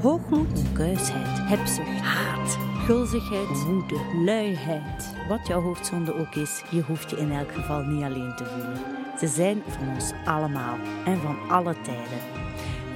Hoogmoed, 0.00 0.62
kuisheid, 0.72 1.38
hebzucht, 1.48 2.00
haat, 2.00 2.58
gulzigheid, 2.86 3.64
woede, 3.64 4.00
luiheid. 4.24 5.14
Wat 5.28 5.46
jouw 5.46 5.60
hoofdzonde 5.60 6.14
ook 6.14 6.34
is, 6.34 6.62
je 6.70 6.82
hoeft 6.82 7.10
je 7.10 7.16
in 7.16 7.32
elk 7.32 7.52
geval 7.52 7.82
niet 7.82 8.02
alleen 8.02 8.36
te 8.36 8.44
voelen. 8.44 8.80
Ze 9.18 9.26
zijn 9.26 9.62
van 9.66 9.88
ons 9.88 10.12
allemaal 10.24 10.76
en 11.04 11.18
van 11.18 11.36
alle 11.48 11.74
tijden. 11.80 12.20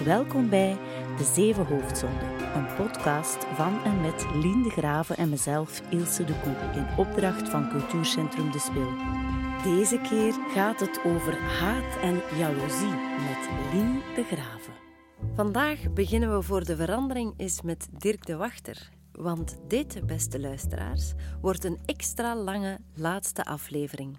Welkom 0.04 0.48
bij 0.48 0.76
De 1.16 1.24
Zeven 1.34 1.66
Hoofdzonden, 1.66 2.28
een 2.54 2.74
podcast 2.76 3.46
van 3.54 3.84
en 3.84 4.00
met 4.00 4.26
Lien 4.42 4.62
de 4.62 4.70
Graven 4.70 5.16
en 5.16 5.28
mezelf, 5.28 5.82
Ilse 5.90 6.24
de 6.24 6.34
Koe, 6.42 6.54
in 6.74 6.86
opdracht 6.96 7.48
van 7.48 7.68
Cultuurcentrum 7.68 8.50
De 8.50 8.58
Spil. 8.58 8.92
Deze 9.62 9.98
keer 9.98 10.34
gaat 10.54 10.80
het 10.80 11.00
over 11.04 11.38
haat 11.40 12.02
en 12.02 12.20
jaloezie 12.38 12.94
met 13.28 13.48
Lien 13.72 14.02
de 14.14 14.24
Graven. 14.24 14.89
Vandaag 15.34 15.92
beginnen 15.92 16.36
we 16.36 16.42
voor 16.42 16.64
de 16.64 16.76
verandering 16.76 17.34
eens 17.36 17.62
met 17.62 17.88
Dirk 17.98 18.26
de 18.26 18.36
Wachter. 18.36 18.90
Want 19.12 19.58
dit, 19.68 20.06
beste 20.06 20.40
luisteraars, 20.40 21.12
wordt 21.40 21.64
een 21.64 21.78
extra 21.84 22.36
lange 22.36 22.78
laatste 22.94 23.44
aflevering. 23.44 24.18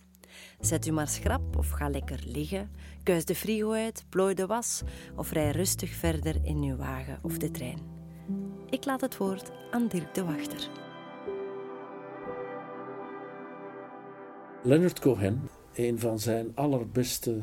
Zet 0.59 0.87
u 0.87 0.91
maar 0.91 1.07
schrap 1.07 1.57
of 1.57 1.69
ga 1.69 1.89
lekker 1.89 2.23
liggen, 2.25 2.71
kuis 3.03 3.25
de 3.25 3.35
frigo 3.35 3.71
uit, 3.71 4.05
plooi 4.09 4.33
de 4.33 4.45
was 4.45 4.81
of 5.15 5.31
rij 5.31 5.51
rustig 5.51 5.89
verder 5.89 6.35
in 6.43 6.57
uw 6.57 6.75
wagen 6.75 7.19
of 7.21 7.37
de 7.37 7.51
trein. 7.51 7.79
Ik 8.69 8.85
laat 8.85 9.01
het 9.01 9.17
woord 9.17 9.51
aan 9.71 9.87
Dirk 9.87 10.13
de 10.13 10.23
Wachter. 10.23 10.69
Leonard 14.63 14.99
Cohen, 14.99 15.49
een 15.73 15.99
van 15.99 16.19
zijn 16.19 16.51
allerbeste 16.55 17.41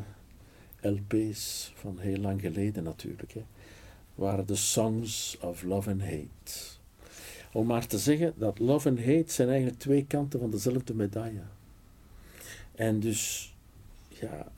LP's 0.81 1.73
van 1.75 1.99
heel 1.99 2.19
lang 2.19 2.41
geleden 2.41 2.83
natuurlijk, 2.83 3.33
hè, 3.33 3.45
waren 4.19 4.47
de 4.47 4.57
Songs 4.57 5.37
of 5.41 5.63
Love 5.63 5.91
and 5.91 6.01
Hate. 6.01 6.77
Om 7.53 7.67
maar 7.67 7.87
te 7.87 7.99
zeggen 7.99 8.33
dat 8.37 8.59
love 8.59 8.89
en 8.89 8.99
hate 8.99 9.33
zijn 9.33 9.49
eigenlijk 9.49 9.79
twee 9.79 10.05
kanten 10.07 10.41
van 10.41 10.51
dezelfde 10.51 10.95
medaille. 10.95 11.43
En 12.75 13.01
dus, 13.01 13.55
ja, 14.09 14.53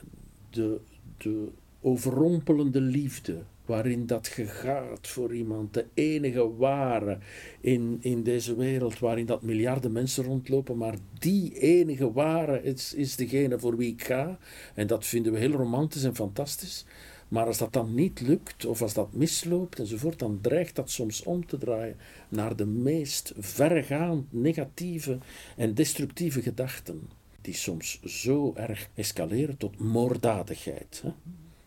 de, 0.51 0.81
de 1.17 1.49
overrompelende 1.81 2.81
liefde, 2.81 3.43
waarin 3.65 4.07
dat 4.07 4.33
je 4.37 4.47
gaat 4.47 5.09
voor 5.09 5.35
iemand, 5.35 5.75
de 5.75 5.85
enige 5.95 6.57
ware 6.57 7.19
in, 7.61 7.99
in 8.01 8.23
deze 8.23 8.57
wereld, 8.57 8.99
waarin 8.99 9.27
dat 9.27 9.43
miljarden 9.43 9.93
mensen 9.93 10.25
rondlopen, 10.25 10.77
maar 10.77 10.95
die 11.19 11.59
enige 11.59 12.13
ware 12.13 12.63
is, 12.63 12.95
is 12.95 13.17
degene 13.17 13.59
voor 13.59 13.77
wie 13.77 13.93
ik 13.93 14.05
ga. 14.05 14.39
En 14.75 14.87
dat 14.87 15.07
vinden 15.07 15.33
we 15.33 15.39
heel 15.39 15.51
romantisch 15.51 16.05
en 16.05 16.15
fantastisch. 16.15 16.85
Maar 17.31 17.47
als 17.47 17.59
dat 17.59 17.73
dan 17.73 17.95
niet 17.95 18.21
lukt, 18.21 18.65
of 18.65 18.83
als 18.83 18.95
dat 18.95 19.13
misloopt 19.13 19.79
enzovoort, 19.79 20.19
dan 20.19 20.39
dreigt 20.41 20.77
dat 20.77 20.91
soms 20.91 21.23
om 21.23 21.47
te 21.47 21.59
draaien 21.59 21.97
naar 22.29 22.57
de 22.57 22.67
meest 22.67 23.33
verregaand 23.39 24.33
negatieve 24.33 25.19
en 25.57 25.75
destructieve 25.75 26.43
gedachten, 26.43 27.09
die 27.41 27.55
soms 27.55 28.01
zo 28.05 28.53
erg 28.55 28.89
escaleren 28.95 29.57
tot 29.57 29.79
moorddadigheid. 29.79 31.03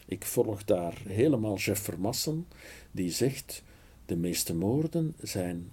Ik 0.06 0.26
volg 0.26 0.64
daar 0.64 1.02
helemaal 1.08 1.58
Jeff 1.58 1.82
Vermassen, 1.82 2.48
die 2.92 3.12
zegt: 3.12 3.64
de 4.06 4.16
meeste 4.16 4.56
moorden 4.56 5.16
zijn 5.22 5.72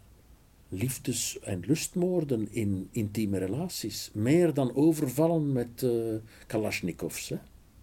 liefdes- 0.69 1.39
en 1.41 1.63
lustmoorden 1.67 2.53
in 2.53 2.89
intieme 2.91 3.39
relaties, 3.39 4.11
meer 4.13 4.55
dan 4.55 4.75
overvallen 4.75 5.53
met 5.53 5.83
uh. 5.83 6.15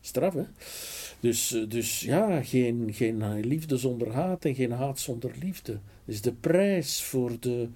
Straf, 0.08 0.34
hè? 0.34 0.44
Dus, 1.20 1.54
eh, 1.54 1.70
dus 1.70 2.02
ja, 2.02 2.44
geen, 2.44 2.90
geen 2.94 3.40
liefde 3.40 3.78
zonder 3.78 4.12
haat 4.12 4.46
en 4.46 4.56
geen 4.56 4.72
haat 4.72 5.00
zonder 5.00 5.32
liefde. 5.40 5.72
Dat 5.72 6.16
is 6.16 6.22
de 6.22 6.34
prijs 6.34 7.04
voor 7.04 7.32
de, 7.40 7.68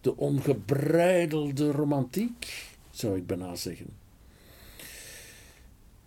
de 0.00 0.16
ongebreidelde 0.16 1.70
romantiek, 1.70 2.68
zou 2.90 3.16
ik 3.16 3.26
bijna 3.26 3.54
zeggen. 3.54 3.86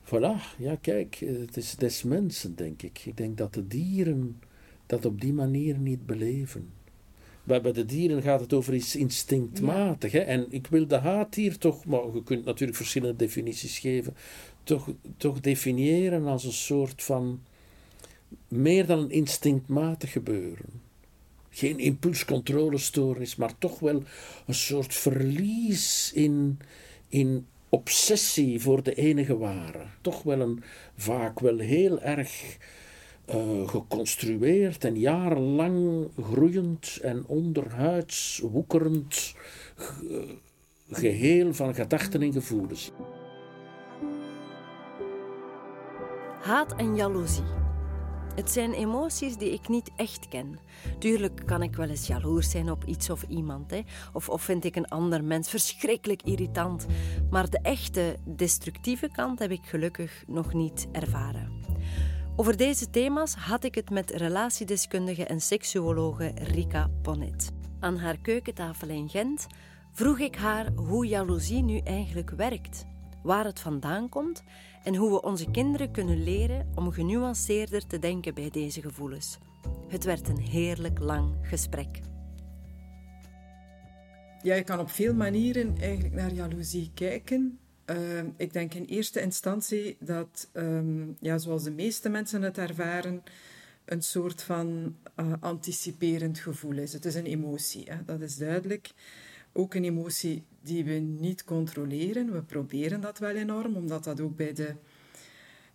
Voilà, 0.03 0.57
ja 0.57 0.75
kijk, 0.81 1.15
het 1.25 1.57
is 1.57 1.75
des 1.75 2.03
mensen, 2.03 2.55
denk 2.55 2.81
ik. 2.81 3.01
Ik 3.05 3.17
denk 3.17 3.37
dat 3.37 3.53
de 3.53 3.67
dieren 3.67 4.39
dat 4.85 5.05
op 5.05 5.21
die 5.21 5.33
manier 5.33 5.77
niet 5.77 6.05
beleven. 6.05 6.69
Bij, 7.43 7.61
bij 7.61 7.71
de 7.71 7.85
dieren 7.85 8.21
gaat 8.21 8.39
het 8.39 8.53
over 8.53 8.73
iets 8.73 8.95
instinctmatig. 8.95 10.11
Hè? 10.11 10.19
En 10.19 10.45
ik 10.49 10.67
wil 10.67 10.87
de 10.87 10.97
haat 10.97 11.35
hier 11.35 11.57
toch, 11.57 11.85
maar 11.85 12.13
je 12.13 12.23
kunt 12.23 12.45
natuurlijk 12.45 12.77
verschillende 12.77 13.15
definities 13.15 13.79
geven, 13.79 14.15
toch, 14.65 14.89
toch 15.17 15.39
definiëren 15.39 16.25
als 16.27 16.43
een 16.43 16.53
soort 16.53 17.03
van 17.03 17.41
meer 18.47 18.85
dan 18.85 18.99
een 18.99 19.11
instinctmatig 19.11 20.11
gebeuren. 20.11 20.83
Geen 21.49 21.79
impulscontrolestoornis, 21.79 23.35
maar 23.35 23.57
toch 23.57 23.79
wel 23.79 24.03
een 24.45 24.53
soort 24.53 24.93
verlies 24.93 26.11
in, 26.13 26.59
in 27.09 27.45
obsessie 27.69 28.61
voor 28.61 28.83
de 28.83 28.93
enige 28.93 29.37
ware. 29.37 29.85
Toch 30.01 30.23
wel 30.23 30.39
een 30.39 30.63
vaak 30.95 31.39
wel 31.39 31.57
heel 31.57 32.01
erg 32.01 32.57
uh, 33.29 33.67
geconstrueerd 33.67 34.83
en 34.83 34.99
jarenlang 34.99 36.07
groeiend 36.21 36.99
en 37.01 37.25
onderhuids 37.25 38.41
woekerend 38.43 39.33
geheel 40.91 41.53
van 41.53 41.75
gedachten 41.75 42.21
en 42.21 42.33
gevoelens. 42.33 42.91
Haat 46.45 46.75
en 46.75 46.95
jaloezie. 46.95 47.43
Het 48.35 48.51
zijn 48.51 48.73
emoties 48.73 49.37
die 49.37 49.51
ik 49.51 49.67
niet 49.67 49.91
echt 49.95 50.27
ken. 50.27 50.59
Tuurlijk 50.99 51.41
kan 51.45 51.61
ik 51.61 51.75
wel 51.75 51.89
eens 51.89 52.07
jaloers 52.07 52.49
zijn 52.49 52.71
op 52.71 52.83
iets 52.83 53.09
of 53.09 53.23
iemand, 53.23 53.71
hè? 53.71 53.81
Of, 54.13 54.29
of 54.29 54.41
vind 54.41 54.63
ik 54.63 54.75
een 54.75 54.87
ander 54.87 55.23
mens 55.23 55.49
verschrikkelijk 55.49 56.21
irritant. 56.23 56.85
Maar 57.29 57.49
de 57.49 57.59
echte 57.61 58.15
destructieve 58.23 59.09
kant 59.11 59.39
heb 59.39 59.51
ik 59.51 59.65
gelukkig 59.65 60.23
nog 60.27 60.53
niet 60.53 60.87
ervaren. 60.91 61.51
Over 62.35 62.57
deze 62.57 62.89
thema's 62.89 63.33
had 63.33 63.63
ik 63.63 63.75
het 63.75 63.89
met 63.89 64.11
relatiedeskundige 64.11 65.25
en 65.25 65.41
seksuologe 65.41 66.31
Rika 66.35 66.89
Bonnet. 67.01 67.51
Aan 67.79 67.97
haar 67.97 68.17
keukentafel 68.17 68.87
in 68.87 69.09
Gent 69.09 69.47
vroeg 69.91 70.19
ik 70.19 70.35
haar 70.35 70.71
hoe 70.75 71.07
jaloezie 71.07 71.63
nu 71.63 71.77
eigenlijk 71.77 72.29
werkt, 72.29 72.85
waar 73.23 73.45
het 73.45 73.59
vandaan 73.59 74.09
komt 74.09 74.43
en 74.85 74.95
hoe 74.95 75.11
we 75.11 75.21
onze 75.21 75.51
kinderen 75.51 75.91
kunnen 75.91 76.23
leren 76.23 76.67
om 76.75 76.91
genuanceerder 76.91 77.87
te 77.87 77.99
denken 77.99 78.33
bij 78.33 78.49
deze 78.49 78.81
gevoelens. 78.81 79.37
Het 79.87 80.03
werd 80.03 80.27
een 80.27 80.39
heerlijk 80.39 80.99
lang 80.99 81.35
gesprek. 81.41 81.99
Ja, 84.41 84.55
je 84.55 84.63
kan 84.63 84.79
op 84.79 84.89
veel 84.89 85.13
manieren 85.13 85.77
eigenlijk 85.77 86.13
naar 86.13 86.33
jaloezie 86.33 86.91
kijken. 86.93 87.59
Uh, 87.85 87.97
ik 88.37 88.53
denk 88.53 88.73
in 88.73 88.85
eerste 88.85 89.21
instantie 89.21 89.97
dat, 89.99 90.49
um, 90.53 91.15
ja, 91.19 91.37
zoals 91.37 91.63
de 91.63 91.71
meeste 91.71 92.09
mensen 92.09 92.41
het 92.41 92.57
ervaren, 92.57 93.23
een 93.85 94.01
soort 94.01 94.43
van 94.43 94.95
uh, 95.19 95.33
anticiperend 95.39 96.39
gevoel 96.39 96.77
is. 96.77 96.93
Het 96.93 97.05
is 97.05 97.15
een 97.15 97.25
emotie, 97.25 97.83
hè? 97.89 98.03
dat 98.05 98.21
is 98.21 98.37
duidelijk. 98.37 98.91
Ook 99.57 99.73
een 99.73 99.83
emotie 99.83 100.43
die 100.61 100.83
we 100.83 100.93
niet 100.93 101.43
controleren. 101.43 102.31
We 102.31 102.41
proberen 102.41 103.01
dat 103.01 103.19
wel 103.19 103.35
enorm, 103.35 103.75
omdat 103.75 104.03
dat 104.03 104.19
ook 104.19 104.35
bij 104.35 104.53
de, 104.53 104.75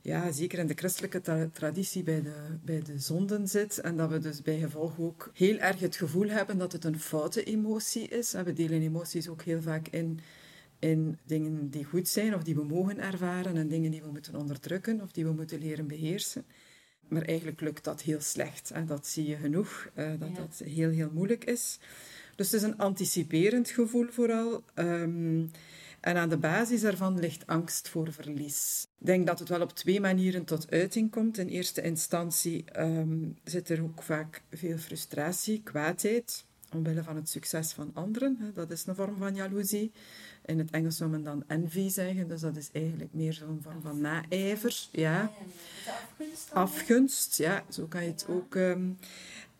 ja, 0.01 0.33
zeker 0.33 0.59
in 0.59 0.67
de 0.67 0.75
christelijke 0.77 1.21
tra 1.21 1.49
traditie, 1.53 2.03
bij 2.03 2.23
de, 2.23 2.35
bij 2.65 2.83
de 2.83 2.99
zonden 2.99 3.49
zit. 3.49 3.79
En 3.79 3.97
dat 3.97 4.11
we 4.11 4.19
dus 4.19 4.43
bij 4.43 4.59
gevolg 4.59 4.99
ook 4.99 5.31
heel 5.35 5.59
erg 5.59 5.81
het 5.81 5.97
gevoel 5.97 6.29
hebben 6.29 6.59
dat 6.59 6.73
het 6.73 6.85
een 6.85 7.01
foute 7.01 7.45
emotie 7.45 8.09
is. 8.09 8.35
En 8.35 8.45
we 8.45 8.53
delen 8.53 8.83
emoties 8.83 9.29
ook 9.29 9.43
heel 9.43 9.63
vaak 9.63 9.89
in 9.89 10.21
in 10.81 11.19
dingen 11.25 11.71
die 11.71 11.85
goed 11.85 12.09
zijn 12.09 12.35
of 12.35 12.43
die 12.43 12.55
we 12.55 12.65
mogen 12.65 12.99
ervaren 12.99 13.57
en 13.57 13.69
dingen 13.69 13.91
die 13.91 14.03
we 14.03 14.11
moeten 14.11 14.35
onderdrukken 14.35 15.01
of 15.01 15.13
die 15.13 15.25
we 15.25 15.33
moeten 15.33 15.59
leren 15.59 15.87
beheersen. 15.87 16.45
Maar 17.09 17.23
eigenlijk 17.23 17.61
lukt 17.61 17.85
dat 17.85 18.03
heel 18.03 18.21
slecht. 18.21 18.71
En 18.71 18.87
dat 18.87 19.07
zie 19.07 19.27
je 19.27 19.37
genoeg, 19.37 19.91
uh, 19.97 20.11
dat 20.19 20.29
ja. 20.29 20.35
dat 20.35 20.63
heel, 20.65 20.91
heel 20.91 21.11
moeilijk 21.13 21.45
is. 21.45 21.79
Dus 22.41 22.51
het 22.51 22.63
is 22.63 22.69
een 22.69 22.79
anticiperend 22.79 23.71
gevoel 23.71 24.07
vooral. 24.11 24.63
Um, 24.75 25.51
en 26.01 26.17
aan 26.17 26.29
de 26.29 26.37
basis 26.37 26.81
daarvan 26.81 27.19
ligt 27.19 27.47
angst 27.47 27.89
voor 27.89 28.13
verlies. 28.13 28.87
Ik 28.99 29.07
denk 29.07 29.27
dat 29.27 29.39
het 29.39 29.49
wel 29.49 29.61
op 29.61 29.73
twee 29.73 30.01
manieren 30.01 30.45
tot 30.45 30.71
uiting 30.71 31.11
komt. 31.11 31.39
In 31.39 31.49
eerste 31.49 31.83
instantie 31.83 32.65
um, 32.77 33.39
zit 33.45 33.69
er 33.69 33.83
ook 33.83 34.03
vaak 34.03 34.43
veel 34.51 34.79
frustratie, 34.79 35.63
kwaadheid, 35.63 36.45
omwille 36.73 37.03
van 37.03 37.17
het 37.17 37.29
succes 37.29 37.73
van 37.73 37.91
anderen. 37.95 38.53
Dat 38.55 38.71
is 38.71 38.87
een 38.87 38.95
vorm 38.95 39.17
van 39.19 39.35
jaloezie. 39.35 39.93
In 40.45 40.59
het 40.59 40.71
Engels 40.71 40.97
zou 40.97 41.11
men 41.11 41.23
dan 41.23 41.45
envy 41.47 41.89
zeggen, 41.89 42.29
dus 42.29 42.41
dat 42.41 42.57
is 42.57 42.69
eigenlijk 42.73 43.13
meer 43.13 43.33
zo'n 43.33 43.61
vorm 43.63 43.83
van 43.83 44.01
naijver. 44.01 44.89
Ja. 44.91 45.33
Afgunst. 45.87 46.51
Afgunst, 46.53 47.37
ja, 47.37 47.65
zo 47.69 47.87
kan 47.87 48.03
je 48.03 48.11
het 48.11 48.27
ook. 48.29 48.55
Um, 48.55 48.99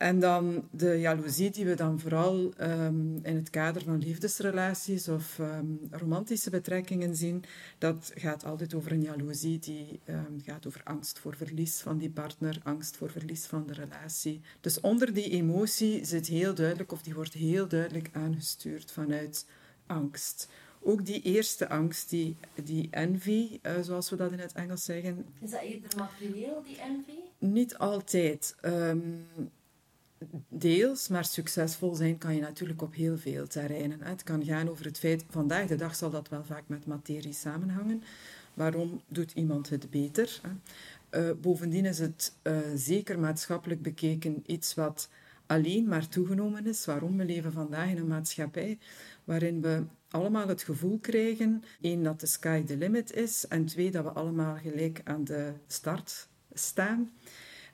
En 0.01 0.21
dan 0.21 0.69
de 0.71 1.01
jaloezie 1.01 1.51
die 1.51 1.65
we 1.65 1.75
dan 1.75 2.01
vooral 2.01 2.53
um, 2.61 3.19
in 3.23 3.37
het 3.37 3.51
kader 3.51 3.83
van 3.83 3.99
liefdesrelaties 3.99 5.09
of 5.09 5.39
um, 5.39 5.81
romantische 5.91 6.51
betrekkingen 6.51 7.17
zien, 7.17 7.45
dat 7.79 8.13
gaat 8.15 8.45
altijd 8.45 8.75
over 8.75 8.93
een 8.93 9.03
jaloezie 9.03 9.59
die 9.59 10.01
um, 10.09 10.41
gaat 10.45 10.67
over 10.67 10.81
angst 10.85 11.19
voor 11.19 11.37
verlies 11.37 11.81
van 11.81 11.99
die 11.99 12.11
partner, 12.11 12.61
angst 12.63 12.97
voor 12.97 13.11
verlies 13.11 13.47
van 13.47 13.67
de 13.67 13.73
relatie. 13.73 14.41
Dus 14.61 14.81
onder 14.81 15.15
die 15.15 15.31
emotie 15.31 16.05
zit 16.05 16.27
heel 16.27 16.55
duidelijk, 16.55 16.93
of 16.93 17.03
die 17.03 17.15
wordt 17.15 17.33
heel 17.33 17.69
duidelijk 17.69 18.09
aangestuurd 18.13 18.93
vanuit 18.93 19.47
angst. 19.87 20.49
Ook 20.83 21.07
die 21.07 21.23
eerste 21.23 21.69
angst, 21.69 22.11
die, 22.11 22.37
die 22.65 22.89
envy, 22.91 23.59
uh, 23.63 23.73
zoals 23.81 24.11
we 24.11 24.17
dat 24.17 24.33
in 24.33 24.39
het 24.39 24.53
Engels 24.53 24.85
zeggen. 24.85 25.27
Is 25.41 25.51
dat 25.51 25.63
eerder 25.63 25.91
materieel, 25.97 26.63
die 26.67 26.81
envy? 26.81 27.19
Niet 27.39 27.79
altijd. 27.79 28.57
Um, 28.65 29.27
deels, 30.49 31.09
maar 31.09 31.25
succesvol 31.25 31.95
zijn 31.95 32.19
kan 32.19 32.35
je 32.35 32.41
natuurlijk 32.41 32.83
op 32.83 32.95
heel 32.95 33.19
veel 33.19 33.47
terreinen. 33.47 34.03
Het 34.03 34.23
kan 34.23 34.45
gaan 34.45 34.69
over 34.69 34.85
het 34.85 34.99
feit, 34.99 35.25
vandaag 35.29 35.67
de 35.67 35.77
dag 35.77 35.95
zal 35.95 36.11
dat 36.11 36.29
wel 36.29 36.45
vaak 36.45 36.65
met 36.67 36.87
materie 36.87 37.33
samenhangen. 37.33 38.03
Waarom 38.55 39.01
doet 39.09 39.33
iemand 39.33 39.69
het 39.69 39.91
beter? 39.91 40.41
Uh, 41.11 41.31
bovendien 41.41 41.85
is 41.85 41.99
het 41.99 42.33
uh, 42.43 42.59
zeker 42.75 43.19
maatschappelijk 43.19 43.83
bekeken 43.83 44.43
iets 44.47 44.75
wat 44.75 45.09
alleen 45.47 45.89
maar 45.89 46.09
toegenomen 46.09 46.67
is. 46.67 46.85
Waarom? 46.85 47.17
We 47.17 47.25
leven 47.25 47.53
vandaag 47.53 47.89
in 47.89 47.97
een 47.97 48.07
maatschappij 48.07 48.79
waarin 49.25 49.61
we 49.61 49.83
allemaal 50.11 50.49
het 50.49 50.63
gevoel 50.63 50.99
krijgen, 50.99 51.63
één, 51.81 52.03
dat 52.03 52.21
de 52.21 52.27
sky 52.27 52.63
the 52.63 52.77
limit 52.77 53.13
is, 53.13 53.47
en 53.49 53.65
twee, 53.65 53.91
dat 53.91 54.05
we 54.05 54.11
allemaal 54.11 54.57
gelijk 54.57 55.01
aan 55.05 55.25
de 55.25 55.53
start 55.67 56.29
staan. 56.53 57.11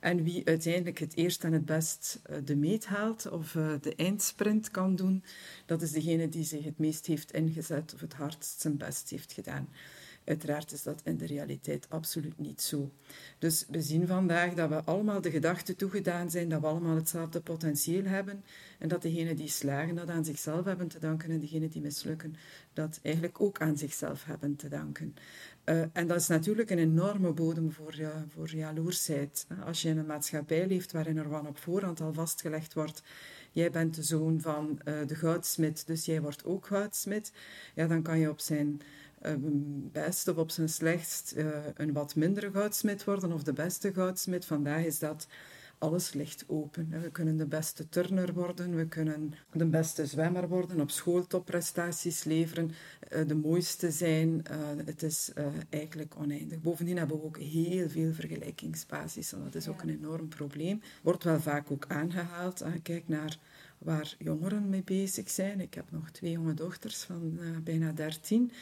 En 0.01 0.23
wie 0.23 0.47
uiteindelijk 0.47 0.99
het 0.99 1.17
eerst 1.17 1.45
en 1.45 1.53
het 1.53 1.65
best 1.65 2.21
eh, 2.23 2.37
de 2.45 2.57
meet 2.57 2.87
haalt 2.87 3.31
of 3.31 3.55
eh, 3.55 3.73
de 3.81 3.95
eindsprint 3.95 4.71
kan 4.71 4.97
doen, 4.97 5.25
dat 5.67 5.83
is 5.83 5.91
degene 5.91 6.29
die 6.29 6.45
zich 6.45 6.65
het 6.65 6.79
meest 6.79 7.07
heeft 7.07 7.33
ingezet 7.33 7.95
of 7.95 8.01
het 8.01 8.15
hardst 8.15 8.61
zijn 8.61 8.77
best 8.77 9.11
heeft 9.11 9.33
gedaan. 9.33 9.69
Uiteraard 10.27 10.73
is 10.73 10.83
dat 10.83 11.01
in 11.05 11.17
de 11.17 11.27
realiteit 11.27 11.87
absoluut 11.89 12.39
niet 12.39 12.63
zo. 12.63 12.91
Dus 13.39 13.67
we 13.71 13.83
zien 13.83 14.07
vandaag 14.07 14.55
dat 14.55 14.69
we 14.69 14.85
allemaal 14.85 15.21
de 15.21 15.31
gedachte 15.31 15.77
toegedaan 15.77 16.31
zijn 16.31 16.49
dat 16.49 16.61
we 16.61 16.67
allemaal 16.67 16.97
hetzelfde 16.97 17.41
potentieel 17.41 18.05
hebben 18.05 18.45
en 18.79 18.89
dat 18.89 19.03
degenen 19.03 19.37
die 19.37 19.49
slagen 19.49 19.95
dat 19.95 20.09
aan 20.09 20.25
zichzelf 20.25 20.65
hebben 20.65 20.89
te 20.89 20.99
danken 20.99 21.31
en 21.31 21.41
degenen 21.41 21.71
die 21.71 21.81
mislukken 21.83 22.37
dat 22.73 22.99
eigenlijk 23.03 23.41
ook 23.41 23.61
aan 23.61 23.77
zichzelf 23.77 24.25
hebben 24.25 24.57
te 24.57 24.69
danken. 24.69 25.15
Uh, 25.69 25.83
en 25.93 26.07
dat 26.07 26.17
is 26.17 26.27
natuurlijk 26.27 26.71
een 26.71 26.79
enorme 26.79 27.33
bodem 27.33 27.73
voor, 27.73 27.95
uh, 27.99 28.09
voor 28.29 28.51
jaloersheid. 28.55 29.47
Als 29.65 29.83
je 29.83 29.89
in 29.89 29.99
een 29.99 30.07
maatschappij 30.07 30.67
leeft 30.67 30.93
waarin 30.93 31.17
er 31.17 31.29
van 31.29 31.47
op 31.47 31.59
voorhand 31.59 32.01
al 32.01 32.13
vastgelegd 32.13 32.75
wordt 32.75 33.03
jij 33.53 33.71
bent 33.71 33.95
de 33.95 34.03
zoon 34.03 34.41
van 34.41 34.81
uh, 34.85 34.95
de 35.07 35.15
goudsmid, 35.15 35.87
dus 35.87 36.05
jij 36.05 36.21
wordt 36.21 36.45
ook 36.45 36.67
goudsmid, 36.67 37.33
ja, 37.75 37.87
dan 37.87 38.03
kan 38.03 38.19
je 38.19 38.31
op 38.31 38.41
zijn 38.41 38.81
best 39.93 40.29
of 40.29 40.37
op 40.37 40.51
zijn 40.51 40.69
slechtst 40.69 41.35
een 41.75 41.93
wat 41.93 42.15
mindere 42.15 42.51
goudsmid 42.51 43.05
worden 43.05 43.33
of 43.33 43.43
de 43.43 43.53
beste 43.53 43.93
goudsmid. 43.93 44.45
Vandaag 44.45 44.85
is 44.85 44.99
dat 44.99 45.27
alles 45.79 46.13
ligt 46.13 46.45
open. 46.47 46.89
We 47.03 47.11
kunnen 47.11 47.37
de 47.37 47.47
beste 47.47 47.89
turner 47.89 48.33
worden, 48.33 48.77
we 48.77 48.87
kunnen 48.87 49.35
de 49.53 49.67
beste 49.67 50.07
zwemmer 50.07 50.49
worden, 50.49 50.81
op 50.81 50.91
school 50.91 51.27
topprestaties 51.27 52.25
leveren, 52.25 52.71
uh, 53.13 53.29
de 53.29 53.35
mooiste 53.35 53.91
zijn. 53.91 54.29
Uh, 54.51 54.57
het 54.85 55.03
is 55.03 55.33
eigenlijk 55.69 56.15
oneindig. 56.17 56.61
Bovendien 56.61 56.99
hebben 56.99 57.17
we 57.17 57.25
ook 57.25 57.39
heel 57.39 57.89
veel 57.89 58.13
vergelijkingsbasis 58.13 59.33
en 59.33 59.41
dat 59.45 59.55
is 59.55 59.69
ook 59.69 59.83
een 59.83 59.91
enorm 59.91 60.29
probleem. 60.29 60.81
Wordt 61.03 61.25
wel 61.25 61.41
vaak 61.41 61.71
ook 61.71 61.85
aangehaald. 61.89 62.65
Kijk 62.83 63.09
naar 63.09 63.39
waar 63.79 64.15
jongeren 64.19 64.69
mee 64.69 64.83
bezig 64.83 65.31
zijn. 65.31 65.61
Ik 65.61 65.75
heb 65.75 65.91
nog 65.91 66.11
twee 66.11 66.31
jonge 66.31 66.55
dochters 66.55 67.03
van 67.03 67.39
bijna 67.65 67.93
dertien. 67.93 68.53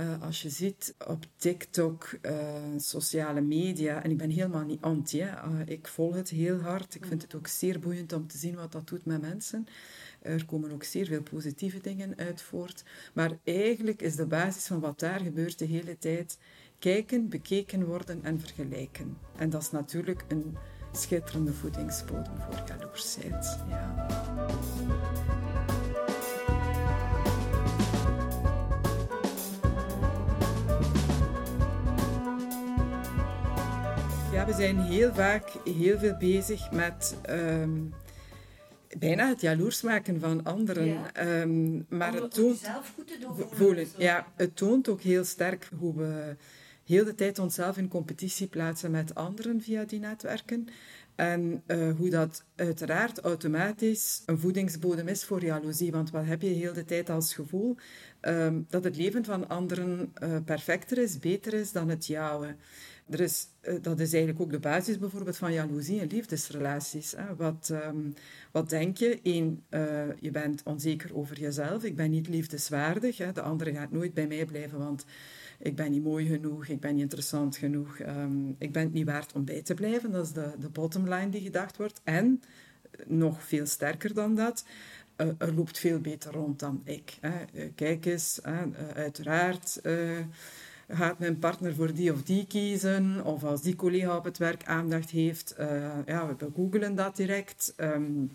Uh, 0.00 0.22
als 0.22 0.42
je 0.42 0.48
ziet 0.48 0.94
op 1.06 1.24
TikTok, 1.36 2.18
uh, 2.22 2.32
sociale 2.76 3.40
media, 3.40 4.02
en 4.02 4.10
ik 4.10 4.16
ben 4.16 4.30
helemaal 4.30 4.64
niet 4.64 4.80
anti, 4.80 5.20
hè. 5.20 5.48
Uh, 5.48 5.60
ik 5.66 5.88
volg 5.88 6.14
het 6.14 6.28
heel 6.28 6.60
hard. 6.60 6.94
Ik 6.94 7.06
vind 7.06 7.22
het 7.22 7.34
ook 7.34 7.46
zeer 7.46 7.80
boeiend 7.80 8.12
om 8.12 8.26
te 8.26 8.38
zien 8.38 8.54
wat 8.54 8.72
dat 8.72 8.88
doet 8.88 9.04
met 9.04 9.20
mensen. 9.20 9.66
Er 10.22 10.46
komen 10.46 10.72
ook 10.72 10.84
zeer 10.84 11.06
veel 11.06 11.22
positieve 11.22 11.80
dingen 11.80 12.16
uit 12.16 12.42
voort. 12.42 12.84
Maar 13.14 13.38
eigenlijk 13.44 14.02
is 14.02 14.16
de 14.16 14.26
basis 14.26 14.66
van 14.66 14.80
wat 14.80 14.98
daar 14.98 15.20
gebeurt 15.20 15.58
de 15.58 15.64
hele 15.64 15.98
tijd 15.98 16.38
kijken, 16.78 17.28
bekeken 17.28 17.86
worden 17.86 18.24
en 18.24 18.40
vergelijken. 18.40 19.16
En 19.36 19.50
dat 19.50 19.62
is 19.62 19.70
natuurlijk 19.70 20.24
een 20.28 20.56
schitterende 20.92 21.52
voedingsbodem 21.52 22.36
voor 22.40 22.62
jaloersheid. 22.66 23.58
Ja. 23.68 24.08
We 34.50 34.56
zijn 34.56 34.80
heel 34.80 35.14
vaak 35.14 35.50
heel 35.64 35.98
veel 35.98 36.16
bezig 36.16 36.70
met 36.70 37.16
um, 37.30 37.94
bijna 38.98 39.28
het 39.28 39.40
jaloers 39.40 39.82
maken 39.82 40.20
van 40.20 40.44
anderen. 40.44 40.86
Ja. 40.86 41.40
Um, 41.40 41.86
maar 41.88 42.14
Om 42.14 42.22
het 42.22 42.34
toont 42.34 42.58
zelf 42.58 42.92
goed 42.94 43.06
te 43.06 43.18
doen 43.20 43.46
voelen. 43.50 43.86
Ja, 43.96 44.26
het 44.36 44.56
toont 44.56 44.88
ook 44.88 45.00
heel 45.00 45.24
sterk 45.24 45.68
hoe 45.78 45.96
we 45.96 46.36
heel 46.84 47.04
de 47.04 47.14
tijd 47.14 47.38
onszelf 47.38 47.76
in 47.76 47.88
competitie 47.88 48.46
plaatsen 48.46 48.90
met 48.90 49.14
anderen 49.14 49.62
via 49.62 49.84
die 49.84 50.00
netwerken. 50.00 50.68
En 51.14 51.62
uh, 51.66 51.96
hoe 51.96 52.10
dat 52.10 52.44
uiteraard 52.56 53.20
automatisch 53.20 54.22
een 54.26 54.38
voedingsbodem 54.38 55.08
is 55.08 55.24
voor 55.24 55.44
jaloezie. 55.44 55.92
Want 55.92 56.10
wat 56.10 56.24
heb 56.24 56.42
je 56.42 56.48
heel 56.48 56.72
de 56.72 56.84
tijd 56.84 57.10
als 57.10 57.34
gevoel? 57.34 57.76
Um, 58.20 58.66
dat 58.68 58.84
het 58.84 58.96
leven 58.96 59.24
van 59.24 59.48
anderen 59.48 60.12
uh, 60.22 60.36
perfecter 60.44 60.98
is, 60.98 61.18
beter 61.18 61.54
is 61.54 61.72
dan 61.72 61.88
het 61.88 62.06
jouwe 62.06 62.56
er 63.10 63.20
is, 63.20 63.46
eh, 63.46 63.49
dat 63.82 64.00
is 64.00 64.12
eigenlijk 64.12 64.42
ook 64.42 64.50
de 64.50 64.58
basis 64.58 64.98
bijvoorbeeld 64.98 65.36
van 65.36 65.52
jaloezie 65.52 66.00
en 66.00 66.06
liefdesrelaties. 66.06 67.12
Hè. 67.16 67.36
Wat, 67.36 67.70
um, 67.72 68.14
wat 68.50 68.70
denk 68.70 68.96
je? 68.96 69.20
Eén, 69.22 69.62
uh, 69.70 69.80
je 70.20 70.30
bent 70.30 70.62
onzeker 70.64 71.16
over 71.16 71.40
jezelf. 71.40 71.84
Ik 71.84 71.96
ben 71.96 72.10
niet 72.10 72.28
liefdeswaardig. 72.28 73.18
Hè. 73.18 73.32
De 73.32 73.42
andere 73.42 73.72
gaat 73.72 73.90
nooit 73.90 74.14
bij 74.14 74.26
mij 74.26 74.44
blijven, 74.44 74.78
want 74.78 75.04
ik 75.58 75.76
ben 75.76 75.90
niet 75.90 76.02
mooi 76.02 76.26
genoeg, 76.26 76.66
ik 76.66 76.80
ben 76.80 76.92
niet 76.92 77.02
interessant 77.02 77.56
genoeg, 77.56 77.98
um, 77.98 78.56
ik 78.58 78.72
ben 78.72 78.82
het 78.82 78.92
niet 78.92 79.06
waard 79.06 79.32
om 79.32 79.44
bij 79.44 79.62
te 79.62 79.74
blijven. 79.74 80.10
Dat 80.10 80.24
is 80.24 80.32
de, 80.32 80.52
de 80.58 80.68
bottom 80.68 81.08
line 81.08 81.28
die 81.28 81.40
gedacht 81.40 81.76
wordt. 81.76 82.00
En, 82.04 82.42
nog 83.06 83.42
veel 83.42 83.66
sterker 83.66 84.14
dan 84.14 84.34
dat, 84.34 84.64
er 85.16 85.54
loopt 85.54 85.78
veel 85.78 86.00
beter 86.00 86.32
rond 86.32 86.58
dan 86.58 86.80
ik. 86.84 87.18
Hè. 87.20 87.66
kijk 87.74 88.06
eens, 88.06 88.40
uiteraard 88.94 89.80
gaat 90.90 91.18
mijn 91.18 91.38
partner 91.38 91.74
voor 91.74 91.94
die 91.94 92.12
of 92.12 92.22
die 92.22 92.46
kiezen? 92.46 93.24
Of 93.24 93.44
als 93.44 93.62
die 93.62 93.76
collega 93.76 94.16
op 94.16 94.24
het 94.24 94.38
werk 94.38 94.64
aandacht 94.64 95.10
heeft, 95.10 95.54
uh, 95.60 95.66
ja, 96.06 96.26
we 96.26 96.46
googelen 96.54 96.94
dat 96.94 97.16
direct. 97.16 97.74
Um, 97.76 98.30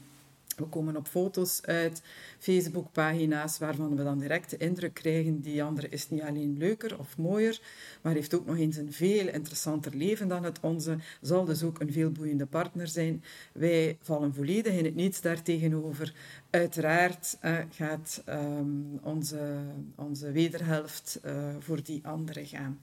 we 0.56 0.66
komen 0.66 0.95
op 0.95 1.07
foto's 1.07 1.62
uit, 1.62 2.02
Facebookpagina's, 2.40 3.57
waarvan 3.57 3.95
we 3.95 4.04
dan 4.04 4.19
direct 4.19 4.50
de 4.50 4.57
indruk 4.57 4.94
krijgen, 4.94 5.42
die 5.42 5.64
andere 5.64 5.90
is 5.90 6.09
niet 6.09 6.21
alleen 6.21 6.57
leuker 6.57 7.00
of 7.00 7.18
mooier, 7.18 7.62
maar 8.02 8.14
heeft 8.14 8.35
ook 8.35 8.45
nog 8.45 8.57
eens 8.57 8.78
een 8.78 8.94
veel 8.94 9.28
interessanter 9.28 9.95
leven 9.95 10.28
dan 10.28 10.44
het 10.44 10.59
onze, 10.62 10.97
zal 11.21 11.45
dus 11.45 11.64
ook 11.64 11.80
een 11.80 11.92
veel 11.92 12.12
boeiende 12.12 12.45
partner 12.45 12.88
zijn. 12.88 13.24
Wij 13.54 13.97
vallen 14.02 14.33
volledig 14.33 14.74
in 14.74 14.85
het 14.85 14.95
niets 14.95 15.21
daartegenover. 15.21 16.14
Uiteraard 16.50 17.38
uh, 17.44 17.57
gaat 17.69 18.24
um, 18.30 19.00
onze, 19.02 19.57
onze 19.95 20.31
wederhelft 20.31 21.19
uh, 21.26 21.33
voor 21.59 21.83
die 21.83 22.02
andere 22.04 22.45
gaan. 22.45 22.80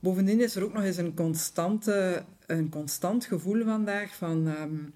Bovendien 0.00 0.40
is 0.40 0.56
er 0.56 0.64
ook 0.64 0.72
nog 0.72 0.82
eens 0.82 0.96
een, 0.96 1.14
constante, 1.14 2.24
een 2.46 2.70
constant 2.70 3.24
gevoel 3.24 3.64
vandaag 3.64 4.14
van... 4.14 4.46
Um, 4.46 4.92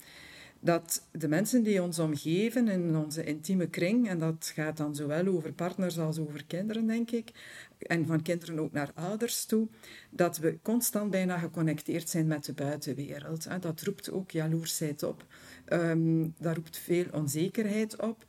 dat 0.65 1.07
de 1.13 1.29
mensen 1.29 1.63
die 1.63 1.83
ons 1.83 1.99
omgeven 1.99 2.69
in 2.69 2.97
onze 2.97 3.25
intieme 3.25 3.67
kring, 3.67 4.09
en 4.09 4.19
dat 4.19 4.53
gaat 4.55 4.77
dan 4.77 4.95
zowel 4.95 5.27
over 5.27 5.53
partners 5.53 5.99
als 5.99 6.19
over 6.19 6.45
kinderen, 6.45 6.87
denk 6.87 7.11
ik, 7.11 7.31
en 7.79 8.07
van 8.07 8.23
kinderen 8.23 8.59
ook 8.59 8.73
naar 8.73 8.91
ouders 8.95 9.45
toe, 9.45 9.69
dat 10.11 10.39
we 10.39 10.59
constant 10.63 11.11
bijna 11.11 11.39
geconnecteerd 11.39 12.09
zijn 12.09 12.27
met 12.27 12.45
de 12.45 12.53
buitenwereld. 12.53 13.47
Dat 13.61 13.83
roept 13.83 14.11
ook 14.11 14.31
jaloersheid 14.31 15.03
op. 15.03 15.25
Um, 15.69 16.35
dat 16.39 16.55
roept 16.55 16.79
veel 16.79 17.07
onzekerheid 17.13 18.01
op. 18.03 18.25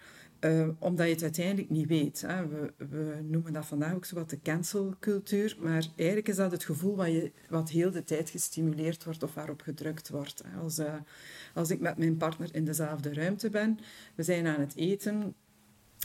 Uh, 0.45 0.67
omdat 0.79 1.05
je 1.05 1.13
het 1.13 1.21
uiteindelijk 1.21 1.69
niet 1.69 1.87
weet. 1.87 2.21
Hè. 2.21 2.47
We, 2.47 2.73
we, 2.77 3.19
noemen 3.23 3.53
dat 3.53 3.65
vandaag 3.65 3.93
ook 3.93 4.05
zo 4.05 4.15
wat 4.15 4.29
de 4.29 4.41
cancelcultuur, 4.41 5.57
maar 5.59 5.87
eigenlijk 5.95 6.27
is 6.27 6.35
dat 6.35 6.51
het 6.51 6.63
gevoel 6.63 6.95
wat, 6.95 7.07
je, 7.07 7.31
wat 7.49 7.69
heel 7.69 7.91
de 7.91 8.03
tijd 8.03 8.29
gestimuleerd 8.29 9.03
wordt 9.03 9.23
of 9.23 9.33
waarop 9.33 9.61
gedrukt 9.61 10.09
wordt. 10.09 10.43
Als, 10.61 10.79
uh, 10.79 10.93
als 11.53 11.69
ik 11.69 11.79
met 11.79 11.97
mijn 11.97 12.17
partner 12.17 12.55
in 12.55 12.65
dezelfde 12.65 13.13
ruimte 13.13 13.49
ben, 13.49 13.79
we 14.15 14.23
zijn 14.23 14.47
aan 14.47 14.59
het 14.59 14.75
eten, 14.75 15.33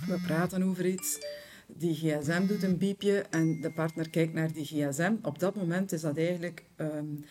we 0.06 0.20
praten 0.26 0.62
over 0.62 0.86
iets, 0.86 1.18
die 1.66 1.94
gsm 1.94 2.46
doet 2.46 2.62
een 2.62 2.78
biepje 2.78 3.20
en 3.30 3.60
de 3.60 3.72
partner 3.72 4.10
kijkt 4.10 4.32
naar 4.32 4.52
die 4.52 4.64
gsm. 4.64 5.14
Op 5.22 5.38
dat 5.38 5.54
moment 5.54 5.92
is 5.92 6.00
dat 6.00 6.16
eigenlijk... 6.16 6.64
Um, 6.76 7.24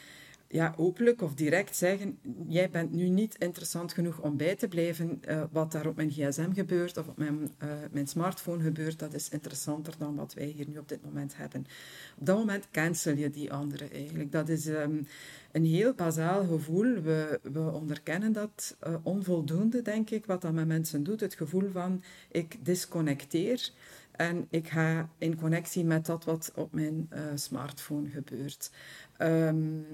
ja, 0.52 0.74
openlijk 0.78 1.22
of 1.22 1.34
direct 1.34 1.76
zeggen: 1.76 2.20
Jij 2.48 2.70
bent 2.70 2.92
nu 2.92 3.10
niet 3.10 3.36
interessant 3.38 3.94
genoeg 3.94 4.22
om 4.22 4.38
bij 4.38 4.56
te 4.56 4.68
blijven. 4.68 5.22
Uh, 5.28 5.44
wat 5.52 5.72
daar 5.72 5.88
op 5.88 5.96
mijn 5.96 6.12
gsm 6.12 6.54
gebeurt 6.54 6.98
of 6.98 7.08
op 7.08 7.18
mijn, 7.18 7.52
uh, 7.64 7.70
mijn 7.92 8.08
smartphone 8.08 8.64
gebeurt, 8.64 9.00
dat 9.00 9.14
is 9.14 9.30
interessanter 9.30 9.94
dan 9.98 10.16
wat 10.16 10.34
wij 10.34 10.46
hier 10.46 10.68
nu 10.68 10.78
op 10.78 10.90
dit 10.90 11.04
moment 11.04 11.38
hebben. 11.38 11.66
Op 12.18 12.26
dat 12.26 12.38
moment 12.38 12.68
cancel 12.72 13.16
je 13.16 13.30
die 13.30 13.54
andere 13.54 13.88
eigenlijk. 13.90 14.32
Dat 14.32 14.50
is 14.50 14.66
um, 14.68 15.08
een 15.52 15.66
heel 15.66 15.94
bazaal 15.94 16.46
gevoel. 16.46 17.02
We, 17.02 17.40
we 17.44 17.72
onderkennen 17.72 18.32
dat 18.32 18.78
uh, 18.88 18.96
onvoldoende, 19.04 19.82
denk 19.82 20.10
ik, 20.10 20.26
wat 20.26 20.42
dat 20.42 20.54
met 20.54 20.68
mensen 20.68 21.04
doet. 21.04 21.20
Het 21.20 21.34
gevoel 21.34 21.70
van: 21.72 22.04
ik 22.32 22.66
disconnecteer. 22.66 23.72
En 24.12 24.48
ik 24.50 24.68
ga 24.68 25.10
in 25.18 25.36
connectie 25.36 25.84
met 25.84 26.06
dat 26.06 26.26
wat 26.26 26.52
op 26.56 26.74
mijn 26.74 27.10
smartphone 27.36 28.10
gebeurt. 28.10 28.72
Um, 29.18 29.86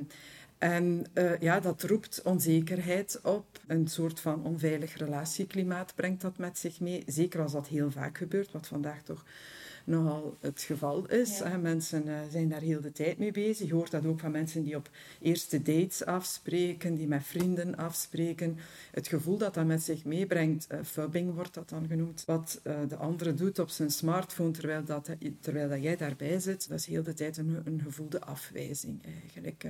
en 0.57 1.05
uh, 1.13 1.39
ja, 1.39 1.59
dat 1.59 1.83
roept 1.83 2.21
onzekerheid 2.21 3.19
op. 3.23 3.45
Een 3.67 3.87
soort 3.87 4.19
van 4.19 4.43
onveilig 4.43 4.97
relatieklimaat 4.97 5.95
brengt 5.95 6.21
dat 6.21 6.37
met 6.37 6.57
zich 6.57 6.79
mee. 6.79 7.03
Zeker 7.07 7.41
als 7.41 7.51
dat 7.51 7.67
heel 7.67 7.91
vaak 7.91 8.17
gebeurt, 8.17 8.51
wat 8.51 8.67
vandaag 8.67 9.01
toch 9.03 9.25
nogal 9.85 10.37
het 10.39 10.61
geval 10.61 11.05
is. 11.09 11.37
Ja. 11.37 11.57
Mensen 11.57 12.07
uh, 12.07 12.13
zijn 12.31 12.49
daar 12.49 12.61
heel 12.61 12.81
de 12.81 12.91
tijd 12.91 13.17
mee 13.17 13.31
bezig. 13.31 13.67
Je 13.67 13.73
hoort 13.73 13.91
dat 13.91 14.05
ook 14.05 14.19
van 14.19 14.31
mensen 14.31 14.63
die 14.63 14.75
op 14.75 14.89
eerste 15.21 15.61
dates 15.61 16.05
afspreken, 16.05 16.95
die 16.95 17.07
met 17.07 17.23
vrienden 17.23 17.75
afspreken. 17.75 18.57
Het 18.91 19.07
gevoel 19.07 19.37
dat 19.37 19.53
dat 19.53 19.65
met 19.65 19.83
zich 19.83 20.05
meebrengt, 20.05 20.67
uh, 20.71 20.79
fubbing 20.83 21.33
wordt 21.33 21.53
dat 21.53 21.69
dan 21.69 21.87
genoemd, 21.87 22.23
wat 22.25 22.61
uh, 22.63 22.75
de 22.87 22.95
andere 22.95 23.33
doet 23.33 23.59
op 23.59 23.69
zijn 23.69 23.91
smartphone 23.91 24.51
terwijl, 24.51 24.83
dat, 24.83 25.09
terwijl 25.39 25.69
dat 25.69 25.83
jij 25.83 25.95
daarbij 25.95 26.39
zit, 26.39 26.69
dat 26.69 26.79
is 26.79 26.85
heel 26.85 27.03
de 27.03 27.13
tijd 27.13 27.37
een, 27.37 27.61
een 27.65 27.81
gevoelde 27.83 28.21
afwijzing 28.21 28.99
eigenlijk. 29.05 29.67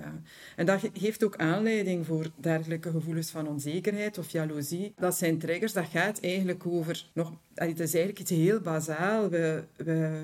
En 0.56 0.66
dat 0.66 0.90
geeft 0.94 1.24
ook 1.24 1.36
aanleiding 1.36 2.06
voor 2.06 2.32
dergelijke 2.36 2.92
gevoelens 2.92 3.30
van 3.30 3.48
onzekerheid 3.48 4.18
of 4.18 4.30
jaloezie. 4.30 4.94
Dat 4.98 5.18
zijn 5.18 5.38
triggers, 5.38 5.74
dat 5.74 5.86
gaat 5.86 6.20
eigenlijk 6.20 6.66
over 6.66 7.10
nog 7.14 7.34
het 7.56 7.80
is 7.80 7.94
eigenlijk 7.94 8.20
iets 8.20 8.30
heel 8.30 8.60
bazaal. 8.60 9.30
We, 9.30 9.64
we 9.76 10.22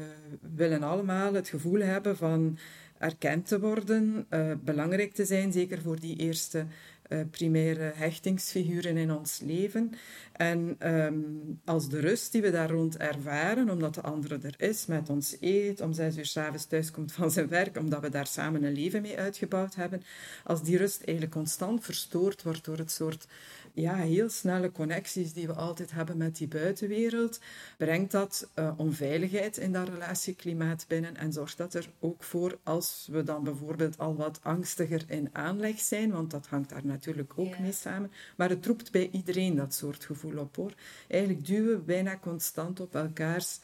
willen 0.55 0.83
allemaal 0.83 1.33
het 1.33 1.50
gevoel 1.50 1.79
hebben 1.79 2.17
van 2.17 2.57
erkend 2.97 3.47
te 3.47 3.59
worden, 3.59 4.25
uh, 4.29 4.51
belangrijk 4.63 5.13
te 5.13 5.25
zijn, 5.25 5.51
zeker 5.51 5.81
voor 5.81 6.00
die 6.00 6.17
eerste 6.17 6.65
uh, 7.11 7.19
primaire 7.31 7.91
hechtingsfiguren 7.95 8.97
in 8.97 9.11
ons 9.11 9.39
leven. 9.45 9.91
En 10.31 10.77
um, 10.79 11.59
als 11.65 11.89
de 11.89 12.00
rust 12.00 12.31
die 12.31 12.41
we 12.41 12.51
daar 12.51 12.69
rond 12.69 12.97
ervaren, 12.97 13.69
omdat 13.69 13.95
de 13.95 14.01
andere 14.01 14.39
er 14.41 14.67
is, 14.69 14.85
met 14.85 15.09
ons 15.09 15.38
eet, 15.39 15.81
om 15.81 15.93
zes 15.93 16.17
uur 16.17 16.25
s'avonds 16.25 16.65
thuis 16.65 16.91
komt 16.91 17.11
van 17.11 17.31
zijn 17.31 17.47
werk, 17.47 17.77
omdat 17.77 18.01
we 18.01 18.09
daar 18.09 18.27
samen 18.27 18.63
een 18.63 18.73
leven 18.73 19.01
mee 19.01 19.17
uitgebouwd 19.17 19.75
hebben, 19.75 20.03
als 20.43 20.63
die 20.63 20.77
rust 20.77 21.03
eigenlijk 21.03 21.35
constant 21.35 21.83
verstoord 21.83 22.43
wordt 22.43 22.65
door 22.65 22.77
het 22.77 22.91
soort 22.91 23.27
ja, 23.74 23.96
heel 23.96 24.30
snelle 24.30 24.72
connecties 24.72 25.34
die 25.34 25.48
we 25.48 25.54
altijd 25.54 25.92
hebben 25.92 26.18
met 26.18 26.36
die 26.36 26.48
buitenwereld, 26.48 27.40
brengt 27.78 28.12
dat 28.12 28.50
uh, 28.56 28.72
onveiligheid 28.78 29.58
in 29.58 29.72
dat 29.72 29.90
relatieklimaat 29.90 30.86
binnen 30.88 31.16
en 31.16 31.34
zorgt 31.34 31.58
dat 31.58 31.74
er 31.74 31.90
ook 32.00 32.24
voor, 32.24 32.58
als 32.63 33.08
we 33.12 33.24
dan 33.24 33.44
bijvoorbeeld 33.44 33.98
al 33.98 34.16
wat 34.16 34.40
angstiger 34.44 35.04
in 35.08 35.30
aanleg 35.32 35.80
zijn, 35.80 36.12
want 36.12 36.32
dat 36.32 36.48
hangt 36.48 36.70
daar 36.70 36.86
natuurlijk 36.86 37.34
ook 37.36 37.60
mee 37.60 37.72
samen, 37.72 38.12
maar 38.36 38.50
het 38.50 38.66
roept 38.66 38.92
bij 38.92 39.10
iedereen 39.12 39.56
dat 39.56 39.74
soort 39.74 40.06
gevoel 40.06 40.38
op 40.38 40.56
hoor. 40.56 40.74
Eigenlijk 41.08 41.46
duwen 41.46 41.78
we 41.78 41.84
bijna 41.84 42.18
constant 42.18 42.80
op 42.80 42.96
elkaars 42.96 43.60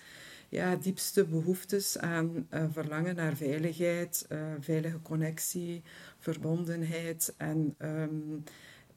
ja, 0.49 0.75
diepste 0.75 1.25
behoeftes 1.25 1.97
aan 1.97 2.47
uh, 2.53 2.63
verlangen 2.71 3.15
naar 3.15 3.35
veiligheid, 3.35 4.25
uh, 4.29 4.39
veilige 4.59 5.01
connectie, 5.01 5.83
verbondenheid 6.19 7.33
en 7.37 7.75
um, 7.79 8.43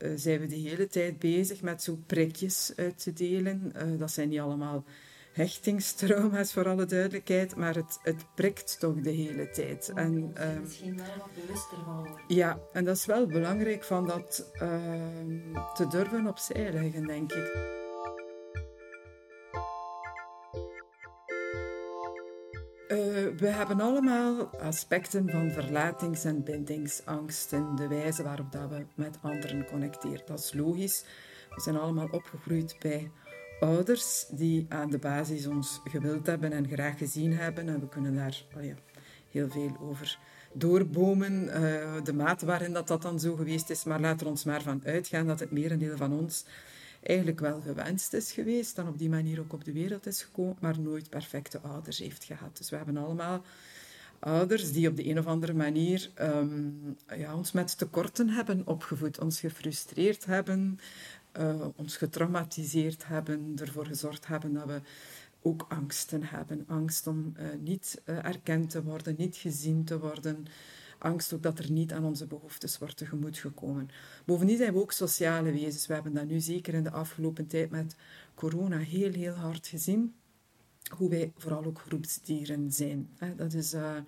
uh, 0.03 0.11
zijn 0.15 0.41
we 0.41 0.47
de 0.47 0.57
hele 0.57 0.87
tijd 0.87 1.19
bezig 1.19 1.63
met 1.63 1.83
zo 1.83 1.99
prikjes 2.07 2.73
uit 2.77 3.03
te 3.03 3.13
delen. 3.13 3.73
Uh, 3.77 3.99
dat 3.99 4.11
zijn 4.11 4.29
niet 4.29 4.41
allemaal 4.41 4.85
hechtingstrauma's 5.33 6.53
voor 6.53 6.69
alle 6.69 6.85
duidelijkheid, 6.85 7.57
maar 7.57 7.75
het, 7.75 7.99
het 8.03 8.25
prikt 8.35 8.81
toch 8.81 9.01
de 9.01 9.11
hele 9.11 9.51
tijd. 9.51 9.93
en, 9.95 10.33
uh, 10.37 10.61
misschien 10.61 10.97
wel 10.97 11.07
wat 11.19 11.35
bewuster 11.35 11.79
van 11.85 11.97
worden. 11.97 12.25
Ja, 12.29 12.59
en 12.73 12.85
dat 12.85 12.97
is 12.97 13.07
wel 13.07 13.27
belangrijk 13.27 13.85
van 13.85 14.07
dat 14.07 14.51
te 15.75 15.87
durven 15.91 16.27
opzij 16.27 16.73
leggen, 16.73 17.07
denk 17.07 17.33
ik. 17.33 17.80
We 23.41 23.49
hebben 23.49 23.81
allemaal 23.81 24.51
aspecten 24.59 25.31
van 25.31 25.51
verlatings- 25.51 26.25
en 26.25 26.45
bindingsangsten, 26.45 27.77
de 27.77 27.89
wijze 27.89 28.23
waarop 28.23 28.53
dat 28.53 28.69
we 28.69 28.87
met 28.95 29.19
anderen 29.21 29.67
connecteren. 29.67 30.23
Dat 30.27 30.39
is 30.39 30.53
logisch. 30.53 31.05
We 31.55 31.61
zijn 31.61 31.77
allemaal 31.77 32.09
opgegroeid 32.11 32.77
bij 32.79 33.11
ouders 33.61 34.27
die 34.31 34.67
aan 34.69 34.91
de 34.91 34.99
basis 34.99 35.47
ons 35.47 35.81
gewild 35.85 36.27
hebben 36.27 36.53
en 36.53 36.69
graag 36.69 36.99
gezien 36.99 37.33
hebben. 37.33 37.69
En 37.69 37.81
we 37.81 37.89
kunnen 37.89 38.15
daar 38.15 38.45
ja, 38.61 38.75
heel 39.31 39.51
veel 39.51 39.77
over 39.81 40.19
doorbomen, 40.53 41.45
uh, 41.45 41.53
de 42.05 42.13
mate 42.13 42.47
waarin 42.47 42.73
dat, 42.73 42.89
dat 42.89 43.03
dan 43.03 43.21
zo 43.21 43.37
geweest 43.37 43.71
is. 43.71 43.85
Maar 43.85 44.01
laten 44.01 44.27
we 44.27 44.33
ons 44.33 44.45
maar 44.45 44.63
van 44.63 44.83
uitgaan 44.85 45.27
dat 45.27 45.41
het 45.41 45.51
merendeel 45.51 45.97
van 45.97 46.13
ons 46.13 46.45
eigenlijk 47.03 47.41
wel 47.41 47.61
gewenst 47.61 48.13
is 48.13 48.33
geweest 48.33 48.79
en 48.79 48.89
op 48.89 48.99
die 48.99 49.09
manier 49.09 49.41
ook 49.41 49.53
op 49.53 49.65
de 49.65 49.73
wereld 49.73 50.07
is 50.07 50.23
gekomen, 50.23 50.57
maar 50.61 50.81
nooit 50.81 51.11
perfecte 51.11 51.61
ouders 51.61 51.99
heeft 51.99 52.25
gehad. 52.25 52.57
Dus 52.57 52.71
we 52.71 52.77
hebben 52.77 52.97
allemaal 52.97 53.45
ouders 54.19 54.73
die 54.73 54.89
op 54.89 54.97
de 54.97 55.09
een 55.09 55.19
of 55.19 55.27
andere 55.27 55.53
manier 55.53 56.11
um, 56.21 56.97
ja, 57.17 57.37
ons 57.37 57.53
met 57.53 57.79
tekorten 57.79 58.29
hebben 58.29 58.67
opgevoed, 58.67 59.21
ons 59.21 59.41
gefrustreerd 59.41 60.25
hebben, 60.27 60.79
uh, 61.39 61.67
ons 61.77 61.97
getraumatiseerd 61.97 63.07
hebben, 63.07 63.53
ervoor 63.61 63.87
gezorgd 63.87 64.27
hebben 64.27 64.53
dat 64.53 64.67
we 64.67 64.81
ook 65.43 65.67
angsten 65.69 66.23
hebben. 66.23 66.65
Angst 66.69 67.07
om 67.07 67.35
uh, 67.39 67.47
niet 67.61 68.03
uh, 68.05 68.25
erkend 68.25 68.71
te 68.71 68.83
worden, 68.83 69.15
niet 69.19 69.37
gezien 69.37 69.85
te 69.85 69.99
worden, 69.99 70.47
angst 71.01 71.33
ook 71.33 71.43
dat 71.43 71.59
er 71.59 71.71
niet 71.71 71.93
aan 71.93 72.05
onze 72.05 72.27
behoeftes 72.27 72.79
wordt 72.79 72.97
tegemoet 72.97 73.39
gekomen. 73.39 73.89
Bovendien 74.25 74.57
zijn 74.57 74.73
we 74.73 74.81
ook 74.81 74.93
sociale 74.93 75.53
wezens. 75.53 75.87
We 75.87 75.95
hebben 75.95 76.15
dat 76.15 76.27
nu 76.27 76.41
zeker 76.41 76.75
in 76.75 76.83
de 76.83 76.91
afgelopen 76.91 77.47
tijd 77.47 77.71
met 77.71 77.97
corona 78.35 78.79
heel, 78.79 79.13
heel 79.13 79.35
hard 79.35 79.67
gezien. 79.67 80.15
Hoe 80.97 81.11
wij 81.11 81.33
vooral 81.37 81.65
ook 81.65 81.81
groepsdieren 81.81 82.73
zijn. 82.73 83.09
Dat 83.37 83.53
is, 83.53 83.75
uh, 83.75 83.81
uh, 83.81 84.01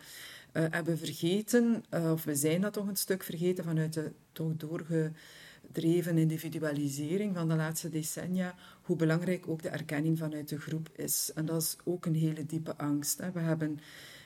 hebben 0.53 0.99
vergeten, 0.99 1.85
uh, 1.95 2.13
of 2.13 2.25
we 2.25 2.35
zijn 2.35 2.61
dat 2.61 2.73
toch 2.73 2.89
een 2.89 2.97
stuk 2.97 3.23
vergeten 3.23 3.65
vanuit 3.65 3.93
de 3.93 4.13
toch 4.33 4.57
doorgedreven 4.57 6.19
individualisering 6.19 7.35
van 7.37 7.49
de 7.49 7.55
laatste 7.55 7.89
decennia, 7.89 8.55
hoe 8.83 8.97
belangrijk 8.97 9.49
ook 9.49 9.63
de 9.63 9.69
erkenning 9.69 10.19
vanuit 10.19 10.49
de 10.49 10.61
groep 10.61 10.89
is. 10.93 11.31
En 11.35 11.47
dat 11.47 11.63
is 11.63 11.77
ook 11.85 12.07
een 12.07 12.15
hele 12.15 12.47
diepe 12.47 12.77
angst. 12.77 13.19
We 13.33 13.41
hebben 13.41 13.79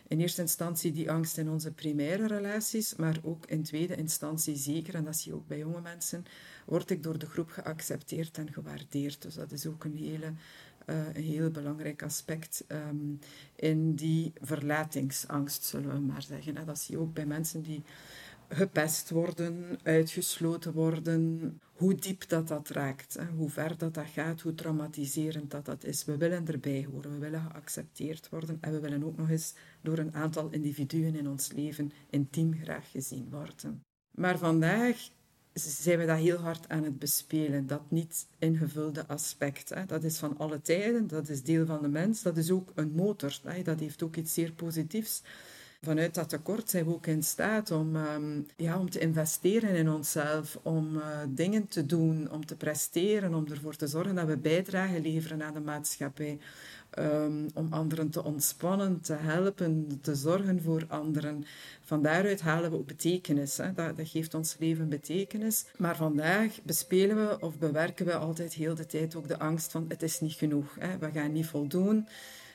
in 0.08 0.20
eerste 0.20 0.40
instantie 0.40 0.92
die 0.92 1.10
angst 1.10 1.38
in 1.38 1.48
onze 1.50 1.72
primaire 1.72 2.26
relaties, 2.26 2.96
maar 2.96 3.18
ook 3.22 3.46
in 3.46 3.62
tweede 3.62 3.96
instantie 3.96 4.56
zeker, 4.56 4.94
en 4.94 5.04
dat 5.04 5.16
zie 5.16 5.32
je 5.32 5.38
ook 5.38 5.46
bij 5.46 5.58
jonge 5.58 5.80
mensen, 5.80 6.24
word 6.64 6.90
ik 6.90 7.02
door 7.02 7.18
de 7.18 7.26
groep 7.26 7.50
geaccepteerd 7.50 8.38
en 8.38 8.52
gewaardeerd. 8.52 9.22
Dus 9.22 9.34
dat 9.34 9.52
is 9.52 9.66
ook 9.66 9.84
een, 9.84 9.96
hele, 9.96 10.32
uh, 10.86 11.14
een 11.14 11.22
heel 11.22 11.50
belangrijk 11.50 12.02
aspect 12.02 12.64
um, 12.68 13.18
in 13.56 13.94
die 13.94 14.32
verlatingsangst, 14.40 15.64
zullen 15.64 15.92
we 15.92 16.00
maar 16.00 16.22
zeggen. 16.22 16.56
En 16.56 16.66
dat 16.66 16.78
zie 16.78 16.94
je 16.94 17.00
ook 17.00 17.14
bij 17.14 17.26
mensen 17.26 17.62
die 17.62 17.82
gepest 18.48 19.10
worden, 19.10 19.78
uitgesloten 19.82 20.72
worden, 20.72 21.60
hoe 21.76 21.94
diep 21.94 22.28
dat 22.28 22.48
dat 22.48 22.68
raakt, 22.68 23.18
hoe 23.36 23.50
ver 23.50 23.78
dat 23.78 23.94
dat 23.94 24.06
gaat, 24.06 24.40
hoe 24.40 24.54
traumatiserend 24.54 25.50
dat 25.50 25.64
dat 25.64 25.84
is. 25.84 26.04
We 26.04 26.16
willen 26.16 26.48
erbij 26.48 26.86
horen, 26.92 27.12
we 27.12 27.18
willen 27.18 27.40
geaccepteerd 27.40 28.28
worden 28.28 28.58
en 28.60 28.72
we 28.72 28.80
willen 28.80 29.04
ook 29.04 29.16
nog 29.16 29.30
eens 29.30 29.54
door 29.80 29.98
een 29.98 30.14
aantal 30.14 30.48
individuen 30.50 31.14
in 31.14 31.28
ons 31.28 31.52
leven 31.52 31.92
intiem 32.10 32.54
graag 32.62 32.90
gezien 32.90 33.30
worden. 33.30 33.82
Maar 34.10 34.38
vandaag 34.38 35.08
zijn 35.52 35.98
we 35.98 36.06
dat 36.06 36.18
heel 36.18 36.36
hard 36.36 36.68
aan 36.68 36.84
het 36.84 36.98
bespelen, 36.98 37.66
dat 37.66 37.90
niet 37.90 38.26
ingevulde 38.38 39.06
aspect. 39.06 39.72
Dat 39.86 40.04
is 40.04 40.18
van 40.18 40.38
alle 40.38 40.60
tijden, 40.60 41.06
dat 41.06 41.28
is 41.28 41.42
deel 41.42 41.66
van 41.66 41.82
de 41.82 41.88
mens, 41.88 42.22
dat 42.22 42.36
is 42.36 42.50
ook 42.50 42.72
een 42.74 42.92
motor, 42.94 43.40
dat 43.62 43.80
heeft 43.80 44.02
ook 44.02 44.16
iets 44.16 44.34
zeer 44.34 44.52
positiefs. 44.52 45.22
Vanuit 45.86 46.14
dat 46.14 46.28
tekort 46.28 46.70
zijn 46.70 46.84
we 46.84 46.94
ook 46.94 47.06
in 47.06 47.22
staat 47.22 47.70
om, 47.70 47.96
um, 47.96 48.46
ja, 48.56 48.78
om 48.78 48.90
te 48.90 48.98
investeren 48.98 49.74
in 49.74 49.90
onszelf, 49.90 50.58
om 50.62 50.96
uh, 50.96 51.02
dingen 51.28 51.68
te 51.68 51.86
doen, 51.86 52.30
om 52.30 52.46
te 52.46 52.56
presteren, 52.56 53.34
om 53.34 53.46
ervoor 53.46 53.76
te 53.76 53.86
zorgen 53.86 54.14
dat 54.14 54.26
we 54.26 54.36
bijdrage 54.36 55.00
leveren 55.00 55.42
aan 55.42 55.54
de 55.54 55.60
maatschappij. 55.60 56.38
Um, 56.98 57.46
om 57.54 57.72
anderen 57.72 58.10
te 58.10 58.24
ontspannen, 58.24 59.00
te 59.00 59.12
helpen, 59.12 59.98
te 60.02 60.14
zorgen 60.14 60.62
voor 60.62 60.84
anderen. 60.88 61.44
Van 61.84 62.02
daaruit 62.02 62.40
halen 62.40 62.70
we 62.70 62.76
ook 62.76 62.86
betekenis. 62.86 63.56
Hè. 63.56 63.72
Dat, 63.72 63.96
dat, 63.96 64.08
geeft 64.08 64.34
ons 64.34 64.56
leven 64.58 64.88
betekenis. 64.88 65.64
Maar 65.76 65.96
vandaag 65.96 66.62
bespelen 66.62 67.16
we 67.16 67.40
of 67.40 67.58
bewerken 67.58 68.06
we 68.06 68.14
altijd 68.14 68.52
heel 68.52 68.74
de 68.74 68.86
tijd 68.86 69.14
ook 69.14 69.28
de 69.28 69.38
angst 69.38 69.70
van 69.70 69.84
het 69.88 70.02
is 70.02 70.20
niet 70.20 70.32
genoeg. 70.32 70.76
Hè. 70.78 70.98
We 70.98 71.10
gaan 71.12 71.32
niet 71.32 71.46
voldoen. 71.46 72.06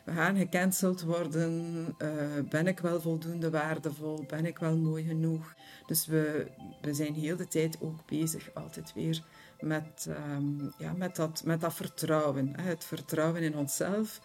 We 0.03 0.11
gaan 0.11 0.37
gecanceld 0.37 1.01
worden. 1.01 1.85
Uh, 1.97 2.09
ben 2.49 2.67
ik 2.67 2.79
wel 2.79 3.01
voldoende 3.01 3.49
waardevol? 3.49 4.25
Ben 4.27 4.45
ik 4.45 4.59
wel 4.59 4.77
mooi 4.77 5.03
genoeg? 5.03 5.53
Dus 5.85 6.05
we, 6.05 6.47
we 6.81 6.93
zijn 6.93 7.13
heel 7.13 7.35
de 7.35 7.47
tijd 7.47 7.77
ook 7.81 8.05
bezig, 8.05 8.49
altijd 8.53 8.93
weer 8.93 9.23
met, 9.59 10.07
um, 10.09 10.73
ja, 10.77 10.93
met, 10.93 11.15
dat, 11.15 11.41
met 11.45 11.61
dat 11.61 11.73
vertrouwen. 11.73 12.59
Hè? 12.59 12.69
Het 12.69 12.83
vertrouwen 12.83 13.41
in 13.41 13.57
onszelf, 13.57 14.19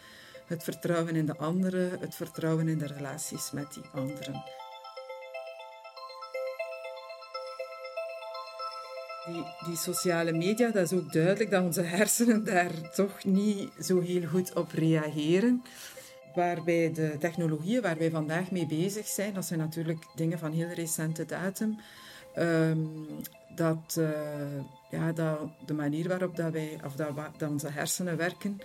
het 0.46 0.62
vertrouwen 0.62 1.16
in 1.16 1.26
de 1.26 1.36
anderen, 1.36 2.00
het 2.00 2.14
vertrouwen 2.14 2.68
in 2.68 2.78
de 2.78 2.86
relaties 2.86 3.50
met 3.50 3.74
die 3.74 3.84
anderen. 3.92 4.44
Die, 9.26 9.44
die, 9.66 9.76
sociale 9.76 10.32
media, 10.32 10.70
dat 10.70 10.92
is 10.92 10.98
ook 10.98 11.12
duidelijk 11.12 11.50
dat 11.50 11.64
onze 11.64 11.82
hersenen 11.82 12.44
daar 12.44 12.90
toch 12.94 13.24
niet 13.24 13.70
zo 13.80 14.00
heel 14.00 14.26
goed 14.26 14.54
op 14.54 14.72
reageren. 14.72 15.62
Waarbij 16.34 16.92
de 16.92 17.16
technologieën 17.18 17.82
waar 17.82 17.98
wij 17.98 18.10
vandaag 18.10 18.50
mee 18.50 18.66
bezig 18.66 19.06
zijn, 19.06 19.34
dat 19.34 19.44
zijn 19.44 19.58
natuurlijk 19.58 20.04
dingen 20.14 20.38
van 20.38 20.52
heel 20.52 20.68
recente 20.68 21.24
datum. 21.24 21.78
Um, 22.38 23.06
dat, 23.54 23.96
uh, 23.98 24.10
ja, 24.90 25.12
dat 25.12 25.38
de 25.66 25.74
manier 25.74 26.08
waarop 26.08 26.36
dat 26.36 26.52
wij, 26.52 26.78
of 26.84 26.94
dat, 26.94 27.50
onze 27.50 27.70
hersenen 27.70 28.16
werken 28.16 28.58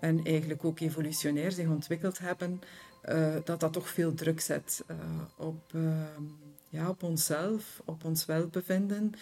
en 0.00 0.24
eigenlijk 0.24 0.64
ook 0.64 0.80
evolutionair 0.80 1.52
zich 1.52 1.68
ontwikkeld 1.68 2.18
hebben, 2.18 2.60
uh, 3.08 3.34
dat 3.44 3.60
dat 3.60 3.72
toch 3.72 3.88
veel 3.88 4.14
druk 4.14 4.40
zet 4.40 4.84
uh, 4.90 4.96
op, 5.36 5.60
ehm, 5.74 6.22
ja, 6.68 6.88
op 6.88 7.02
onszelf, 7.02 7.82
op 7.84 8.04
ons 8.04 8.24
welbevinden. 8.24 9.12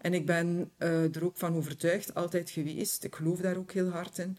En 0.00 0.14
ik 0.14 0.26
ben 0.26 0.70
er 0.78 1.24
ook 1.24 1.36
van 1.36 1.54
overtuigd, 1.54 2.14
altijd 2.14 2.50
geweest, 2.50 3.04
ik 3.04 3.14
geloof 3.14 3.40
daar 3.40 3.56
ook 3.56 3.72
heel 3.72 3.88
hard 3.88 4.18
in, 4.18 4.38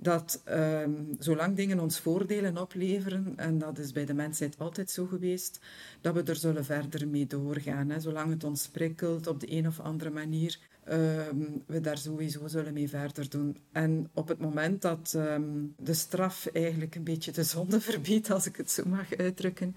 dat 0.00 0.42
um, 0.48 1.16
zolang 1.18 1.56
dingen 1.56 1.80
ons 1.80 2.00
voordelen 2.00 2.58
opleveren, 2.58 3.32
en 3.36 3.58
dat 3.58 3.78
is 3.78 3.92
bij 3.92 4.04
de 4.04 4.14
mensheid 4.14 4.58
altijd 4.58 4.90
zo 4.90 5.06
geweest, 5.06 5.60
dat 6.00 6.14
we 6.14 6.22
er 6.22 6.36
zullen 6.36 6.64
verder 6.64 7.08
mee 7.08 7.26
doorgaan. 7.26 7.90
Hè. 7.90 8.00
Zolang 8.00 8.30
het 8.30 8.44
ons 8.44 8.68
prikkelt 8.68 9.26
op 9.26 9.40
de 9.40 9.52
een 9.52 9.66
of 9.66 9.80
andere 9.80 10.10
manier, 10.10 10.58
um, 10.90 11.62
we 11.66 11.80
daar 11.80 11.98
sowieso 11.98 12.48
zullen 12.48 12.72
mee 12.72 12.88
verder 12.88 13.30
doen. 13.30 13.56
En 13.72 14.10
op 14.14 14.28
het 14.28 14.38
moment 14.38 14.82
dat 14.82 15.12
um, 15.16 15.74
de 15.78 15.94
straf 15.94 16.46
eigenlijk 16.46 16.94
een 16.94 17.04
beetje 17.04 17.32
de 17.32 17.44
zonde 17.44 17.80
verbiedt, 17.90 18.30
als 18.30 18.46
ik 18.46 18.56
het 18.56 18.70
zo 18.70 18.82
mag 18.86 19.16
uitdrukken, 19.16 19.74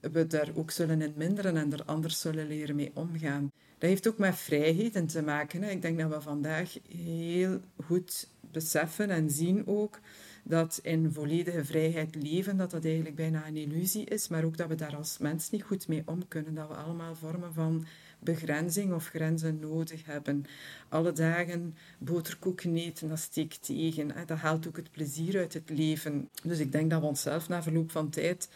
we 0.00 0.26
daar 0.26 0.50
ook 0.54 0.70
zullen 0.70 1.02
in 1.02 1.12
minderen 1.16 1.56
en 1.56 1.72
er 1.72 1.84
anders 1.84 2.20
zullen 2.20 2.46
leren 2.46 2.76
mee 2.76 2.90
omgaan. 2.94 3.52
Dat 3.78 3.90
heeft 3.90 4.08
ook 4.08 4.18
met 4.18 4.36
vrijheden 4.36 5.06
te 5.06 5.22
maken. 5.22 5.62
Hè. 5.62 5.70
Ik 5.70 5.82
denk 5.82 5.98
dat 5.98 6.10
we 6.10 6.20
vandaag 6.20 6.78
heel 6.88 7.60
goed 7.84 8.28
beseffen 8.40 9.10
en 9.10 9.30
zien 9.30 9.66
ook 9.66 10.00
dat 10.44 10.80
in 10.82 11.12
volledige 11.12 11.64
vrijheid 11.64 12.14
leven, 12.14 12.56
dat 12.56 12.70
dat 12.70 12.84
eigenlijk 12.84 13.16
bijna 13.16 13.46
een 13.46 13.56
illusie 13.56 14.04
is, 14.04 14.28
maar 14.28 14.44
ook 14.44 14.56
dat 14.56 14.68
we 14.68 14.74
daar 14.74 14.96
als 14.96 15.18
mens 15.18 15.50
niet 15.50 15.62
goed 15.62 15.88
mee 15.88 16.02
om 16.06 16.28
kunnen. 16.28 16.54
Dat 16.54 16.68
we 16.68 16.74
allemaal 16.74 17.14
vormen 17.14 17.54
van 17.54 17.86
begrenzing 18.18 18.92
of 18.92 19.08
grenzen 19.08 19.58
nodig 19.60 20.06
hebben. 20.06 20.44
Alle 20.88 21.12
dagen 21.12 21.76
boterkoeken 21.98 22.76
eten, 22.76 23.08
dat 23.08 23.18
steekt 23.18 23.64
tegen. 23.64 24.10
Dat 24.26 24.38
haalt 24.38 24.68
ook 24.68 24.76
het 24.76 24.90
plezier 24.90 25.38
uit 25.38 25.54
het 25.54 25.70
leven. 25.70 26.28
Dus 26.42 26.58
ik 26.58 26.72
denk 26.72 26.90
dat 26.90 27.00
we 27.00 27.06
onszelf 27.06 27.48
na 27.48 27.62
verloop 27.62 27.90
van 27.90 28.10
tijd 28.10 28.48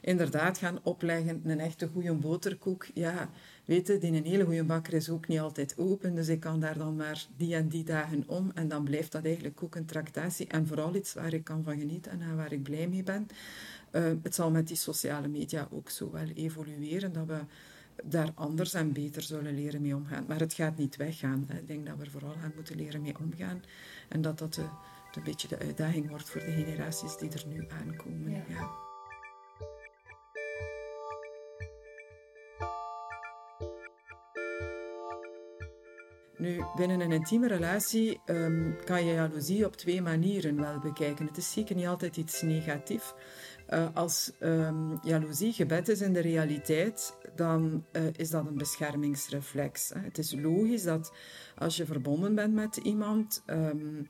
inderdaad 0.00 0.58
gaan 0.58 0.78
opleggen. 0.82 1.40
Een 1.44 1.60
echte 1.60 1.88
goede 1.92 2.14
boterkoek, 2.14 2.86
ja, 2.94 3.30
weten, 3.64 4.00
die 4.00 4.12
een 4.12 4.24
hele 4.24 4.44
goede 4.44 4.64
bakker 4.64 4.94
is 4.94 5.10
ook 5.10 5.28
niet 5.28 5.40
altijd 5.40 5.74
open, 5.78 6.14
dus 6.14 6.28
ik 6.28 6.40
kan 6.40 6.60
daar 6.60 6.78
dan 6.78 6.96
maar 6.96 7.26
die 7.36 7.54
en 7.54 7.68
die 7.68 7.84
dagen 7.84 8.24
om 8.26 8.50
en 8.54 8.68
dan 8.68 8.84
blijft 8.84 9.12
dat 9.12 9.24
eigenlijk 9.24 9.62
ook 9.62 9.74
een 9.74 9.86
tractatie 9.86 10.46
en 10.46 10.66
vooral 10.66 10.94
iets 10.94 11.14
waar 11.14 11.32
ik 11.32 11.44
kan 11.44 11.64
van 11.64 11.78
genieten 11.78 12.20
en 12.20 12.36
waar 12.36 12.52
ik 12.52 12.62
blij 12.62 12.88
mee 12.88 13.02
ben. 13.02 13.26
Uh, 13.92 14.02
het 14.22 14.34
zal 14.34 14.50
met 14.50 14.68
die 14.68 14.76
sociale 14.76 15.28
media 15.28 15.68
ook 15.70 15.90
zo 15.90 16.10
wel 16.10 16.28
evolueren, 16.34 17.12
dat 17.12 17.26
we 17.26 17.38
daar 18.04 18.32
anders 18.34 18.74
en 18.74 18.92
beter 18.92 19.22
zullen 19.22 19.54
leren 19.54 19.82
mee 19.82 19.96
omgaan. 19.96 20.24
Maar 20.28 20.40
het 20.40 20.54
gaat 20.54 20.76
niet 20.76 20.96
weggaan. 20.96 21.46
Ik 21.60 21.66
denk 21.66 21.86
dat 21.86 21.96
we 21.96 22.04
er 22.04 22.10
vooral 22.10 22.34
aan 22.42 22.52
moeten 22.54 22.76
leren 22.76 23.02
mee 23.02 23.18
omgaan 23.18 23.62
en 24.08 24.22
dat 24.22 24.38
dat 24.38 24.54
de, 24.54 24.62
een 25.14 25.22
beetje 25.24 25.48
de 25.48 25.58
uitdaging 25.58 26.08
wordt 26.08 26.30
voor 26.30 26.40
de 26.40 26.52
generaties 26.52 27.16
die 27.16 27.30
er 27.30 27.44
nu 27.46 27.66
aankomen. 27.68 28.44
ja. 28.48 28.79
Nu, 36.40 36.64
binnen 36.76 37.00
een 37.00 37.12
intieme 37.12 37.48
relatie 37.48 38.20
um, 38.26 38.76
kan 38.84 39.04
je 39.04 39.12
jaloezie 39.12 39.66
op 39.66 39.76
twee 39.76 40.02
manieren 40.02 40.60
wel 40.60 40.78
bekijken. 40.78 41.26
Het 41.26 41.36
is 41.36 41.52
zeker 41.52 41.76
niet 41.76 41.86
altijd 41.86 42.16
iets 42.16 42.42
negatiefs. 42.42 43.12
Uh, 43.74 43.86
als 43.94 44.32
um, 44.40 44.98
jaloezie 45.02 45.52
gebed 45.52 45.88
is 45.88 46.00
in 46.00 46.12
de 46.12 46.20
realiteit, 46.20 47.16
dan 47.34 47.84
uh, 47.92 48.02
is 48.16 48.30
dat 48.30 48.46
een 48.46 48.56
beschermingsreflex. 48.56 49.92
Het 49.94 50.18
is 50.18 50.34
logisch 50.34 50.82
dat 50.82 51.12
als 51.56 51.76
je 51.76 51.86
verbonden 51.86 52.34
bent 52.34 52.54
met 52.54 52.76
iemand 52.76 53.42
um, 53.46 54.06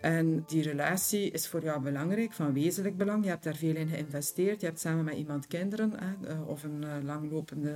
en 0.00 0.44
die 0.46 0.62
relatie 0.62 1.30
is 1.30 1.48
voor 1.48 1.62
jou 1.62 1.82
belangrijk, 1.82 2.32
van 2.32 2.52
wezenlijk 2.52 2.96
belang. 2.96 3.24
Je 3.24 3.30
hebt 3.30 3.44
daar 3.44 3.56
veel 3.56 3.74
in 3.76 3.88
geïnvesteerd. 3.88 4.60
Je 4.60 4.66
hebt 4.66 4.80
samen 4.80 5.04
met 5.04 5.16
iemand 5.16 5.46
kinderen 5.46 5.92
uh, 6.24 6.48
of 6.48 6.62
een 6.62 7.04
langlopende 7.04 7.74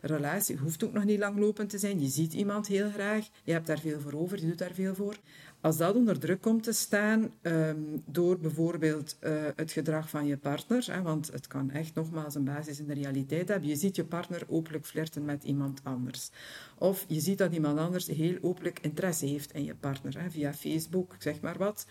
relatie. 0.00 0.54
Het 0.54 0.64
hoeft 0.64 0.84
ook 0.84 0.92
nog 0.92 1.04
niet 1.04 1.18
langlopend 1.18 1.70
te 1.70 1.78
zijn. 1.78 2.00
Je 2.00 2.08
ziet 2.08 2.32
iemand 2.32 2.66
heel 2.66 2.90
graag. 2.90 3.28
Je 3.44 3.52
hebt 3.52 3.66
daar 3.66 3.78
veel 3.78 4.00
voor 4.00 4.12
over. 4.12 4.40
Je 4.40 4.46
doet 4.46 4.58
daar 4.58 4.74
veel 4.74 4.94
voor. 4.94 5.16
Als 5.60 5.76
dat 5.76 5.94
onder 5.94 6.18
druk 6.18 6.40
komt 6.40 6.62
te 6.62 6.72
staan 6.72 7.30
um, 7.42 8.02
door 8.06 8.38
bijvoorbeeld 8.38 9.16
uh, 9.20 9.32
het 9.56 9.72
gedrag 9.72 10.10
van 10.10 10.26
je 10.26 10.36
partner, 10.36 10.86
hè, 10.92 11.02
want 11.02 11.32
het 11.32 11.46
kan 11.46 11.70
echt 11.70 11.94
nogmaals 11.94 12.34
een 12.34 12.44
basis 12.44 12.78
in 12.78 12.86
de 12.86 12.94
realiteit 12.94 13.48
hebben. 13.48 13.68
Je 13.68 13.76
ziet 13.76 13.96
je 13.96 14.04
partner 14.04 14.42
openlijk 14.48 14.86
flirten 14.86 15.24
met 15.24 15.44
iemand 15.44 15.80
anders. 15.82 16.30
Of 16.78 17.04
je 17.08 17.20
ziet 17.20 17.38
dat 17.38 17.52
iemand 17.52 17.78
anders 17.78 18.06
heel 18.06 18.38
openlijk 18.40 18.78
interesse 18.80 19.26
heeft 19.26 19.52
in 19.52 19.64
je 19.64 19.74
partner, 19.74 20.20
hè, 20.20 20.30
via 20.30 20.54
Facebook, 20.54 21.16
zeg 21.18 21.40
maar 21.40 21.58
wat. 21.58 21.86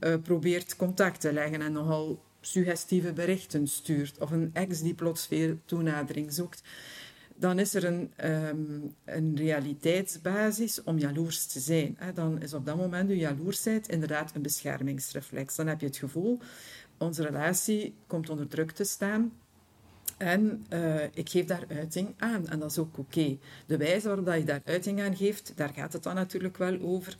Uh, 0.00 0.14
probeert 0.22 0.76
contact 0.76 1.20
te 1.20 1.32
leggen 1.32 1.60
en 1.60 1.72
nogal 1.72 2.22
suggestieve 2.40 3.12
berichten 3.12 3.68
stuurt. 3.68 4.18
Of 4.18 4.30
een 4.30 4.50
ex 4.52 4.80
die 4.80 4.94
plots 4.94 5.26
veel 5.26 5.58
toenadering 5.64 6.32
zoekt 6.32 6.62
dan 7.40 7.58
is 7.58 7.74
er 7.74 7.84
een, 7.84 8.12
um, 8.24 8.94
een 9.04 9.36
realiteitsbasis 9.36 10.82
om 10.82 10.98
jaloers 10.98 11.46
te 11.46 11.60
zijn. 11.60 11.98
Dan 12.14 12.42
is 12.42 12.54
op 12.54 12.66
dat 12.66 12.76
moment 12.76 13.08
je 13.08 13.16
jaloersheid 13.16 13.88
inderdaad 13.88 14.34
een 14.34 14.42
beschermingsreflex. 14.42 15.56
Dan 15.56 15.66
heb 15.66 15.80
je 15.80 15.86
het 15.86 15.96
gevoel, 15.96 16.38
onze 16.98 17.22
relatie 17.22 17.94
komt 18.06 18.30
onder 18.30 18.48
druk 18.48 18.70
te 18.70 18.84
staan. 18.84 19.32
En 20.16 20.66
uh, 20.72 21.02
ik 21.02 21.28
geef 21.28 21.44
daar 21.44 21.64
uiting 21.68 22.14
aan. 22.18 22.48
En 22.48 22.58
dat 22.58 22.70
is 22.70 22.78
ook 22.78 22.98
oké. 22.98 23.38
De 23.66 23.76
wijze 23.76 24.06
waarop 24.06 24.26
dat 24.26 24.38
je 24.38 24.44
daar 24.44 24.62
uiting 24.64 25.00
aan 25.00 25.16
geeft, 25.16 25.52
daar 25.56 25.72
gaat 25.74 25.92
het 25.92 26.02
dan 26.02 26.14
natuurlijk 26.14 26.56
wel 26.56 26.80
over. 26.80 27.16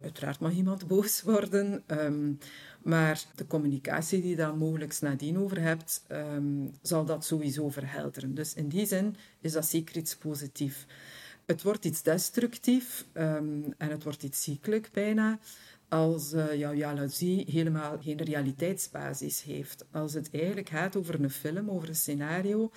Uiteraard 0.00 0.40
mag 0.40 0.52
iemand 0.52 0.86
boos 0.88 1.22
worden. 1.22 1.82
Um, 1.86 2.38
maar 2.82 3.24
de 3.34 3.46
communicatie 3.46 4.20
die 4.20 4.30
je 4.30 4.36
dan 4.36 4.58
mogelijk 4.58 5.00
nadien 5.00 5.38
over 5.38 5.60
hebt, 5.60 6.04
um, 6.08 6.70
zal 6.82 7.04
dat 7.04 7.24
sowieso 7.24 7.68
verhelderen. 7.68 8.34
Dus 8.34 8.54
in 8.54 8.68
die 8.68 8.86
zin 8.86 9.16
is 9.40 9.52
dat 9.52 9.66
zeker 9.66 9.96
iets 9.96 10.16
positiefs. 10.16 10.86
Het 11.46 11.62
wordt 11.62 11.84
iets 11.84 12.02
destructief 12.02 13.06
um, 13.14 13.74
en 13.78 13.90
het 13.90 14.02
wordt 14.02 14.22
iets 14.22 14.42
ziekelijk 14.42 14.88
bijna 14.92 15.38
als 15.88 16.32
uh, 16.32 16.54
jouw 16.54 16.74
jaloezie 16.74 17.44
helemaal 17.50 17.98
geen 18.00 18.22
realiteitsbasis 18.22 19.42
heeft. 19.42 19.84
Als 19.90 20.12
het 20.12 20.30
eigenlijk 20.32 20.68
gaat 20.68 20.96
over 20.96 21.22
een 21.22 21.30
film, 21.30 21.70
over 21.70 21.88
een 21.88 21.96
scenario 21.96 22.70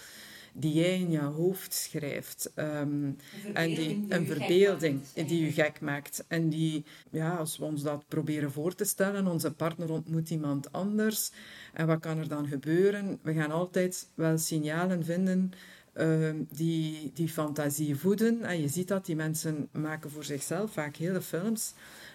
die 0.54 0.74
jij 0.74 1.00
in 1.00 1.12
je 1.12 1.20
hoofd 1.20 1.74
schrijft. 1.74 2.52
Um, 2.56 3.18
en 3.54 3.68
die, 3.68 4.06
een 4.10 4.26
verbeelding 4.26 5.02
die 5.14 5.46
je 5.46 5.52
gek 5.52 5.82
maakt. 5.82 6.26
En 6.28 6.50
die, 6.50 6.86
ja, 7.10 7.36
als 7.36 7.58
we 7.58 7.66
ons 7.66 7.82
dat 7.82 8.08
proberen 8.08 8.52
voor 8.52 8.76
te 8.76 8.86
stellen, 8.86 9.28
onze 9.28 9.54
partner 9.54 9.92
ontmoet 9.92 10.30
iemand 10.30 10.72
anders. 10.72 11.32
En 11.74 11.88
wat 11.88 12.00
kan 12.00 12.18
er 12.18 12.28
dan 12.28 12.48
gebeuren? 12.48 13.20
We 13.22 13.34
gaan 13.34 13.52
altijd 13.52 14.08
wel 14.16 14.38
signalen 14.38 15.06
vinden 15.06 15.52
uh, 15.96 16.30
die 16.50 17.12
die 17.14 17.30
fantasie 17.30 17.96
voeden. 17.96 18.42
En 18.42 18.62
je 18.62 18.68
ziet 18.68 18.88
dat 18.88 19.06
die 19.06 19.16
mensen 19.16 19.68
maken 19.72 20.12
voor 20.12 20.24
zichzelf 20.24 20.72
vaak 20.72 20.96
hele 20.96 21.22
films 21.22 21.74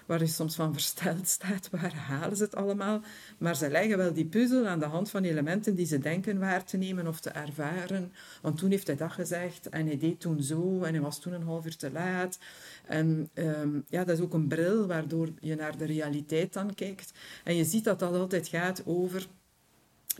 waar 0.08 0.18
je 0.18 0.26
soms 0.26 0.54
van 0.54 0.72
versteld 0.72 1.28
staat, 1.38 1.70
waar 1.70 1.94
halen 1.94 2.36
ze 2.36 2.42
het 2.42 2.54
allemaal? 2.54 3.00
Maar 3.38 3.56
ze 3.56 3.70
leggen 3.70 3.96
wel 3.96 4.12
die 4.12 4.26
puzzel 4.26 4.66
aan 4.66 4.78
de 4.78 4.84
hand 4.84 5.10
van 5.10 5.24
elementen 5.24 5.74
die 5.74 5.86
ze 5.86 5.98
denken 5.98 6.38
waar 6.38 6.64
te 6.64 6.76
nemen 6.76 7.06
of 7.06 7.20
te 7.20 7.30
ervaren. 7.30 8.12
Want 8.42 8.58
toen 8.58 8.70
heeft 8.70 8.86
hij 8.86 8.96
dat 8.96 9.12
gezegd 9.12 9.68
en 9.68 9.86
hij 9.86 9.98
deed 9.98 10.20
toen 10.20 10.42
zo 10.42 10.82
en 10.82 10.92
hij 10.92 11.02
was 11.02 11.20
toen 11.20 11.32
een 11.32 11.42
half 11.42 11.66
uur 11.66 11.76
te 11.76 11.90
laat. 11.90 12.38
En 12.86 13.30
um, 13.34 13.84
ja, 13.88 14.04
dat 14.04 14.18
is 14.18 14.24
ook 14.24 14.34
een 14.34 14.48
bril 14.48 14.86
waardoor 14.86 15.28
je 15.40 15.54
naar 15.54 15.76
de 15.76 15.84
realiteit 15.84 16.52
dan 16.52 16.74
kijkt. 16.74 17.12
En 17.44 17.56
je 17.56 17.64
ziet 17.64 17.84
dat 17.84 17.98
dat 17.98 18.14
altijd 18.14 18.48
gaat 18.48 18.82
over 18.84 19.26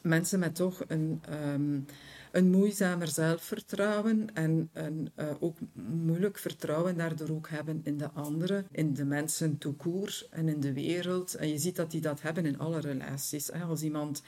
mensen 0.03 0.39
met 0.39 0.55
toch 0.55 0.85
een... 0.87 1.23
Um, 1.53 1.87
een 2.33 2.51
moeizamer 2.51 3.09
zelfvertrouwen 3.09 4.35
en 4.35 4.71
een 4.73 5.11
uh, 5.17 5.27
ook 5.41 5.59
moeilijk 5.91 6.39
vertrouwen 6.39 6.97
daardoor 6.97 7.31
ook 7.31 7.49
hebben 7.49 7.81
in 7.85 7.99
de 7.99 8.11
anderen, 8.11 8.67
in 8.71 8.95
de 8.95 9.05
mensen 9.05 9.59
tout 9.59 10.29
en 10.31 10.49
in 10.49 10.61
de 10.61 10.73
wereld. 10.73 11.35
En 11.35 11.49
je 11.49 11.59
ziet 11.59 11.77
dat 11.77 11.91
die 11.91 12.01
dat 12.01 12.23
hebben 12.23 12.47
in 12.47 12.59
alle 12.59 12.81
relaties. 12.81 13.53
Als 13.53 13.83
iemand 13.83 14.23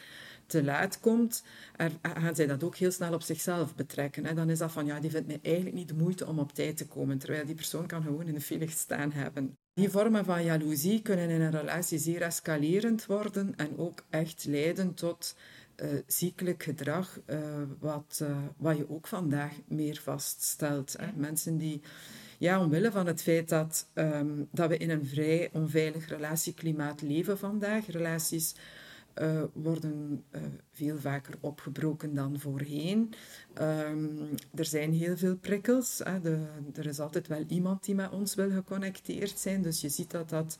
te 0.46 0.64
laat 0.64 1.00
komt, 1.00 1.42
er, 1.76 1.90
gaan 2.02 2.34
zij 2.34 2.46
dat 2.46 2.64
ook 2.64 2.76
heel 2.76 2.90
snel 2.90 3.12
op 3.12 3.22
zichzelf 3.22 3.74
betrekken. 3.74 4.26
Hè. 4.26 4.34
Dan 4.34 4.50
is 4.50 4.58
dat 4.58 4.72
van, 4.72 4.86
ja, 4.86 5.00
die 5.00 5.10
vindt 5.10 5.26
mij 5.26 5.38
eigenlijk 5.42 5.76
niet 5.76 5.88
de 5.88 5.94
moeite 5.94 6.26
om 6.26 6.38
op 6.38 6.52
tijd 6.52 6.76
te 6.76 6.86
komen, 6.86 7.18
terwijl 7.18 7.46
die 7.46 7.54
persoon 7.54 7.86
kan 7.86 8.02
gewoon 8.02 8.26
in 8.26 8.34
de 8.34 8.40
file 8.40 8.68
staan 8.68 9.12
hebben. 9.12 9.56
Die 9.74 9.90
vormen 9.90 10.24
van 10.24 10.44
jaloezie 10.44 11.02
kunnen 11.02 11.30
in 11.30 11.40
een 11.40 11.50
relatie 11.50 11.98
zeer 11.98 12.22
escalerend 12.22 13.06
worden 13.06 13.56
en 13.56 13.78
ook 13.78 14.04
echt 14.10 14.44
leiden 14.44 14.94
tot 14.94 15.36
uh, 15.82 15.88
ziekelijk 16.06 16.62
gedrag, 16.62 17.20
uh, 17.26 17.38
wat, 17.78 18.20
uh, 18.22 18.36
wat 18.56 18.76
je 18.76 18.90
ook 18.90 19.06
vandaag 19.06 19.52
meer 19.68 20.00
vaststelt. 20.02 20.96
Hè. 20.98 21.06
Mensen 21.14 21.58
die, 21.58 21.80
ja, 22.38 22.60
omwille 22.60 22.90
van 22.90 23.06
het 23.06 23.22
feit 23.22 23.48
dat, 23.48 23.88
um, 23.94 24.48
dat 24.50 24.68
we 24.68 24.76
in 24.76 24.90
een 24.90 25.06
vrij 25.06 25.48
onveilig 25.52 26.08
relatieklimaat 26.08 27.02
leven 27.02 27.38
vandaag, 27.38 27.86
relaties 27.86 28.54
uh, 29.20 29.42
worden 29.52 30.24
uh, 30.33 30.42
veel 30.72 30.98
vaker 30.98 31.35
opgebroken 31.40 32.14
dan 32.14 32.38
voorheen. 32.38 33.14
Um, 33.61 34.28
er 34.54 34.64
zijn 34.64 34.92
heel 34.92 35.16
veel 35.16 35.37
prikkels. 35.37 36.00
Hè. 36.04 36.20
De, 36.20 36.46
er 36.74 36.87
is 36.87 37.00
altijd 37.00 37.26
wel 37.26 37.44
iemand 37.48 37.85
die 37.85 37.94
met 37.94 38.11
ons 38.11 38.35
wil 38.35 38.50
geconnecteerd 38.50 39.38
zijn. 39.38 39.62
Dus 39.62 39.80
je 39.80 39.88
ziet 39.88 40.11
dat, 40.11 40.28
dat, 40.28 40.59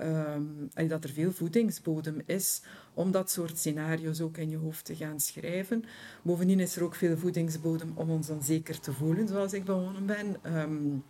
um, 0.00 0.70
dat 0.88 1.04
er 1.04 1.10
veel 1.10 1.32
voedingsbodem 1.32 2.20
is 2.26 2.62
om 2.94 3.10
dat 3.10 3.30
soort 3.30 3.58
scenario's 3.58 4.20
ook 4.20 4.36
in 4.36 4.50
je 4.50 4.56
hoofd 4.56 4.84
te 4.84 4.96
gaan 4.96 5.20
schrijven. 5.20 5.84
Bovendien 6.22 6.60
is 6.60 6.76
er 6.76 6.84
ook 6.84 6.94
veel 6.94 7.16
voedingsbodem 7.16 7.92
om 7.94 8.10
ons 8.10 8.30
onzeker 8.30 8.80
te 8.80 8.92
voelen, 8.92 9.28
zoals 9.28 9.52
ik 9.52 9.64
begonnen 9.64 10.06
ben. 10.06 10.56
Um, 10.56 11.04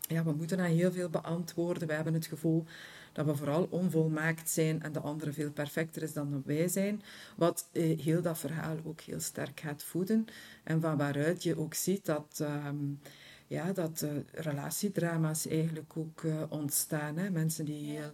ja, 0.00 0.24
we 0.24 0.32
moeten 0.32 0.60
aan 0.60 0.70
heel 0.70 0.92
veel 0.92 1.08
beantwoorden. 1.08 1.88
We 1.88 1.94
hebben 1.94 2.14
het 2.14 2.26
gevoel 2.26 2.64
dat 3.12 3.26
we 3.26 3.34
vooral 3.36 3.66
onvolmaakt 3.70 4.50
zijn 4.50 4.82
en 4.82 4.92
de 4.92 5.00
andere 5.00 5.32
veel 5.32 5.50
perfecter 5.50 6.02
is 6.02 6.12
dan 6.12 6.42
wij 6.46 6.68
zijn. 6.68 7.02
Wat 7.36 7.68
eh, 7.72 8.00
heel 8.00 8.22
dat 8.22 8.38
verhaal 8.38 8.76
ook 8.84 9.00
heel 9.00 9.20
sterk 9.20 9.60
gaat 9.60 9.82
voeden. 9.82 10.24
En 10.64 10.80
van 10.80 10.96
waaruit 10.96 11.42
je 11.42 11.58
ook 11.58 11.74
ziet 11.74 12.04
dat, 12.04 12.38
uh, 12.42 12.66
ja, 13.46 13.72
dat 13.72 14.02
uh, 14.04 14.10
relatiedrama's 14.32 15.46
eigenlijk 15.46 15.96
ook 15.96 16.22
uh, 16.22 16.42
ontstaan. 16.48 17.16
Hè? 17.16 17.30
Mensen 17.30 17.64
die 17.64 17.90
heel 17.90 18.12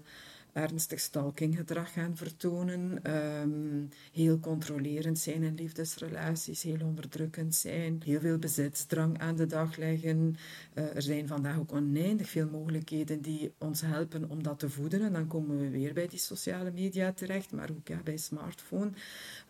ernstig 0.57 1.01
stalkinggedrag 1.01 1.93
gaan 1.93 2.17
vertonen, 2.17 3.13
um, 3.17 3.89
heel 4.13 4.41
controlerend 4.41 5.19
zijn 5.19 5.43
in 5.43 5.55
liefdesrelaties, 5.55 6.63
heel 6.63 6.81
onderdrukkend 6.85 7.55
zijn, 7.55 8.03
heel 8.05 8.21
veel 8.21 8.39
bezitsdrang 8.39 9.19
aan 9.19 9.37
de 9.37 9.47
dag 9.47 9.77
leggen. 9.77 10.37
Uh, 10.75 10.95
er 10.97 11.03
zijn 11.03 11.27
vandaag 11.27 11.59
ook 11.59 11.73
oneindig 11.73 12.29
veel 12.29 12.49
mogelijkheden 12.49 13.23
die 13.23 13.53
ons 13.59 13.81
helpen 13.81 14.31
om 14.31 14.43
dat 14.43 14.59
te 14.59 14.71
voeden. 14.71 15.03
En 15.03 15.13
dan 15.13 15.27
komen 15.27 15.59
we 15.59 15.71
weer 15.71 15.95
bij 15.95 16.09
die 16.09 16.19
sociale 16.19 16.71
media 16.71 17.13
terecht, 17.13 17.53
maar 17.53 17.71
ook 17.71 17.89
ja, 17.89 18.01
bij 18.05 18.17
smartphone. 18.17 18.91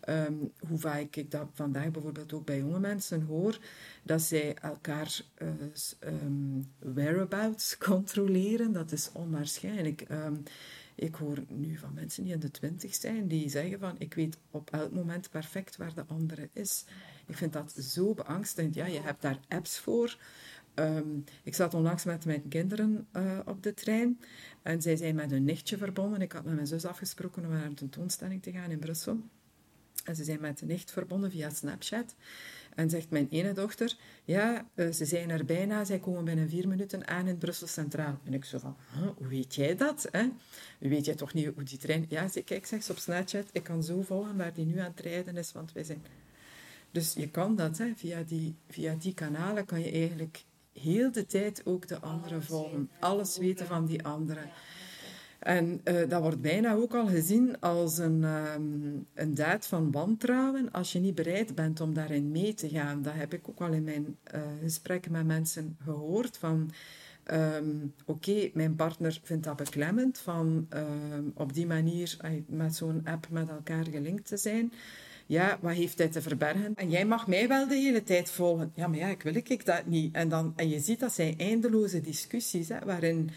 Um, 0.09 0.51
hoe 0.67 0.79
vaak 0.79 1.15
ik 1.15 1.31
dat 1.31 1.47
vandaag 1.53 1.91
bijvoorbeeld 1.91 2.33
ook 2.33 2.45
bij 2.45 2.59
jonge 2.59 2.79
mensen 2.79 3.21
hoor, 3.21 3.59
dat 4.07 4.21
zij 4.21 4.55
elkaar 4.55 5.21
uh, 5.37 5.49
um, 5.99 6.67
whereabouts 6.79 7.77
controleren, 7.89 8.71
dat 8.71 8.91
is 8.91 9.09
onwaarschijnlijk. 9.13 10.05
Um, 10.11 10.43
ik 10.95 11.15
hoor 11.15 11.43
nu 11.47 11.77
van 11.77 11.93
mensen 11.93 12.23
die 12.23 12.33
in 12.33 12.39
de 12.39 12.51
twintig 12.51 12.95
zijn, 12.95 13.27
die 13.27 13.49
zeggen 13.49 13.79
van 13.79 13.95
ik 13.97 14.13
weet 14.13 14.37
op 14.51 14.69
elk 14.71 14.91
moment 14.91 15.29
perfect 15.29 15.77
waar 15.77 15.93
de 15.93 16.03
andere 16.07 16.49
is. 16.53 16.85
Ik 17.25 17.37
vind 17.37 17.53
dat 17.53 17.71
zo 17.71 18.13
beangstigend. 18.13 18.75
Ja, 18.75 18.85
je 18.85 19.01
hebt 19.01 19.21
daar 19.21 19.39
apps 19.47 19.79
voor. 19.79 20.17
Um, 20.75 21.23
ik 21.43 21.55
zat 21.55 21.73
onlangs 21.73 22.03
met 22.03 22.25
mijn 22.25 22.47
kinderen 22.47 23.07
uh, 23.13 23.39
op 23.45 23.63
de 23.63 23.73
trein 23.73 24.19
en 24.61 24.81
zij 24.81 24.95
zijn 24.95 25.15
met 25.15 25.31
hun 25.31 25.43
nichtje 25.43 25.77
verbonden. 25.77 26.21
Ik 26.21 26.31
had 26.31 26.43
met 26.43 26.53
mijn 26.53 26.67
zus 26.67 26.85
afgesproken 26.85 27.45
om 27.45 27.51
naar 27.51 27.65
een 27.65 27.75
tentoonstelling 27.75 28.43
te 28.43 28.51
gaan 28.51 28.71
in 28.71 28.79
Brussel. 28.79 29.21
En 30.03 30.15
ze 30.15 30.23
zijn 30.23 30.41
met 30.41 30.59
de 30.59 30.65
nicht 30.65 30.91
verbonden 30.91 31.31
via 31.31 31.49
Snapchat. 31.49 32.15
En 32.77 32.89
zegt 32.89 33.09
mijn 33.09 33.27
ene 33.29 33.53
dochter, 33.53 33.95
ja, 34.23 34.65
uh, 34.75 34.91
ze 34.91 35.05
zijn 35.05 35.29
er 35.29 35.45
bijna, 35.45 35.85
zij 35.85 35.99
komen 35.99 36.23
binnen 36.23 36.49
vier 36.49 36.67
minuten 36.67 37.07
aan 37.07 37.27
in 37.27 37.37
Brussel 37.37 37.67
Centraal. 37.67 38.19
En 38.23 38.33
ik 38.33 38.45
zo 38.45 38.57
van, 38.57 38.77
huh, 38.93 39.09
hoe 39.17 39.27
weet 39.27 39.55
jij 39.55 39.75
dat? 39.75 40.07
Hè? 40.11 40.29
Weet 40.79 41.05
jij 41.05 41.15
toch 41.15 41.33
niet 41.33 41.49
hoe 41.55 41.63
die 41.63 41.77
trein... 41.77 42.05
Ja, 42.09 42.27
ze, 42.27 42.41
kijk, 42.41 42.65
zegt 42.65 42.89
op 42.89 42.97
Snapchat, 42.97 43.49
ik 43.51 43.63
kan 43.63 43.83
zo 43.83 44.01
volgen 44.01 44.37
waar 44.37 44.53
die 44.53 44.65
nu 44.65 44.79
aan 44.79 44.91
het 44.95 44.99
rijden 44.99 45.37
is, 45.37 45.51
want 45.51 45.71
wij 45.71 45.83
zijn... 45.83 46.03
Dus 46.91 47.13
je 47.13 47.29
kan 47.29 47.55
dat, 47.55 47.77
hè, 47.77 47.93
via, 47.95 48.23
die, 48.23 48.55
via 48.69 48.95
die 48.99 49.13
kanalen 49.13 49.65
kan 49.65 49.79
je 49.79 49.91
eigenlijk 49.91 50.43
heel 50.73 51.11
de 51.11 51.25
tijd 51.25 51.61
ook 51.65 51.87
de 51.87 51.99
anderen 51.99 52.43
volgen. 52.43 52.89
Alles 52.99 53.37
weten 53.37 53.65
van 53.65 53.85
die 53.85 54.03
anderen. 54.03 54.49
En 55.39 55.81
uh, 55.83 56.09
dat 56.09 56.21
wordt 56.21 56.41
bijna 56.41 56.73
ook 56.73 56.93
al 56.93 57.07
gezien 57.07 57.59
als 57.59 57.97
een, 57.97 58.23
um, 58.23 59.05
een 59.13 59.33
daad 59.33 59.67
van 59.67 59.91
wantrouwen 59.91 60.71
als 60.71 60.91
je 60.91 60.99
niet 60.99 61.15
bereid 61.15 61.55
bent 61.55 61.81
om 61.81 61.93
daarin 61.93 62.31
mee 62.31 62.53
te 62.53 62.69
gaan. 62.69 63.01
Dat 63.01 63.13
heb 63.15 63.33
ik 63.33 63.49
ook 63.49 63.61
al 63.61 63.71
in 63.71 63.83
mijn 63.83 64.17
uh, 64.35 64.41
gesprekken 64.61 65.11
met 65.11 65.25
mensen 65.25 65.77
gehoord. 65.83 66.37
Van, 66.37 66.71
um, 67.31 67.93
oké, 68.05 68.49
mijn 68.53 68.75
partner 68.75 69.19
vindt 69.23 69.43
dat 69.43 69.55
beklemmend 69.55 70.17
van 70.17 70.67
um, 70.73 71.31
op 71.35 71.53
die 71.53 71.65
manier 71.65 72.17
met 72.47 72.75
zo'n 72.75 73.01
app 73.03 73.27
met 73.29 73.49
elkaar 73.49 73.85
gelinkt 73.85 74.27
te 74.27 74.37
zijn. 74.37 74.71
Ja, 75.25 75.57
wat 75.61 75.73
heeft 75.73 75.97
hij 75.97 76.07
te 76.07 76.21
verbergen? 76.21 76.75
En 76.75 76.89
jij 76.89 77.05
mag 77.05 77.27
mij 77.27 77.47
wel 77.47 77.67
de 77.67 77.75
hele 77.75 78.03
tijd 78.03 78.29
volgen. 78.29 78.71
Ja, 78.75 78.87
maar 78.87 78.97
ja, 78.97 79.07
ik 79.07 79.21
wil 79.21 79.35
ik 79.35 79.65
dat 79.65 79.85
niet. 79.85 80.15
En, 80.15 80.29
dan, 80.29 80.53
en 80.55 80.69
je 80.69 80.79
ziet 80.79 80.99
dat 80.99 81.13
zijn 81.13 81.37
eindeloze 81.37 82.01
discussies, 82.01 82.69
hè, 82.69 82.79
waarin 82.85 83.29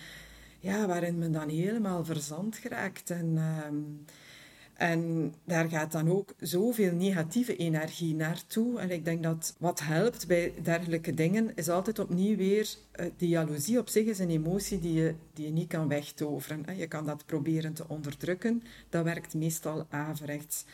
ja, 0.61 0.87
waarin 0.87 1.19
men 1.19 1.33
dan 1.33 1.49
helemaal 1.49 2.05
verzand 2.05 2.57
geraakt. 2.57 3.11
En, 3.11 3.33
uh, 3.35 4.89
en 4.89 5.35
daar 5.45 5.69
gaat 5.69 5.93
dan 5.93 6.11
ook 6.11 6.35
zoveel 6.41 6.93
negatieve 6.93 7.57
energie 7.57 8.15
naartoe. 8.15 8.79
En 8.79 8.91
ik 8.91 9.05
denk 9.05 9.23
dat 9.23 9.55
wat 9.59 9.81
helpt 9.81 10.27
bij 10.27 10.53
dergelijke 10.63 11.15
dingen, 11.15 11.53
is 11.55 11.69
altijd 11.69 11.99
opnieuw 11.99 12.37
weer... 12.37 12.75
Uh, 13.01 13.07
die 13.17 13.29
jaloezie 13.29 13.79
op 13.79 13.89
zich 13.89 14.07
is 14.07 14.19
een 14.19 14.31
emotie 14.31 14.79
die 14.79 14.93
je, 14.93 15.15
die 15.35 15.45
je 15.47 15.53
niet 15.53 15.69
kan 15.69 15.89
wegtoveren. 15.89 16.77
Je 16.77 16.87
kan 16.87 17.07
dat 17.07 17.27
proberen 17.27 17.73
te 17.73 17.85
onderdrukken. 17.89 18.63
Dat 18.89 19.05
werkt 19.05 19.35
meestal 19.35 19.87
averechts. 19.91 20.65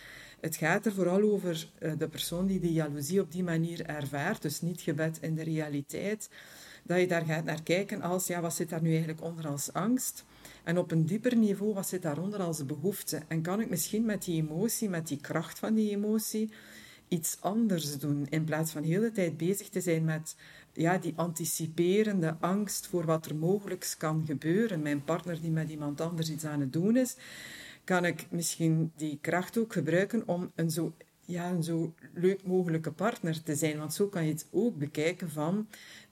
Het 0.40 0.57
gaat 0.57 0.87
er 0.87 0.92
vooral 0.92 1.22
over 1.22 1.68
uh, 1.79 1.92
de 1.99 2.09
persoon 2.09 2.46
die 2.46 2.61
die 2.61 2.72
jaloezie 2.72 3.20
op 3.20 3.33
die 3.33 3.44
manier 3.44 3.87
ervaart, 3.87 4.42
dus 4.42 4.61
niet 4.61 4.81
gebed 4.81 5.18
in 5.20 5.35
de 5.35 5.42
realiteit 5.42 6.29
dat 6.87 7.01
je 7.01 7.07
daar 7.07 7.25
gaat 7.25 7.44
naar 7.44 7.62
kijken 7.62 8.03
als, 8.03 8.27
ja, 8.27 8.40
wat 8.40 8.55
zit 8.55 8.68
daar 8.68 8.83
nu 8.83 8.90
eigenlijk 8.90 9.22
onder 9.22 9.49
als 9.49 9.72
angst? 9.72 10.25
En 10.64 10.79
op 10.79 10.90
een 10.90 11.07
dieper 11.07 11.37
niveau, 11.37 11.75
wat 11.75 11.88
zit 11.88 12.03
daaronder 12.03 12.40
als 12.40 12.66
behoefte? 12.66 13.20
En 13.29 13.42
kan 13.42 13.61
ik 13.61 13.70
misschien 13.70 14.05
met 14.05 14.25
die 14.25 14.42
emotie, 14.42 14.88
met 14.88 15.09
die 15.09 15.20
kracht 15.20 15.59
van 15.59 15.75
die 15.75 15.90
emotie, 15.90 16.51
iets 17.09 17.37
anders 17.40 17.99
doen? 17.99 18.27
In 18.31 18.44
plaats 18.44 18.72
van 18.72 18.83
de 18.83 18.88
hele 18.88 19.12
tijd 19.12 19.37
bezig 19.37 19.68
te 19.68 19.81
zijn 19.81 20.05
met 20.05 20.37
ja, 20.72 20.99
die 20.99 21.12
anticiperende 21.16 22.37
angst 22.40 22.87
voor 22.87 23.05
wat 23.05 23.27
er 23.27 23.37
mogelijk 23.37 23.94
kan 23.99 24.25
gebeuren. 24.27 24.83
Mijn 24.83 25.05
partner 25.05 25.40
die 25.40 25.51
met 25.51 25.70
iemand 25.70 26.01
anders 26.01 26.31
iets 26.31 26.44
aan 26.44 26.61
het 26.61 26.72
doen 26.72 26.96
is, 26.96 27.16
kan 27.85 28.05
ik 28.05 28.27
misschien 28.31 28.92
die 28.96 29.18
kracht 29.20 29.59
ook 29.59 29.72
gebruiken 29.72 30.22
om 30.29 30.51
een 30.55 30.70
zo, 30.70 30.94
ja, 31.25 31.51
een 31.51 31.62
zo 31.62 31.94
leuk 32.14 32.42
mogelijke 32.44 32.92
partner 32.92 33.42
te 33.42 33.55
zijn. 33.55 33.79
Want 33.79 33.94
zo 33.94 34.07
kan 34.07 34.25
je 34.25 34.33
het 34.33 34.46
ook 34.51 34.79
bekijken 34.79 35.31
van 35.31 35.66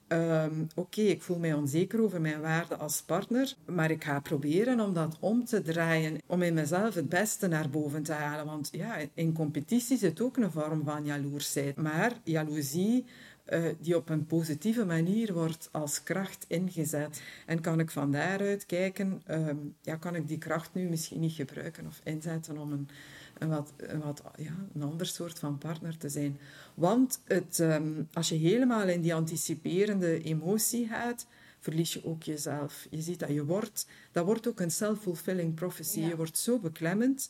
Um, 0.07 0.67
Oké, 0.75 1.01
ik 1.01 1.21
voel 1.21 1.39
mij 1.39 1.53
onzeker 1.53 2.01
over 2.01 2.21
mijn 2.21 2.41
waarde 2.41 2.75
als 2.75 3.01
partner, 3.01 3.55
maar 3.65 3.91
ik 3.91 4.03
ga 4.03 4.19
proberen 4.19 4.79
om 4.79 4.93
dat 4.93 5.17
om 5.19 5.45
te 5.45 5.61
draaien, 5.61 6.17
om 6.25 6.41
in 6.41 6.53
mezelf 6.53 6.93
het 6.93 7.09
beste 7.09 7.47
naar 7.47 7.69
boven 7.69 8.03
te 8.03 8.11
halen. 8.11 8.45
Want 8.45 8.69
ja, 8.71 8.97
in 9.13 9.33
competitie 9.33 9.97
zit 9.97 10.21
ook 10.21 10.37
een 10.37 10.51
vorm 10.51 10.83
van 10.83 11.05
jaloersheid. 11.05 11.75
Maar 11.75 12.13
jaloezie 12.23 13.05
uh, 13.49 13.65
die 13.79 13.95
op 13.95 14.09
een 14.09 14.25
positieve 14.25 14.85
manier 14.85 15.33
wordt 15.33 15.69
als 15.71 16.03
kracht 16.03 16.45
ingezet. 16.47 17.21
En 17.45 17.61
kan 17.61 17.79
ik 17.79 17.91
van 17.91 18.11
daaruit 18.11 18.65
kijken, 18.65 19.21
um, 19.29 19.75
ja, 19.81 19.95
kan 19.95 20.15
ik 20.15 20.27
die 20.27 20.37
kracht 20.37 20.73
nu 20.73 20.89
misschien 20.89 21.19
niet 21.19 21.33
gebruiken 21.33 21.87
of 21.87 22.01
inzetten 22.03 22.57
om 22.57 22.71
een 22.71 22.89
een 23.37 23.49
wat, 23.49 23.73
een, 23.77 24.01
wat, 24.01 24.23
ja, 24.37 24.55
een 24.73 24.83
ander 24.83 25.05
soort 25.05 25.39
van 25.39 25.57
partner 25.57 25.97
te 25.97 26.09
zijn. 26.09 26.39
Want 26.73 27.21
het, 27.23 27.59
um, 27.59 28.07
als 28.13 28.29
je 28.29 28.35
helemaal 28.35 28.87
in 28.87 29.01
die 29.01 29.13
anticiperende 29.13 30.23
emotie 30.23 30.87
gaat, 30.87 31.27
verlies 31.59 31.93
je 31.93 32.05
ook 32.05 32.23
jezelf. 32.23 32.87
Je 32.89 33.01
ziet 33.01 33.19
dat 33.19 33.29
je 33.29 33.45
wordt, 33.45 33.87
dat 34.11 34.25
wordt 34.25 34.47
ook 34.47 34.59
een 34.59 34.71
self-fulfilling 34.71 35.53
prophecy. 35.53 35.99
Ja. 35.99 36.07
Je 36.07 36.15
wordt 36.15 36.37
zo 36.37 36.59
beklemmend, 36.59 37.29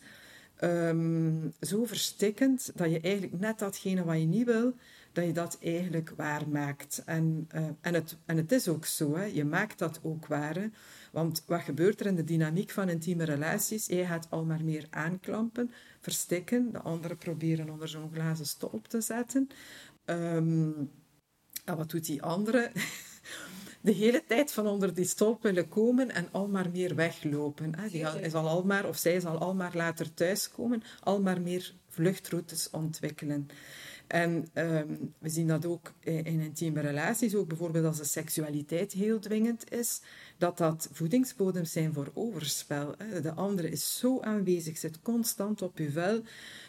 um, 0.61 1.53
zo 1.61 1.85
verstikkend, 1.85 2.71
dat 2.75 2.91
je 2.91 2.99
eigenlijk 2.99 3.39
net 3.39 3.59
datgene 3.59 4.03
wat 4.03 4.19
je 4.19 4.25
niet 4.25 4.45
wil, 4.45 4.73
dat 5.11 5.25
je 5.25 5.31
dat 5.31 5.57
eigenlijk 5.61 6.13
waar 6.15 6.49
maakt. 6.49 7.01
En, 7.05 7.47
uh, 7.55 7.61
en, 7.81 7.93
het, 7.93 8.17
en 8.25 8.37
het 8.37 8.51
is 8.51 8.67
ook 8.67 8.85
zo, 8.85 9.15
hè. 9.15 9.23
je 9.23 9.45
maakt 9.45 9.79
dat 9.79 9.99
ook 10.03 10.27
waar. 10.27 10.55
Hè. 10.55 10.67
Want 11.11 11.43
wat 11.45 11.61
gebeurt 11.61 11.99
er 11.99 12.05
in 12.05 12.15
de 12.15 12.23
dynamiek 12.23 12.71
van 12.71 12.89
intieme 12.89 13.23
relaties? 13.23 13.85
Je 13.85 14.05
gaat 14.05 14.27
al 14.29 14.45
maar 14.45 14.63
meer 14.63 14.87
aanklampen, 14.89 15.71
verstikken, 16.05 16.71
de 16.71 16.79
anderen 16.79 17.17
proberen 17.17 17.69
onder 17.69 17.87
zo'n 17.87 18.11
glazen 18.13 18.45
stolp 18.45 18.87
te 18.87 19.01
zetten. 19.01 19.47
Ehm, 20.05 20.71
en 21.65 21.77
wat 21.77 21.89
doet 21.89 22.05
die 22.05 22.21
andere? 22.21 22.71
de 23.81 23.91
hele 23.91 24.23
tijd 24.27 24.51
van 24.51 24.67
onder 24.67 24.93
die 24.93 25.05
stolp 25.05 25.43
willen 25.43 25.69
komen 25.69 26.11
en 26.11 26.27
al 26.31 26.47
maar 26.47 26.69
meer 26.69 26.95
weglopen. 26.95 27.75
Die 27.91 28.29
zal 28.29 28.47
al 28.47 28.63
maar, 28.63 28.87
of 28.87 28.97
zij 28.97 29.19
zal 29.19 29.37
al 29.37 29.55
maar 29.55 29.75
later 29.75 30.13
thuiskomen, 30.13 30.83
al 30.99 31.21
maar 31.21 31.41
meer 31.41 31.73
vluchtroutes 31.89 32.69
ontwikkelen. 32.69 33.47
En 34.07 34.47
ehm, 34.53 34.95
we 35.19 35.29
zien 35.29 35.47
dat 35.47 35.65
ook 35.65 35.93
in 35.99 36.39
intieme 36.39 36.79
relaties, 36.79 37.35
ook 37.35 37.47
bijvoorbeeld 37.47 37.85
als 37.85 37.97
de 37.97 38.03
seksualiteit 38.03 38.91
heel 38.91 39.19
dwingend 39.19 39.71
is, 39.71 40.01
dat 40.37 40.57
dat 40.57 40.89
voedingsbodems 40.91 41.71
zijn 41.71 41.93
voor 41.93 42.11
overspel. 42.13 42.95
De 43.21 43.33
andere 43.33 43.69
is 43.69 43.97
zo 43.97 44.19
aanwezig, 44.19 44.77
zit 44.77 45.01
constant 45.01 45.61
op 45.61 45.77
uw 45.77 45.89
vel. 45.89 46.21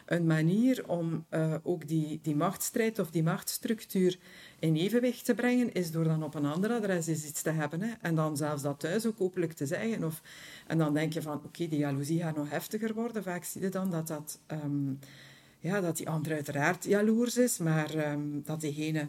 Een 0.07 0.27
manier 0.27 0.89
om 0.89 1.27
uh, 1.31 1.55
ook 1.63 1.89
die, 1.89 2.19
die 2.23 2.37
machtsstrijd 2.37 2.99
of 2.99 3.11
die 3.11 3.23
machtsstructuur 3.23 4.19
in 4.59 4.77
evenwicht 4.77 5.25
te 5.25 5.35
brengen, 5.35 5.73
is 5.73 5.91
door 5.91 6.05
dan 6.05 6.23
op 6.23 6.35
een 6.35 6.47
ander 6.47 6.71
adres 6.73 7.09
iets 7.09 7.43
te 7.43 7.51
hebben. 7.51 7.83
Hè. 7.83 7.93
En 8.01 8.15
dan 8.15 8.37
zelfs 8.37 8.63
dat 8.63 8.81
thuis 8.81 9.07
ook 9.07 9.21
openlijk 9.21 9.53
te 9.53 9.67
zeggen. 9.67 10.05
Of, 10.05 10.23
en 10.67 10.79
dan 10.79 10.95
denk 10.95 11.13
je 11.13 11.23
van, 11.23 11.41
oké, 11.45 11.69
die 11.69 11.79
jaloezie 11.79 12.21
gaat 12.21 12.37
nog 12.37 12.51
heftiger 12.51 12.95
worden. 12.95 13.23
Vaak 13.23 13.45
zie 13.45 13.61
je 13.61 13.69
dan 13.69 13.91
dat 13.91 14.07
dat... 14.07 14.41
Um, 14.53 14.99
ja, 15.67 15.81
dat 15.81 15.97
die 15.97 16.09
ander 16.09 16.33
uiteraard 16.33 16.85
jaloers 16.85 17.37
is, 17.37 17.59
maar 17.59 18.11
um, 18.13 18.43
dat 18.45 18.61
diegene 18.61 19.09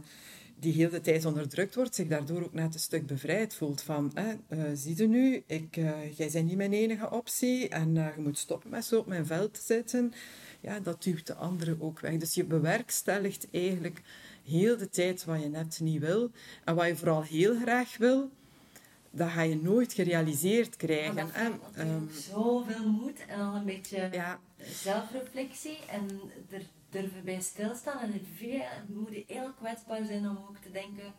die 0.59 0.73
heel 0.73 0.89
de 0.89 1.01
tijd 1.01 1.25
onderdrukt 1.25 1.75
wordt, 1.75 1.95
zich 1.95 2.07
daardoor 2.07 2.43
ook 2.43 2.53
net 2.53 2.73
een 2.73 2.79
stuk 2.79 3.05
bevrijd 3.05 3.53
voelt 3.55 3.81
van, 3.81 4.11
uh, 4.49 4.59
zie 4.73 4.97
je 4.97 5.07
nu, 5.07 5.43
ik, 5.45 5.77
uh, 5.77 6.17
jij 6.17 6.29
bent 6.31 6.47
niet 6.47 6.57
mijn 6.57 6.73
enige 6.73 7.11
optie 7.11 7.69
en 7.69 7.95
uh, 7.95 8.07
je 8.15 8.21
moet 8.21 8.37
stoppen 8.37 8.69
met 8.69 8.85
zo 8.85 8.99
op 8.99 9.07
mijn 9.07 9.25
veld 9.25 9.53
te 9.53 9.61
zitten. 9.61 10.13
Ja, 10.59 10.79
dat 10.79 11.03
duwt 11.03 11.27
de 11.27 11.35
andere 11.35 11.75
ook 11.79 11.99
weg. 11.99 12.17
Dus 12.17 12.33
je 12.33 12.43
bewerkstelligt 12.43 13.47
eigenlijk 13.51 14.01
heel 14.43 14.77
de 14.77 14.89
tijd 14.89 15.25
wat 15.25 15.41
je 15.41 15.49
net 15.49 15.79
niet 15.79 16.01
wil 16.01 16.31
en 16.63 16.75
wat 16.75 16.87
je 16.87 16.95
vooral 16.95 17.23
heel 17.23 17.55
graag 17.55 17.97
wil, 17.97 18.29
dat 19.11 19.29
ga 19.29 19.41
je 19.41 19.55
nooit 19.55 19.93
gerealiseerd 19.93 20.75
krijgen. 20.75 21.15
Dat 21.15 21.31
en, 21.31 21.59
um, 21.77 22.09
zoveel 22.11 22.89
moed 22.89 23.25
en 23.27 23.39
al 23.39 23.55
een 23.55 23.65
beetje 23.65 24.09
ja. 24.11 24.39
zelfreflectie 24.57 25.77
en 25.89 26.21
er 26.49 26.61
durven 26.89 27.23
bij 27.23 27.41
stilstaan. 27.41 27.99
En 27.99 28.13
het 28.13 28.89
moet 28.89 29.23
heel 29.27 29.51
kwetsbaar 29.59 30.05
zijn 30.05 30.29
om 30.29 30.37
ook 30.37 30.57
te 30.57 30.71
denken, 30.71 31.13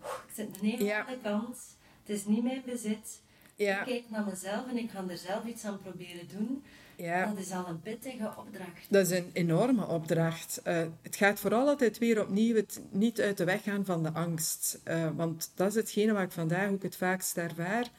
ik 0.00 0.34
zit 0.34 0.48
een 0.62 0.84
ja. 0.84 1.06
aan 1.06 1.12
de 1.12 1.18
kant, 1.22 1.58
het 2.02 2.16
is 2.16 2.24
niet 2.24 2.42
mijn 2.42 2.62
bezit. 2.64 3.20
Ja. 3.54 3.80
Ik 3.80 3.86
kijk 3.86 4.10
naar 4.10 4.24
mezelf 4.24 4.68
en 4.68 4.76
ik 4.76 4.90
ga 4.90 5.04
er 5.08 5.16
zelf 5.16 5.44
iets 5.44 5.64
aan 5.64 5.80
proberen 5.82 6.28
doen. 6.28 6.64
Ja. 7.00 7.26
Dat 7.26 7.38
is 7.38 7.50
al 7.50 7.68
een 7.68 7.80
pittige 7.80 8.32
opdracht. 8.36 8.86
Dat 8.88 9.10
is 9.10 9.18
een 9.18 9.30
enorme 9.32 9.86
opdracht. 9.86 10.60
Uh, 10.66 10.82
het 11.02 11.16
gaat 11.16 11.40
vooral 11.40 11.68
altijd 11.68 11.98
weer 11.98 12.22
opnieuw 12.22 12.54
het 12.54 12.80
niet 12.90 13.20
uit 13.20 13.36
de 13.36 13.44
weg 13.44 13.62
gaan 13.62 13.84
van 13.84 14.02
de 14.02 14.12
angst. 14.12 14.80
Uh, 14.88 15.08
want 15.16 15.50
dat 15.54 15.68
is 15.68 15.74
hetgene 15.74 16.12
waar 16.12 16.22
ik 16.22 16.30
vandaag 16.30 16.70
ook 16.70 16.82
het 16.82 16.96
vaakst 16.96 17.36
ervaar. 17.36 17.90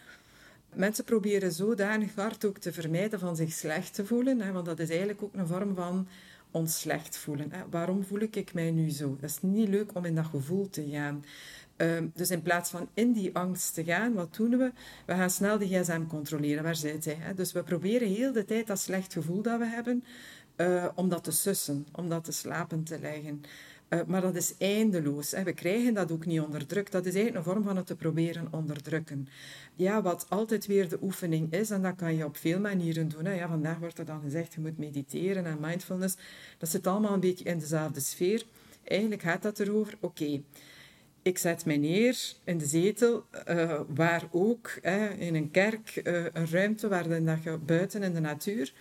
Mensen 0.74 1.04
proberen 1.04 1.52
zodanig 1.52 2.16
hard 2.16 2.46
ook 2.46 2.58
te 2.58 2.74
vermijden 2.74 3.20
van 3.20 3.36
zich 3.36 3.52
slecht 3.52 3.94
te 3.94 4.06
voelen. 4.06 4.42
Hè, 4.42 4.52
want 4.52 4.66
dat 4.66 4.80
is 4.80 4.90
eigenlijk 4.90 5.24
ook 5.24 5.34
een 5.34 5.48
vorm 5.48 5.76
van 5.76 6.08
ons 6.52 6.80
slecht 6.80 7.18
voelen. 7.18 7.52
Hè. 7.52 7.60
Waarom 7.70 8.04
voel 8.04 8.20
ik 8.20 8.54
mij 8.54 8.72
nu 8.72 8.90
zo? 8.90 9.18
Dat 9.20 9.30
is 9.30 9.42
niet 9.42 9.70
leuk 9.70 9.92
om 9.94 10.06
in 10.06 10.16
dat 10.16 10.26
gevoel 10.26 10.70
te 10.70 10.90
gaan. 10.90 11.26
Ehm, 11.82 12.08
dus 12.13 12.32
in 12.32 12.41
plaats 12.41 12.70
van 12.70 12.89
in 12.94 13.12
die 13.12 13.36
angst 13.36 13.74
te 13.74 13.84
gaan, 13.84 14.13
wat 14.13 14.36
doen 14.36 14.50
we? 14.50 14.72
We 15.06 15.13
gaan 15.13 15.30
snel 15.30 15.58
de 15.58 15.67
gsm 15.67 16.08
controleren. 16.08 16.63
Waar 16.63 16.76
zit 16.76 17.06
hij? 17.06 17.17
Hè? 17.20 17.34
Dus 17.34 17.52
we 17.52 17.63
proberen 17.63 18.08
heel 18.08 18.32
de 18.32 18.46
tijd 18.46 18.67
dat 18.67 18.80
slecht 18.80 19.13
gevoel 19.13 19.41
dat 19.41 19.60
we 19.60 19.65
hebben, 19.65 20.04
uh, 20.58 20.86
om 20.96 21.10
dat 21.10 21.24
te 21.24 21.32
sussen, 21.32 21.88
om 21.91 22.10
dat 22.10 22.24
te 22.24 22.32
slapen 22.32 22.84
te 22.84 23.00
leggen. 23.00 23.41
Uh, 23.89 24.00
maar 24.08 24.22
dat 24.22 24.36
is 24.36 24.54
eindeloos. 24.58 25.32
Hè. 25.32 25.44
We 25.44 25.54
krijgen 25.54 25.94
dat 25.94 26.12
ook 26.12 26.26
niet 26.26 26.41
onderdrukt. 26.41 26.91
Dat 26.91 27.06
is 27.06 27.15
eigenlijk 27.15 27.46
een 27.46 27.54
vorm 27.54 27.63
van 27.63 27.78
het 27.78 27.86
te 27.86 27.96
proberen 27.96 28.48
onderdrukken. 28.52 29.28
Ja, 29.76 30.02
wat 30.02 30.26
altijd 30.30 30.65
weer 30.65 30.89
de 30.89 30.98
oefening 31.02 31.54
is, 31.54 31.70
en 31.70 31.82
dat 31.82 31.96
kan 31.96 32.15
je 32.15 32.26
op 32.26 32.38
veel 32.38 32.60
manieren 32.60 33.08
doen. 33.08 33.26
Hè. 33.26 33.34
Ja, 33.34 33.48
vandaag 33.48 33.78
wordt 33.78 34.00
er 34.00 34.06
dan 34.06 34.22
gezegd, 34.22 34.54
je 34.54 34.62
moet 34.62 34.78
mediteren 34.78 35.46
en 35.46 35.58
mindfulness. 35.60 36.15
Dat 36.58 36.70
zit 36.70 36.88
allemaal 36.88 37.13
een 37.13 37.20
beetje 37.20 37.46
in 37.46 37.60
dezelfde 37.60 38.00
sfeer. 38.00 38.46
Eigenlijk 38.84 39.22
gaat 39.22 39.41
dat 39.41 39.60
erover, 39.60 39.98
oké, 40.00 40.41
ik 41.21 41.38
zet 41.38 41.65
mij 41.65 41.77
neer 41.77 42.34
in 42.43 42.57
de 42.57 42.65
zetel, 42.65 43.25
uh, 43.49 43.81
waar 43.88 44.27
ook, 44.31 44.69
in 45.17 45.36
een 45.36 45.51
kerk, 45.51 46.01
uh, 46.03 46.25
een 46.34 46.49
ruimte 46.49 46.88
waarin 46.88 47.25
dat 47.25 47.43
je 47.43 47.57
buiten 47.57 48.03
in 48.03 48.13
de 48.13 48.19
natuur. 48.19 48.73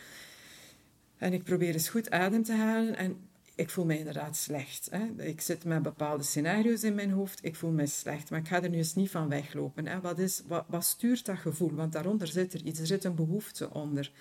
En 1.17 1.33
ik 1.33 1.45
probeer 1.45 1.73
eens 1.73 1.89
goed 1.89 2.11
adem 2.11 2.43
te 2.43 2.53
halen 2.53 2.97
en 2.97 3.17
ik 3.55 3.71
voel 3.71 3.85
me 3.85 3.99
inderdaad 3.99 4.37
slecht. 4.37 4.89
Hè. 4.91 5.25
Ik 5.25 5.41
zit 5.41 5.65
met 5.65 5.83
bepaalde 5.83 6.25
scenario's 6.25 6.83
in 6.83 6.95
mijn 6.95 7.11
hoofd, 7.11 7.45
ik 7.45 7.57
voel 7.57 7.71
me 7.71 7.87
slecht, 7.87 8.31
maar 8.31 8.41
ik 8.41 8.49
ga 8.49 8.63
er 8.63 8.71
nu 8.71 8.77
eens 8.77 8.95
niet 8.95 9.11
van 9.11 9.29
weglopen. 9.29 9.87
Hè. 9.87 10.01
Wat, 10.01 10.19
is, 10.19 10.43
wat, 10.67 10.85
stuurt 10.85 11.27
dat 11.27 11.39
gevoel? 11.39 11.75
Want 11.75 11.93
daaronder 11.93 12.27
zit 12.27 12.53
er 12.53 12.63
iets, 12.65 12.81
er 12.81 12.87
zit 12.87 13.05
een 13.05 13.15
behoefte 13.15 13.71
onder. 13.71 14.13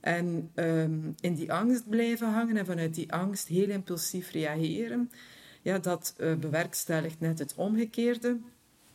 En 0.00 0.50
um, 0.54 1.14
in 1.20 1.34
die 1.34 1.52
angst 1.52 1.88
blijven 1.88 2.32
hangen 2.32 2.56
en 2.56 2.66
vanuit 2.66 2.94
die 2.94 3.12
angst 3.12 3.48
heel 3.48 3.68
impulsief 3.68 4.30
reageren 4.30 5.10
ja, 5.62 5.78
dat 5.78 6.14
uh, 6.18 6.34
bewerkstelligt 6.34 7.20
net 7.20 7.38
het 7.38 7.54
omgekeerde. 7.54 8.38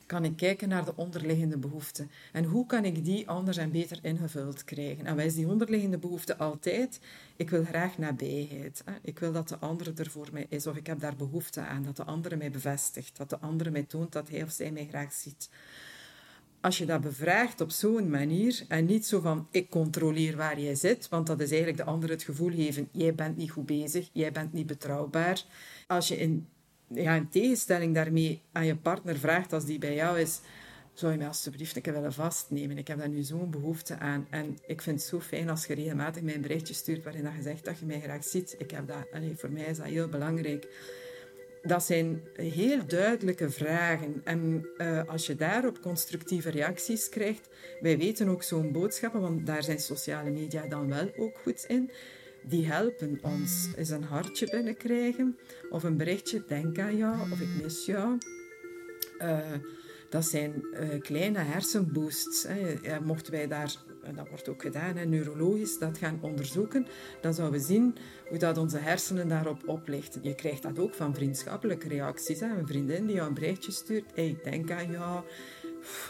Kan 0.06 0.24
ik 0.24 0.36
kijken 0.36 0.70
naar 0.70 0.86
de 0.86 0.96
onderliggende 0.96 1.58
behoeften. 1.58 2.12
En 2.34 2.44
hoe 2.44 2.66
kan 2.66 2.86
ik 2.86 3.06
die 3.06 3.30
anders 3.30 3.58
en 3.58 3.72
beter 3.72 4.00
ingevuld 4.02 4.64
krijgen? 4.64 5.06
En 5.06 5.16
wat 5.16 5.26
is 5.26 5.36
die 5.36 5.48
onderliggende 5.48 5.98
behoefte 5.98 6.38
altijd? 6.38 7.00
Ik 7.36 7.50
wil 7.50 7.64
graag 7.64 7.98
nabijheid. 7.98 8.84
Ik 9.02 9.20
wil 9.20 9.32
dat 9.32 9.48
de 9.48 9.58
andere 9.58 9.92
er 9.96 10.10
voor 10.10 10.28
mij 10.32 10.46
is. 10.50 10.68
Of 10.68 10.76
ik 10.76 10.88
heb 10.88 11.00
daar 11.00 11.16
behoefte 11.16 11.62
aan. 11.62 11.84
Dat 11.84 11.96
de 11.96 12.04
andere 12.04 12.36
mij 12.36 12.52
bevestigt. 12.52 13.18
Dat 13.18 13.30
de 13.30 13.40
andere 13.40 13.72
mij 13.72 13.84
toont 13.84 14.12
dat 14.12 14.30
hij 14.30 14.44
of 14.44 14.52
zij 14.52 14.72
mij 14.72 14.88
graag 14.90 15.14
ziet 15.14 15.50
als 16.62 16.78
je 16.78 16.86
dat 16.86 17.02
bevraagt 17.02 17.62
op 17.62 17.72
zo'n 17.72 18.10
manier 18.10 18.66
en 18.68 18.86
niet 18.86 19.06
zo 19.06 19.20
van 19.20 19.48
ik 19.52 19.70
controleer 19.70 20.36
waar 20.36 20.60
jij 20.60 20.76
zit, 20.76 21.10
want 21.10 21.28
dat 21.28 21.40
is 21.40 21.50
eigenlijk 21.50 21.78
de 21.78 21.84
ander 21.84 22.10
het 22.10 22.24
gevoel 22.24 22.52
geven, 22.52 22.90
jij 22.92 23.16
bent 23.16 23.38
niet 23.38 23.52
goed 23.52 23.66
bezig, 23.66 24.10
jij 24.12 24.32
bent 24.32 24.54
niet 24.54 24.68
betrouwbaar. 24.68 25.44
Als 25.88 26.08
je 26.08 26.18
in 26.18 26.48
ja, 26.88 27.16
in 27.16 27.30
tegenstelling 27.30 27.94
daarmee 27.94 28.42
aan 28.52 28.66
je 28.66 28.76
partner 28.76 29.18
vraagt 29.18 29.54
als 29.54 29.66
die 29.66 29.80
bij 29.80 29.96
jou 29.96 30.20
is, 30.20 30.40
zou 30.94 31.12
je 31.12 31.18
mij 31.18 31.28
alsjeblieft 31.28 31.76
een 31.76 31.82
keer 31.82 31.94
willen 31.94 32.14
vastnemen? 32.14 32.78
Ik 32.78 32.88
heb 32.88 32.98
daar 32.98 33.10
nu 33.10 33.22
zo'n 33.22 33.52
behoefte 33.52 33.98
aan. 33.98 34.28
En 34.30 34.58
ik 34.66 34.82
vind 34.82 35.00
het 35.00 35.10
zo 35.10 35.20
fijn 35.20 35.50
als 35.50 35.66
je 35.66 35.74
regelmatig 35.74 36.22
mij 36.22 36.36
een 36.36 36.42
berichtje 36.42 36.74
stuurt 36.74 37.04
waarin 37.04 37.24
dat 37.24 37.34
je 37.36 37.42
zegt 37.42 37.66
dat 37.66 37.80
je 37.80 37.86
mij 37.86 38.02
graag 38.02 38.24
ziet. 38.24 38.56
Ik 38.58 38.72
heb 38.72 38.88
dat, 38.88 39.08
allez, 39.12 39.40
voor 39.40 39.52
mij 39.52 39.64
is 39.64 39.78
dat 39.78 39.86
heel 39.86 40.08
belangrijk. 40.08 40.68
Dat 41.62 41.84
zijn 41.84 42.22
heel 42.34 42.86
duidelijke 42.88 43.50
vragen. 43.50 44.22
En 44.24 44.70
uh, 44.78 45.04
als 45.08 45.26
je 45.26 45.36
daarop 45.36 45.82
constructieve 45.82 46.50
reacties 46.50 47.10
krijgt, 47.10 47.50
wij 47.80 47.98
weten 47.98 48.28
ook 48.30 48.44
zo'n 48.44 48.72
boodschappen, 48.72 49.22
want 49.22 49.46
daar 49.46 49.64
zijn 49.64 49.80
sociale 49.80 50.30
media 50.30 50.68
dan 50.68 50.88
wel 50.88 51.12
ook 51.18 51.38
goed 51.38 51.66
in 51.68 51.92
die 52.48 52.66
helpen 52.66 53.20
ons 53.22 53.68
eens 53.76 53.90
een 53.90 54.04
hartje 54.04 54.50
binnenkrijgen 54.50 55.38
of 55.70 55.84
een 55.84 55.98
berichtje, 55.98 56.44
denk 56.48 56.80
aan 56.80 56.98
jou 56.98 57.32
of 57.32 57.40
ik 57.40 57.64
mis 57.64 57.86
jou. 57.86 58.18
Uh, 59.20 59.40
dat 60.10 60.26
zijn 60.26 60.66
uh, 60.74 61.02
kleine 61.02 61.40
hersenboosts. 61.40 62.46
Hè. 62.48 63.00
mochten 63.00 63.34
wij 63.34 63.48
daar, 63.48 63.76
en 64.04 64.16
dat 64.16 64.30
wordt 64.30 64.50
ook 64.50 64.62
gedaan, 64.62 64.96
hè, 64.96 65.06
neurologisch, 65.06 65.80
dat 65.80 65.98
gaan 65.98 66.20
onderzoeken, 66.22 66.88
dan 67.22 67.34
zouden 67.34 67.60
we 67.60 67.66
zien 67.66 67.96
hoe 68.30 68.38
dat 68.38 68.58
onze 68.58 68.78
hersenen 68.78 69.28
daarop 69.28 69.68
oplichten. 69.68 70.24
Je 70.24 70.36
krijgt 70.36 70.62
dat 70.62 70.80
ook 70.80 70.94
van 70.94 71.16
vriendschappelijke 71.16 71.88
reacties. 71.88 72.40
Hè. 72.40 72.58
Een 72.58 72.68
vriendin 72.68 73.06
die 73.06 73.16
jou 73.16 73.28
een 73.28 73.34
berichtje 73.34 73.72
stuurt, 73.72 74.12
hey, 74.16 74.40
denk 74.44 74.72
aan 74.72 74.92
jou, 74.92 75.24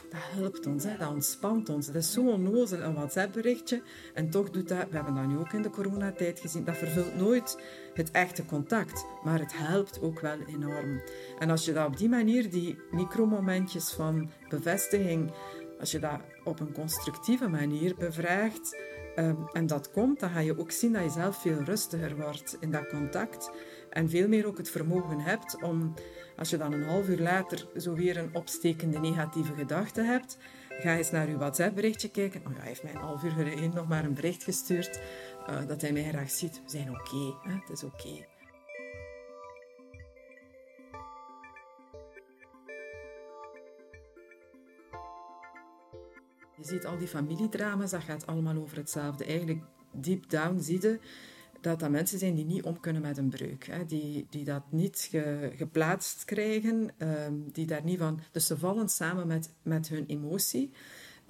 dat 0.09 0.19
helpt 0.19 0.65
ons, 0.65 0.83
hè. 0.83 0.97
dat 0.97 1.09
ontspant 1.09 1.69
ons. 1.69 1.85
Dat 1.85 1.95
is 1.95 2.11
zo 2.11 2.29
onnozel, 2.29 2.81
een 2.81 2.93
WhatsApp-berichtje. 2.93 3.81
En 4.13 4.29
toch 4.29 4.49
doet 4.49 4.67
dat, 4.67 4.89
we 4.89 4.95
hebben 4.95 5.15
dat 5.15 5.27
nu 5.27 5.37
ook 5.37 5.53
in 5.53 5.61
de 5.61 5.69
coronatijd 5.69 6.39
gezien, 6.39 6.63
dat 6.63 6.77
vervult 6.77 7.15
nooit 7.15 7.61
het 7.93 8.11
echte 8.11 8.45
contact. 8.45 9.05
Maar 9.23 9.39
het 9.39 9.57
helpt 9.57 10.01
ook 10.01 10.19
wel 10.19 10.37
enorm. 10.47 11.01
En 11.39 11.49
als 11.49 11.65
je 11.65 11.73
dat 11.73 11.87
op 11.87 11.97
die 11.97 12.09
manier, 12.09 12.49
die 12.49 12.79
micromomentjes 12.91 13.91
van 13.91 14.31
bevestiging, 14.49 15.31
als 15.79 15.91
je 15.91 15.99
dat 15.99 16.19
op 16.43 16.59
een 16.59 16.73
constructieve 16.73 17.47
manier 17.47 17.95
bevraagt, 17.95 18.77
um, 19.19 19.47
en 19.51 19.67
dat 19.67 19.91
komt, 19.91 20.19
dan 20.19 20.29
ga 20.29 20.39
je 20.39 20.59
ook 20.59 20.71
zien 20.71 20.93
dat 20.93 21.03
je 21.03 21.09
zelf 21.09 21.41
veel 21.41 21.63
rustiger 21.63 22.15
wordt 22.15 22.57
in 22.59 22.71
dat 22.71 22.87
contact. 22.87 23.51
En 23.89 24.09
veel 24.09 24.27
meer 24.27 24.45
ook 24.45 24.57
het 24.57 24.69
vermogen 24.69 25.19
hebt 25.19 25.63
om 25.63 25.93
als 26.37 26.49
je 26.49 26.57
dan 26.57 26.73
een 26.73 26.83
half 26.83 27.07
uur 27.07 27.19
later 27.19 27.67
zo 27.77 27.93
weer 27.93 28.17
een 28.17 28.35
opstekende 28.35 28.99
negatieve 28.99 29.53
gedachte 29.53 30.01
hebt, 30.01 30.37
ga 30.69 30.97
eens 30.97 31.11
naar 31.11 31.29
je 31.29 31.37
WhatsApp-berichtje 31.37 32.09
kijken. 32.09 32.41
Oh 32.45 32.53
ja, 32.53 32.59
hij 32.59 32.67
heeft 32.67 32.83
mij 32.83 32.91
een 32.91 32.97
half 32.97 33.23
uur 33.23 33.31
geleden 33.31 33.71
nog 33.73 33.87
maar 33.87 34.03
een 34.03 34.13
bericht 34.13 34.43
gestuurd 34.43 34.99
uh, 35.49 35.67
dat 35.67 35.81
hij 35.81 35.91
mij 35.91 36.09
graag 36.09 36.29
ziet. 36.29 36.61
We 36.63 36.69
zijn 36.69 36.89
oké, 36.89 37.49
het 37.49 37.69
is 37.69 37.83
oké. 37.83 38.25
Je 46.57 46.63
ziet 46.63 46.85
al 46.85 46.97
die 46.97 47.07
familiedrama's, 47.07 47.91
dat 47.91 48.03
gaat 48.03 48.27
allemaal 48.27 48.57
over 48.57 48.77
hetzelfde. 48.77 49.25
Eigenlijk, 49.25 49.63
deep 49.91 50.29
down 50.29 50.59
zie 50.59 50.81
je 50.81 50.99
dat 51.67 51.79
dat 51.79 51.89
mensen 51.89 52.19
zijn 52.19 52.35
die 52.35 52.45
niet 52.45 52.63
om 52.63 52.79
kunnen 52.79 53.01
met 53.01 53.17
een 53.17 53.29
breuk. 53.29 53.65
Hè. 53.65 53.85
Die, 53.85 54.27
die 54.29 54.43
dat 54.43 54.63
niet 54.69 55.09
geplaatst 55.55 56.25
krijgen, 56.25 56.89
ehm, 56.97 57.33
die 57.51 57.65
daar 57.65 57.83
niet 57.83 57.99
van... 57.99 58.19
Dus 58.31 58.45
ze 58.45 58.57
vallen 58.57 58.89
samen 58.89 59.27
met, 59.27 59.49
met 59.61 59.87
hun 59.87 60.05
emotie. 60.05 60.71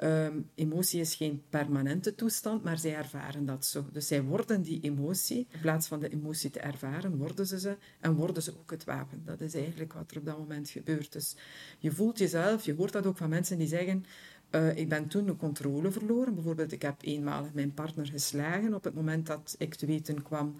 Um, 0.03 0.49
emotie 0.55 0.99
is 0.99 1.15
geen 1.15 1.43
permanente 1.49 2.15
toestand, 2.15 2.63
maar 2.63 2.77
zij 2.77 2.95
ervaren 2.95 3.45
dat 3.45 3.65
zo. 3.65 3.85
Dus 3.91 4.07
zij 4.07 4.23
worden 4.23 4.61
die 4.61 4.81
emotie. 4.81 5.47
In 5.51 5.59
plaats 5.59 5.87
van 5.87 5.99
de 5.99 6.09
emotie 6.09 6.49
te 6.49 6.59
ervaren, 6.59 7.17
worden 7.17 7.47
ze 7.47 7.59
ze 7.59 7.77
en 7.99 8.15
worden 8.15 8.43
ze 8.43 8.53
ook 8.59 8.71
het 8.71 8.83
wapen. 8.83 9.21
Dat 9.25 9.41
is 9.41 9.53
eigenlijk 9.53 9.93
wat 9.93 10.11
er 10.11 10.17
op 10.17 10.25
dat 10.25 10.37
moment 10.37 10.69
gebeurt. 10.69 11.11
Dus 11.11 11.35
je 11.79 11.91
voelt 11.91 12.17
jezelf, 12.17 12.65
je 12.65 12.75
hoort 12.75 12.93
dat 12.93 13.05
ook 13.05 13.17
van 13.17 13.29
mensen 13.29 13.57
die 13.57 13.67
zeggen... 13.67 14.05
Uh, 14.51 14.77
ik 14.77 14.89
ben 14.89 15.07
toen 15.07 15.25
de 15.25 15.35
controle 15.35 15.91
verloren. 15.91 16.33
Bijvoorbeeld, 16.33 16.71
ik 16.71 16.81
heb 16.81 16.95
eenmalig 17.01 17.53
mijn 17.53 17.73
partner 17.73 18.05
geslagen 18.05 18.73
op 18.73 18.83
het 18.83 18.93
moment 18.93 19.25
dat 19.25 19.55
ik 19.57 19.75
te 19.75 19.85
weten 19.85 20.23
kwam 20.23 20.55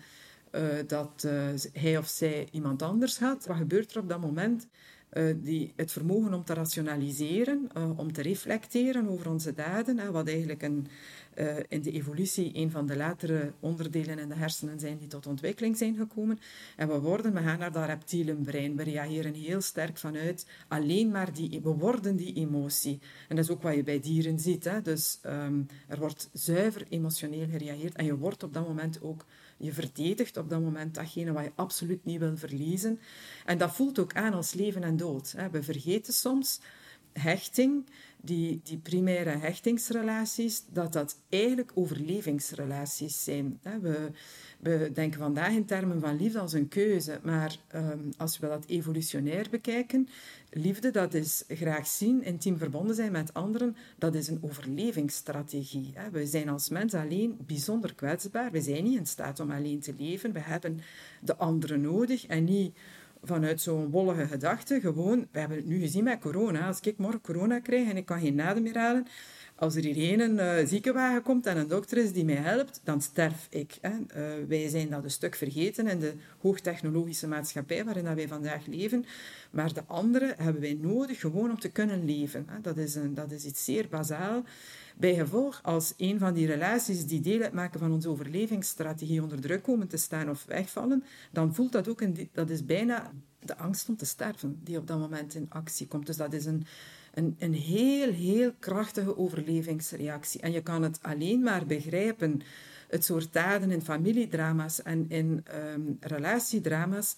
uh, 0.52 0.62
dat 0.88 1.24
uh, 1.26 1.48
hij 1.74 1.98
of 1.98 2.08
zij 2.08 2.48
iemand 2.52 2.82
anders 2.82 3.20
had. 3.20 3.46
Wat 3.46 3.58
gebeurt 3.58 3.92
er 3.92 4.02
op 4.02 4.10
dat 4.10 4.22
moment? 4.22 4.68
Die, 5.36 5.74
het 5.76 5.92
vermogen 5.92 6.34
om 6.34 6.44
te 6.44 6.54
rationaliseren, 6.54 7.70
om 7.96 8.14
te 8.14 8.22
reflecteren 8.22 9.08
over 9.08 9.30
onze 9.30 9.54
daden, 9.54 10.12
wat 10.12 10.28
eigenlijk 10.28 10.62
een, 10.62 10.88
in 11.68 11.82
de 11.82 11.92
evolutie 11.92 12.52
een 12.54 12.72
van 12.72 12.86
de 12.86 12.96
latere 12.96 13.54
onderdelen 13.60 14.20
in 14.20 14.30
de 14.30 14.36
hersenen 14.36 14.80
zijn 14.80 14.98
die 14.98 15.08
tot 15.08 15.28
ontwikkeling 15.28 15.78
zijn 15.78 15.96
gekomen. 15.96 16.40
En 16.76 16.88
we 16.88 17.00
worden, 17.00 17.34
we 17.34 17.42
gaan 17.42 17.60
naar 17.60 17.72
dat 17.72 17.86
reptiele 17.86 18.36
brein. 18.36 18.76
We 18.76 18.84
reageren 18.84 19.34
heel 19.34 19.62
sterk 19.62 19.98
vanuit 19.98 20.46
alleen 20.68 21.12
maar 21.12 21.34
die, 21.34 21.60
we 21.64 21.70
worden 21.70 22.16
die 22.16 22.34
emotie. 22.34 23.00
En 23.28 23.36
dat 23.36 23.46
is 23.46 23.52
ook 23.52 23.62
wat 23.62 23.76
je 23.76 23.84
bij 23.84 24.00
dieren 24.00 24.40
ziet. 24.40 24.64
Hè? 24.64 24.82
Dus 24.82 25.20
um, 25.26 25.68
er 25.88 26.00
wordt 26.00 26.30
zuiver 26.34 26.86
emotioneel 26.90 27.48
gereageerd 27.48 27.96
en 27.96 28.06
je 28.06 28.18
wordt 28.18 28.44
op 28.44 28.54
dat 28.54 28.68
moment 28.68 29.02
ook 29.02 29.26
je 29.58 29.74
verdedigt 29.74 30.38
op 30.38 30.50
dat 30.50 30.62
moment 30.62 30.96
datgene 30.96 31.32
wat 31.32 31.44
je 31.44 31.52
absoluut 31.56 32.06
niet 32.06 32.20
wil 32.20 32.38
verliezen. 32.38 33.00
En 33.46 33.58
dat 33.58 33.76
voelt 33.76 34.00
ook 34.00 34.14
aan 34.14 34.34
als 34.34 34.54
leven 34.54 34.84
en 34.84 34.98
dood. 34.98 35.36
We 35.52 35.64
vergeten 35.64 36.14
soms 36.14 36.60
hechting, 37.14 37.86
die, 38.22 38.60
die 38.64 38.78
primaire 38.78 39.30
hechtingsrelaties, 39.30 40.64
dat 40.72 40.94
dat 40.94 41.18
eigenlijk 41.30 41.72
overlevingsrelaties 41.74 43.24
zijn. 43.24 43.60
We, 43.82 44.12
we 44.60 44.92
denken 44.94 45.20
vandaag 45.20 45.52
in 45.52 45.66
termen 45.66 46.00
van 46.00 46.18
liefde 46.18 46.40
als 46.40 46.54
een 46.54 46.68
keuze, 46.68 47.20
maar 47.24 47.58
um, 47.76 48.10
als 48.18 48.40
we 48.40 48.48
dat 48.48 48.66
evolutionair 48.66 49.48
bekijken, 49.50 50.08
liefde, 50.50 50.92
dat 50.92 51.14
is 51.14 51.44
graag 51.48 51.88
zien, 51.88 52.24
intiem 52.24 52.58
verbonden 52.58 52.96
zijn 52.96 53.12
met 53.12 53.34
anderen, 53.34 53.76
dat 53.98 54.16
is 54.16 54.28
een 54.28 54.44
overlevingsstrategie. 54.44 55.94
We 56.12 56.26
zijn 56.26 56.50
als 56.50 56.70
mens 56.70 56.94
alleen 56.94 57.38
bijzonder 57.46 57.96
kwetsbaar. 57.96 58.52
We 58.52 58.62
zijn 58.62 58.84
niet 58.84 58.98
in 58.98 59.06
staat 59.06 59.40
om 59.40 59.52
alleen 59.52 59.80
te 59.80 59.94
leven. 59.98 60.34
We 60.34 60.40
hebben 60.40 60.80
de 61.22 61.36
anderen 61.36 61.82
nodig 61.82 62.26
en 62.26 62.44
niet 62.44 62.78
vanuit 63.28 63.62
zo'n 63.62 63.90
wollige 63.90 64.28
gedachte. 64.28 64.80
Gewoon, 64.80 65.28
we 65.32 65.40
hebben 65.40 65.58
het 65.58 65.66
nu 65.66 65.80
gezien 65.80 66.04
met 66.04 66.20
corona. 66.20 66.68
Als 66.68 66.80
ik 66.80 66.98
morgen 66.98 67.22
corona 67.22 67.60
krijg 67.60 67.90
en 67.90 67.98
ik 67.98 68.06
kan 68.06 68.20
geen 68.20 68.42
adem 68.42 68.64
meer 68.64 68.78
halen, 68.78 69.08
als 69.60 69.76
er 69.76 69.84
hier 69.84 70.20
een 70.20 70.36
uh, 70.36 70.68
ziekenwagen 70.68 71.22
komt 71.22 71.46
en 71.46 71.58
een 71.58 71.68
dokter 71.68 71.98
is 71.98 72.14
die 72.14 72.26
mij 72.26 72.36
helpt, 72.36 72.82
dan 72.84 73.02
sterf 73.02 73.48
ik. 73.50 73.78
Hè. 73.82 73.90
Uh, 73.90 74.48
wij 74.48 74.70
zijn 74.70 74.90
dat 74.90 75.04
een 75.04 75.12
stuk 75.12 75.36
vergeten 75.36 75.88
in 75.88 76.00
de 76.00 76.14
hoogtechnologische 76.42 77.28
maatschappij 77.28 77.86
waarin 77.86 78.04
dat 78.04 78.16
wij 78.16 78.28
vandaag 78.28 78.66
leven. 78.66 79.06
Maar 79.52 79.74
de 79.74 79.84
anderen 79.88 80.34
hebben 80.38 80.62
wij 80.62 80.78
nodig 80.82 81.20
gewoon 81.20 81.50
om 81.50 81.60
te 81.60 81.70
kunnen 81.70 82.06
leven. 82.06 82.46
Hè. 82.50 82.62
Dat, 82.62 82.78
is 82.78 82.96
een, 82.96 83.14
dat 83.14 83.32
is 83.32 83.46
iets 83.46 83.64
zeer 83.64 83.88
bazaal. 83.90 84.44
Bijgevolg, 84.98 85.60
als 85.64 85.94
een 85.98 86.20
van 86.20 86.34
die 86.34 86.48
relaties 86.48 87.06
die 87.06 87.22
deel 87.22 87.42
uitmaken 87.42 87.80
van 87.80 87.92
onze 87.92 88.10
overlevingsstrategie 88.10 89.22
onder 89.22 89.42
druk 89.42 89.64
komen 89.64 89.88
te 89.88 89.98
staan 89.98 90.30
of 90.30 90.46
wegvallen, 90.46 91.04
dan 91.32 91.56
voelt 91.56 91.72
dat 91.72 91.88
ook, 91.88 92.02
een, 92.02 92.30
dat 92.32 92.50
is 92.50 92.66
bijna 92.66 93.12
de 93.40 93.58
angst 93.58 93.90
om 93.90 93.98
te 93.98 94.06
sterven 94.06 94.60
die 94.64 94.78
op 94.78 94.88
dat 94.88 95.00
moment 95.00 95.36
in 95.36 95.46
actie 95.50 95.88
komt. 95.88 96.06
Dus 96.06 96.18
dat 96.18 96.34
is 96.34 96.46
een, 96.46 96.66
een, 97.18 97.36
een 97.40 97.54
heel, 97.54 98.12
heel 98.12 98.52
krachtige 98.60 99.18
overlevingsreactie. 99.18 100.42
En 100.42 100.52
je 100.52 100.62
kan 100.62 100.84
het 100.84 101.00
alleen 101.02 101.42
maar 101.44 101.66
begrijpen, 101.66 102.42
het 102.88 103.06
soort 103.06 103.34
daden 103.34 103.72
in 103.72 103.82
familiedrama's 103.82 104.82
en 104.82 105.06
in 105.10 105.46
um, 105.74 105.98
relatiedrama's, 106.00 107.16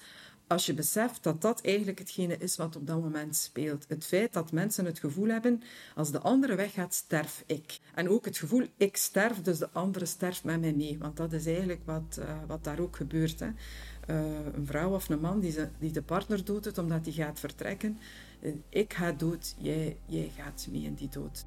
als 0.48 0.66
je 0.66 0.74
beseft 0.74 1.24
dat 1.24 1.42
dat 1.42 1.62
eigenlijk 1.62 2.00
hetgene 2.00 2.38
is 2.38 2.56
wat 2.56 2.76
op 2.76 2.88
dat 2.88 3.02
moment 3.02 3.36
speelt. 3.36 3.86
Het 3.88 4.06
feit 4.06 4.34
dat 4.34 4.52
mensen 4.52 4.86
het 4.86 5.00
gevoel 5.00 5.28
hebben, 5.28 5.62
als 5.96 6.12
de 6.12 6.20
andere 6.20 6.56
weggaat, 6.56 6.94
sterf 6.94 7.44
ik. 7.46 7.80
En 7.96 8.10
ook 8.10 8.26
het 8.26 8.38
gevoel, 8.38 8.68
ik 8.78 8.98
sterf, 8.98 9.42
dus 9.42 9.58
de 9.58 9.70
andere 9.72 10.06
sterft 10.06 10.44
met 10.44 10.62
mij 10.62 10.74
mee. 10.74 10.98
Want 11.00 11.18
dat 11.18 11.34
is 11.34 11.46
eigenlijk 11.46 11.82
wat, 11.86 12.18
uh, 12.20 12.26
wat 12.48 12.64
daar 12.64 12.80
ook 12.80 12.96
gebeurt. 12.96 13.40
Hè. 13.40 13.48
Uh, 13.48 13.56
een 14.54 14.66
vrouw 14.66 14.94
of 14.94 15.10
een 15.10 15.20
man 15.20 15.40
die, 15.40 15.52
ze, 15.52 15.68
die 15.80 15.92
de 15.92 16.02
partner 16.02 16.42
het 16.62 16.78
omdat 16.78 17.06
hij 17.06 17.14
gaat 17.14 17.40
vertrekken. 17.40 17.98
Ik 18.70 18.94
ga 18.94 19.12
dood, 19.12 19.56
jij, 19.58 19.98
jij 20.06 20.32
gaat 20.38 20.68
mee 20.72 20.82
in 20.82 20.94
die 20.94 21.10
dood. 21.10 21.46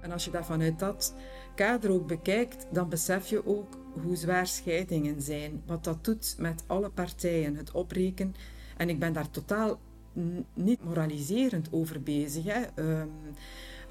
En 0.00 0.12
als 0.12 0.24
je 0.24 0.30
dat 0.30 0.46
vanuit 0.46 0.78
dat 0.78 1.14
kader 1.54 1.90
ook 1.90 2.06
bekijkt, 2.06 2.66
dan 2.72 2.88
besef 2.88 3.26
je 3.26 3.46
ook 3.46 3.78
hoe 4.02 4.16
zwaar 4.16 4.46
scheidingen 4.46 5.22
zijn. 5.22 5.62
Wat 5.66 5.84
dat 5.84 6.04
doet 6.04 6.34
met 6.38 6.64
alle 6.66 6.90
partijen, 6.90 7.56
het 7.56 7.70
opbreken. 7.70 8.34
En 8.76 8.88
ik 8.88 8.98
ben 8.98 9.12
daar 9.12 9.30
totaal 9.30 9.78
niet 10.54 10.84
moraliserend 10.84 11.68
over 11.70 12.02
bezig. 12.02 12.44
Hè. 12.44 12.62
Um, 13.00 13.10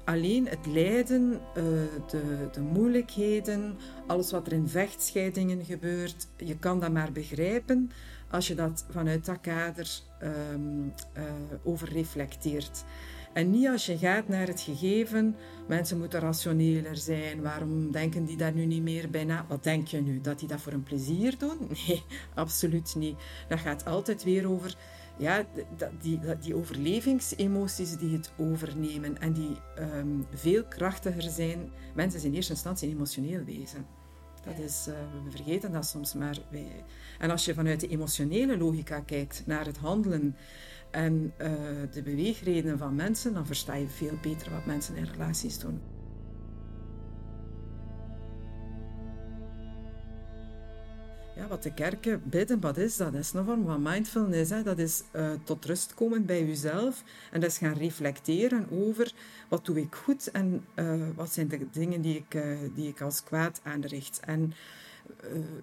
alleen 0.04 0.48
het 0.48 0.66
lijden, 0.66 1.32
uh, 1.32 1.64
de, 2.10 2.48
de 2.52 2.60
moeilijkheden, 2.60 3.76
alles 4.06 4.30
wat 4.30 4.46
er 4.46 4.52
in 4.52 4.68
vechtscheidingen 4.68 5.64
gebeurt, 5.64 6.26
je 6.36 6.58
kan 6.58 6.80
dat 6.80 6.92
maar 6.92 7.12
begrijpen 7.12 7.90
als 8.34 8.46
je 8.46 8.54
dat 8.54 8.84
vanuit 8.90 9.24
dat 9.24 9.40
kader 9.40 10.00
um, 10.22 10.92
uh, 11.16 11.22
over 11.62 11.92
reflecteert. 11.92 12.84
En 13.32 13.50
niet 13.50 13.68
als 13.68 13.86
je 13.86 13.98
gaat 13.98 14.28
naar 14.28 14.46
het 14.46 14.60
gegeven, 14.60 15.36
mensen 15.68 15.98
moeten 15.98 16.20
rationeler 16.20 16.96
zijn, 16.96 17.42
waarom 17.42 17.92
denken 17.92 18.24
die 18.24 18.36
daar 18.36 18.52
nu 18.52 18.64
niet 18.64 18.82
meer 18.82 19.10
bij 19.10 19.24
na? 19.24 19.44
Wat 19.48 19.64
denk 19.64 19.86
je 19.86 20.00
nu? 20.00 20.20
Dat 20.20 20.38
die 20.38 20.48
dat 20.48 20.60
voor 20.60 20.72
een 20.72 20.82
plezier 20.82 21.38
doen? 21.38 21.58
Nee, 21.86 22.02
absoluut 22.34 22.94
niet. 22.94 23.16
Dat 23.48 23.58
gaat 23.58 23.84
altijd 23.84 24.24
weer 24.24 24.50
over 24.50 24.76
ja, 25.18 25.44
die, 26.00 26.20
die 26.40 26.54
overlevingsemoties 26.54 27.96
die 27.96 28.16
het 28.16 28.32
overnemen 28.36 29.20
en 29.20 29.32
die 29.32 29.56
um, 29.78 30.26
veel 30.34 30.64
krachtiger 30.64 31.22
zijn. 31.22 31.70
Mensen 31.94 32.20
zijn 32.20 32.32
in 32.32 32.38
eerste 32.38 32.52
instantie 32.52 32.88
een 32.88 32.94
emotioneel 32.94 33.44
wezen. 33.44 33.86
Dat 34.44 34.58
is, 34.58 34.86
uh, 34.88 34.94
we 35.24 35.30
vergeten 35.30 35.72
dat 35.72 35.86
soms 35.86 36.14
maar. 36.14 36.38
Wij. 36.50 36.84
En 37.18 37.30
als 37.30 37.44
je 37.44 37.54
vanuit 37.54 37.80
de 37.80 37.88
emotionele 37.88 38.58
logica 38.58 39.00
kijkt 39.00 39.42
naar 39.46 39.66
het 39.66 39.76
handelen 39.76 40.36
en 40.90 41.32
uh, 41.38 41.48
de 41.92 42.02
beweegredenen 42.02 42.78
van 42.78 42.94
mensen, 42.94 43.34
dan 43.34 43.46
versta 43.46 43.74
je 43.74 43.88
veel 43.88 44.18
beter 44.22 44.50
wat 44.50 44.66
mensen 44.66 44.96
in 44.96 45.04
relaties 45.04 45.58
doen. 45.58 45.93
Ja, 51.36 51.46
wat 51.46 51.62
de 51.62 51.74
kerken 51.74 52.22
bidden, 52.24 52.60
wat 52.60 52.76
is 52.76 52.96
dat? 52.96 53.12
Dat 53.12 53.20
is 53.20 53.32
een 53.32 53.44
vorm 53.44 53.64
van 53.64 53.82
mindfulness. 53.82 54.50
Hè? 54.50 54.62
Dat 54.62 54.78
is 54.78 55.02
uh, 55.16 55.30
tot 55.44 55.64
rust 55.64 55.94
komen 55.94 56.26
bij 56.26 56.46
jezelf 56.46 57.02
en 57.30 57.40
dat 57.40 57.50
is 57.50 57.58
gaan 57.58 57.74
reflecteren 57.74 58.66
over 58.70 59.12
wat 59.48 59.64
doe 59.64 59.80
ik 59.80 59.94
goed 59.94 60.30
en 60.30 60.64
uh, 60.74 60.94
wat 61.14 61.32
zijn 61.32 61.48
de 61.48 61.66
dingen 61.72 62.00
die 62.00 62.16
ik, 62.16 62.34
uh, 62.34 62.58
die 62.74 62.88
ik 62.88 63.00
als 63.00 63.24
kwaad 63.24 63.60
aanricht. 63.62 64.20
En 64.20 64.52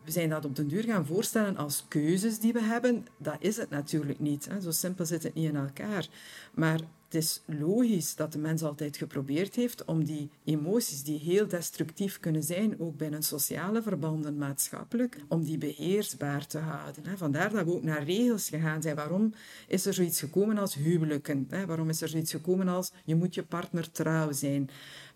we 0.04 0.12
zijn 0.12 0.30
dat 0.30 0.46
op 0.46 0.56
den 0.56 0.68
duur 0.68 0.84
gaan 0.84 1.06
voorstellen 1.06 1.58
als 1.58 1.86
keuzes 1.88 2.40
die 2.40 2.54
we 2.54 2.62
hebben. 2.62 3.08
Dat 3.18 3.36
is 3.40 3.58
het 3.58 3.70
natuurlijk 3.70 4.20
niet. 4.20 4.48
Hè? 4.50 4.62
Zo 4.62 4.72
simpel 4.72 5.06
zit 5.06 5.24
het 5.24 5.34
niet 5.34 5.50
in 5.50 5.56
elkaar. 5.56 6.08
Maar 6.54 6.80
het 7.12 7.24
is 7.24 7.42
logisch 7.46 8.16
dat 8.16 8.32
de 8.32 8.38
mens 8.38 8.64
altijd 8.64 8.98
geprobeerd 8.98 9.56
heeft 9.56 9.86
om 9.86 10.04
die 10.04 10.30
emoties 10.44 11.04
die 11.04 11.20
heel 11.20 11.48
destructief 11.48 12.20
kunnen 12.20 12.44
zijn, 12.44 12.80
ook 12.80 12.98
binnen 12.98 13.24
sociale 13.24 13.82
verbanden, 13.82 14.38
maatschappelijk, 14.38 15.18
om 15.28 15.44
die 15.44 15.58
beheersbaar 15.58 16.48
te 16.48 16.58
houden. 16.58 17.18
Vandaar 17.18 17.50
dat 17.50 17.66
we 17.66 17.72
ook 17.72 17.84
naar 17.84 18.04
regels 18.04 18.50
gegaan 18.50 18.82
zijn. 18.82 18.96
Waarom 18.96 19.34
is 19.68 19.86
er 19.86 19.94
zoiets 19.94 20.20
gekomen 20.20 20.58
als 20.58 20.76
huwelijken? 20.76 21.48
Waarom 21.66 21.90
is 21.90 22.02
er 22.02 22.10
zoiets 22.10 22.32
gekomen 22.32 22.68
als 22.68 22.92
je 23.06 23.16
moet 23.16 23.36
je 23.36 23.44
partner 23.44 23.92
trouw 23.92 24.32
zijn? 24.32 24.70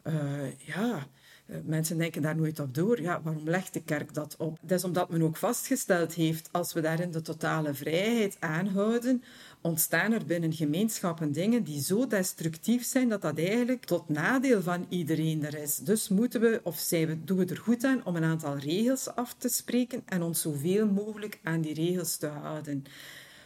Uh, 0.03 0.57
ja, 0.57 1.07
eh, 1.45 1.57
mensen 1.63 1.97
denken 1.97 2.21
daar 2.21 2.35
nooit 2.35 2.59
op 2.59 2.73
door. 2.73 3.01
Ja, 3.01 3.21
waarom 3.21 3.49
legt 3.49 3.73
de 3.73 3.81
kerk 3.81 4.13
dat 4.13 4.35
op? 4.37 4.57
Dat 4.61 4.77
is 4.77 4.83
omdat 4.83 5.09
men 5.09 5.21
ook 5.21 5.37
vastgesteld 5.37 6.13
heeft, 6.13 6.49
als 6.51 6.73
we 6.73 6.81
daarin 6.81 7.11
de 7.11 7.21
totale 7.21 7.73
vrijheid 7.73 8.37
aanhouden, 8.39 9.23
ontstaan 9.65 10.11
er 10.11 10.25
binnen 10.25 10.53
gemeenschappen 10.53 11.31
dingen 11.31 11.63
die 11.63 11.81
zo 11.81 12.07
destructief 12.07 12.83
zijn 12.85 13.09
dat 13.09 13.21
dat 13.21 13.37
eigenlijk 13.37 13.85
tot 13.85 14.09
nadeel 14.09 14.61
van 14.61 14.85
iedereen 14.89 15.45
er 15.45 15.57
is. 15.57 15.75
Dus 15.77 16.07
moeten 16.07 16.41
we, 16.41 16.59
of 16.63 16.77
zijn 16.77 17.07
we, 17.07 17.23
doen 17.23 17.37
we 17.37 17.45
er 17.45 17.57
goed 17.57 17.83
aan 17.83 18.05
om 18.05 18.15
een 18.15 18.23
aantal 18.23 18.57
regels 18.57 19.15
af 19.15 19.35
te 19.37 19.49
spreken 19.49 20.01
en 20.05 20.21
ons 20.21 20.41
zoveel 20.41 20.87
mogelijk 20.87 21.39
aan 21.43 21.61
die 21.61 21.73
regels 21.73 22.17
te 22.17 22.27
houden. 22.27 22.83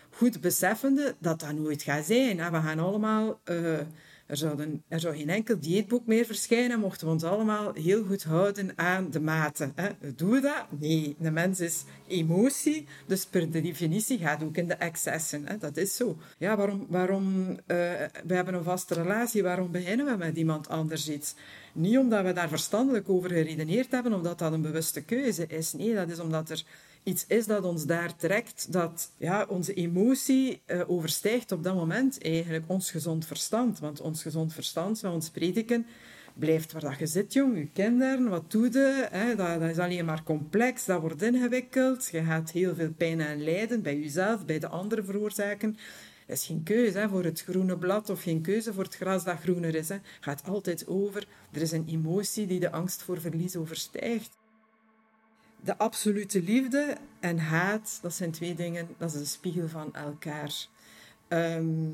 Goed 0.09 0.41
beseffende 0.41 1.15
dat 1.19 1.39
dat 1.39 1.53
nooit 1.53 1.81
gaat 1.81 2.05
zijn. 2.05 2.37
We 2.37 2.61
gaan 2.61 2.79
allemaal... 2.79 3.39
Uh, 3.45 3.79
Er, 4.29 4.37
zouden, 4.37 4.83
er 4.87 4.99
zou 4.99 5.15
geen 5.15 5.29
enkel 5.29 5.59
dieetboek 5.59 6.05
meer 6.05 6.25
verschijnen, 6.25 6.79
mochten 6.79 7.07
we 7.07 7.13
ons 7.13 7.23
allemaal 7.23 7.73
heel 7.73 8.03
goed 8.03 8.23
houden 8.23 8.71
aan 8.75 9.11
de 9.11 9.19
maten. 9.19 9.71
Hè. 9.75 9.89
Doen 10.15 10.29
we 10.29 10.39
dat? 10.39 10.65
Nee, 10.79 11.15
de 11.19 11.31
mens 11.31 11.59
is 11.59 11.83
emotie, 12.07 12.87
dus 13.05 13.25
per 13.25 13.51
definitie 13.51 14.17
gaat 14.17 14.43
ook 14.43 14.57
in 14.57 14.67
de 14.67 14.73
excessen. 14.73 15.47
Hè. 15.47 15.57
Dat 15.57 15.77
is 15.77 15.95
zo. 15.95 16.17
Ja, 16.37 16.57
waarom, 16.57 16.85
waarom 16.89 17.49
uh, 17.49 17.55
we 18.25 18.33
hebben 18.33 18.53
een 18.53 18.63
vaste 18.63 18.93
relatie, 18.93 19.43
waarom 19.43 19.71
beginnen 19.71 20.05
we 20.05 20.17
met 20.17 20.37
iemand 20.37 20.69
anders 20.69 21.09
iets? 21.09 21.35
Niet 21.73 21.97
omdat 21.97 22.23
we 22.23 22.33
daar 22.33 22.49
verstandelijk 22.49 23.09
over 23.09 23.29
geredeneerd 23.29 23.91
hebben, 23.91 24.13
omdat 24.13 24.39
dat 24.39 24.53
een 24.53 24.61
bewuste 24.61 25.01
keuze 25.01 25.47
is. 25.47 25.73
Nee, 25.73 25.93
dat 25.93 26.09
is 26.09 26.19
omdat 26.19 26.49
er 26.49 26.63
iets 27.09 27.25
is 27.27 27.45
dat 27.45 27.63
ons 27.63 27.85
daar 27.85 28.15
trekt, 28.15 28.71
dat 28.71 29.11
ja, 29.17 29.45
onze 29.49 29.73
emotie 29.73 30.61
uh, 30.67 30.89
overstijgt 30.89 31.51
op 31.51 31.63
dat 31.63 31.75
moment 31.75 32.21
eigenlijk 32.21 32.63
ons 32.67 32.91
gezond 32.91 33.25
verstand. 33.25 33.79
Want 33.79 34.01
ons 34.01 34.21
gezond 34.21 34.53
verstand 34.53 34.97
zou 34.97 35.13
ons 35.13 35.29
prediken, 35.29 35.85
blijft 36.33 36.71
waar 36.71 36.81
dat 36.81 36.99
je 36.99 37.05
zit, 37.05 37.33
jong, 37.33 37.57
je 37.57 37.67
kinderen, 37.73 38.29
wat 38.29 38.51
doe 38.51 38.71
je? 38.71 39.07
Hè? 39.11 39.35
Dat, 39.35 39.59
dat, 39.59 39.69
is 39.69 39.77
alleen 39.77 40.05
maar 40.05 40.23
complex, 40.23 40.85
dat 40.85 41.01
wordt 41.01 41.21
ingewikkeld. 41.21 42.09
Je 42.11 42.23
gaat 42.23 42.51
heel 42.51 42.75
veel 42.75 42.91
pijn 42.91 43.21
en 43.21 43.43
lijden 43.43 43.81
bij 43.81 43.99
jezelf, 43.99 44.45
bij 44.45 44.59
de 44.59 44.67
anderen 44.67 45.05
veroorzaken. 45.05 45.77
Er 46.27 46.33
is 46.33 46.45
geen 46.45 46.63
keuze 46.63 46.97
hè, 46.97 47.09
voor 47.09 47.23
het 47.23 47.41
groene 47.41 47.77
blad 47.77 48.09
of 48.09 48.21
geen 48.21 48.41
keuze 48.41 48.73
voor 48.73 48.83
het 48.83 48.95
gras 48.95 49.23
dat 49.23 49.39
groener 49.39 49.75
is. 49.75 49.89
Het 49.89 50.01
gaat 50.19 50.43
altijd 50.47 50.87
over. 50.87 51.27
Er 51.51 51.61
is 51.61 51.71
een 51.71 51.87
emotie 51.87 52.47
die 52.47 52.59
de 52.59 52.71
angst 52.71 53.01
voor 53.01 53.21
verlies 53.21 53.55
overstijgt 53.55 54.38
de 55.63 55.77
absolute 55.77 56.41
liefde 56.41 56.97
en 57.19 57.37
haat, 57.37 57.99
dat 58.01 58.13
zijn 58.13 58.31
twee 58.31 58.55
dingen, 58.55 58.87
dat 58.97 59.13
is 59.13 59.19
een 59.19 59.25
spiegel 59.25 59.67
van 59.67 59.95
elkaar. 59.95 60.67
Ehm, 61.27 61.89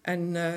en 0.00 0.34
uh, 0.34 0.52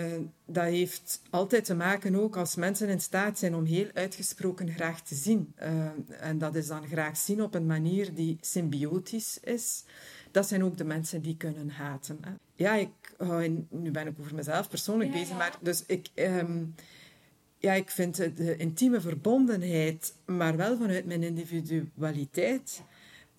dat 0.46 0.64
heeft 0.64 1.22
altijd 1.30 1.66
te 1.66 1.76
maken 1.76 2.16
ook 2.16 2.38
als 2.38 2.56
mensen 2.56 2.90
in 2.90 3.02
staat 3.02 3.40
zijn 3.40 3.56
om 3.56 3.66
heel 3.66 3.88
uitgesproken 3.94 4.72
graag 4.72 5.02
te 5.02 5.16
zien. 5.16 5.54
Uh, 5.62 5.88
en 6.20 6.38
dat 6.38 6.56
is 6.56 6.68
dan 6.68 6.88
graag 6.88 7.18
zien 7.18 7.42
op 7.42 7.56
een 7.56 7.66
manier 7.66 8.14
die 8.14 8.38
symbiotisch 8.42 9.40
is. 9.40 9.84
Dat 10.32 10.48
zijn 10.48 10.64
ook 10.64 10.78
de 10.78 10.84
mensen 10.84 11.22
die 11.22 11.38
kunnen 11.38 11.70
haten. 11.70 12.18
Hè. 12.22 12.32
Ja, 12.56 12.74
ik, 12.74 13.16
nu 13.70 13.92
ben 13.92 14.08
ik 14.08 14.20
over 14.20 14.36
mezelf 14.36 14.70
persoonlijk 14.70 15.12
bezig, 15.12 15.38
maar 15.38 15.58
dus 15.62 15.84
ik... 15.86 16.08
Um, 16.16 16.76
ja, 17.64 17.74
ik 17.74 17.90
vind 17.90 18.16
de 18.16 18.56
intieme 18.58 19.02
verbondenheid, 19.02 20.14
maar 20.26 20.58
wel 20.58 20.78
vanuit 20.78 21.06
mijn 21.06 21.24
individualiteit, 21.24 22.84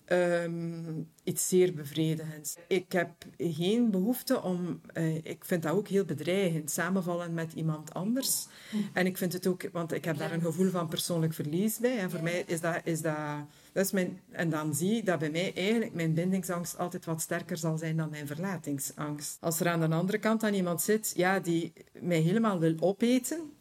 um, 0.07 1.09
iets 1.23 1.47
zeer 1.47 1.73
bevredigends. 1.73 2.55
Ik 2.67 2.91
heb 2.91 3.09
geen 3.37 3.91
behoefte 3.91 4.41
om, 4.41 4.81
uh, 4.93 5.15
ik 5.15 5.45
vind 5.45 5.63
dat 5.63 5.71
ook 5.71 5.87
heel 5.87 6.05
bedreigend, 6.05 6.71
samenvallen 6.71 7.33
met 7.33 7.53
iemand 7.53 7.93
anders. 7.93 8.47
En 8.93 9.05
ik 9.05 9.17
vind 9.17 9.33
het 9.33 9.47
ook, 9.47 9.69
want 9.71 9.91
ik 9.91 10.05
heb 10.05 10.17
daar 10.17 10.31
een 10.31 10.41
gevoel 10.41 10.69
van 10.69 10.87
persoonlijk 10.87 11.33
verlies 11.33 11.77
bij. 11.77 11.97
En 11.97 12.11
voor 12.11 12.23
mij 12.23 12.43
is 12.47 12.61
dat, 12.61 12.81
is 12.83 13.01
dat, 13.01 13.17
dat 13.71 13.85
is 13.85 13.91
mijn, 13.91 14.19
en 14.31 14.49
dan 14.49 14.75
zie 14.75 14.95
ik 14.95 15.05
dat 15.05 15.19
bij 15.19 15.31
mij 15.31 15.53
eigenlijk 15.55 15.93
mijn 15.93 16.13
bindingsangst 16.13 16.77
altijd 16.77 17.05
wat 17.05 17.21
sterker 17.21 17.57
zal 17.57 17.77
zijn 17.77 17.97
dan 17.97 18.09
mijn 18.09 18.27
verlatingsangst. 18.27 19.37
Als 19.41 19.59
er 19.59 19.67
aan 19.67 19.79
de 19.79 19.95
andere 19.95 20.17
kant 20.17 20.41
dan 20.41 20.53
iemand 20.53 20.81
zit, 20.81 21.13
ja, 21.15 21.39
die 21.39 21.73
mij 21.99 22.19
helemaal 22.19 22.59
wil 22.59 22.75
opeten, 22.79 23.53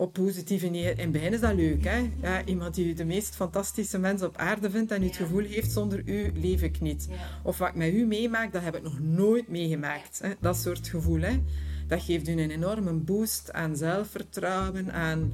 op 0.00 0.12
positieve 0.12 0.64
manier. 0.64 0.90
In 0.90 0.98
het 0.98 1.12
begin 1.12 1.32
is 1.32 1.40
dat 1.40 1.54
leuk. 1.54 1.84
Hè? 1.84 2.10
Ja, 2.22 2.44
iemand 2.44 2.74
die 2.74 2.86
u 2.86 2.92
de 2.94 3.04
meest 3.04 3.34
fantastische 3.34 3.98
mens 3.98 4.22
op 4.22 4.36
aarde 4.36 4.70
vindt 4.70 4.92
en 4.92 5.02
u 5.02 5.06
het 5.06 5.16
gevoel 5.16 5.44
heeft, 5.44 5.72
zonder 5.72 6.02
u 6.04 6.32
leef 6.34 6.62
ik 6.62 6.80
niet. 6.80 7.08
Of 7.42 7.58
wat 7.58 7.68
ik 7.68 7.74
met 7.74 7.92
u 7.92 8.06
meemaak, 8.06 8.52
dat 8.52 8.62
heb 8.62 8.76
ik 8.76 8.82
nog 8.82 9.00
nooit 9.00 9.48
meegemaakt. 9.48 10.18
Hè? 10.22 10.30
Dat 10.40 10.56
soort 10.56 10.88
gevoel. 10.88 11.20
Hè? 11.20 11.42
Dat 11.86 12.02
geeft 12.02 12.28
u 12.28 12.32
een 12.32 12.50
enorme 12.50 12.92
boost 12.92 13.52
aan 13.52 13.76
zelfvertrouwen, 13.76 14.92
aan 14.92 15.32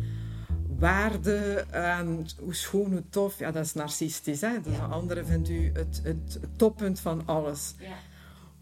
waarde, 0.79 1.65
aan 1.71 2.27
hoe 2.41 2.55
schoon, 2.55 2.93
hoe 2.93 3.03
tof. 3.11 3.39
Ja, 3.39 3.51
dat 3.51 3.65
is 3.65 3.75
narcistisch. 3.75 4.41
Hè? 4.41 4.49
Ja. 4.49 4.87
andere 4.91 5.25
vindt 5.25 5.49
u 5.49 5.71
het, 5.73 6.01
het, 6.03 6.41
toppunt 6.57 7.01
van 7.01 7.23
alles. 7.27 7.75
Ja. 7.79 7.97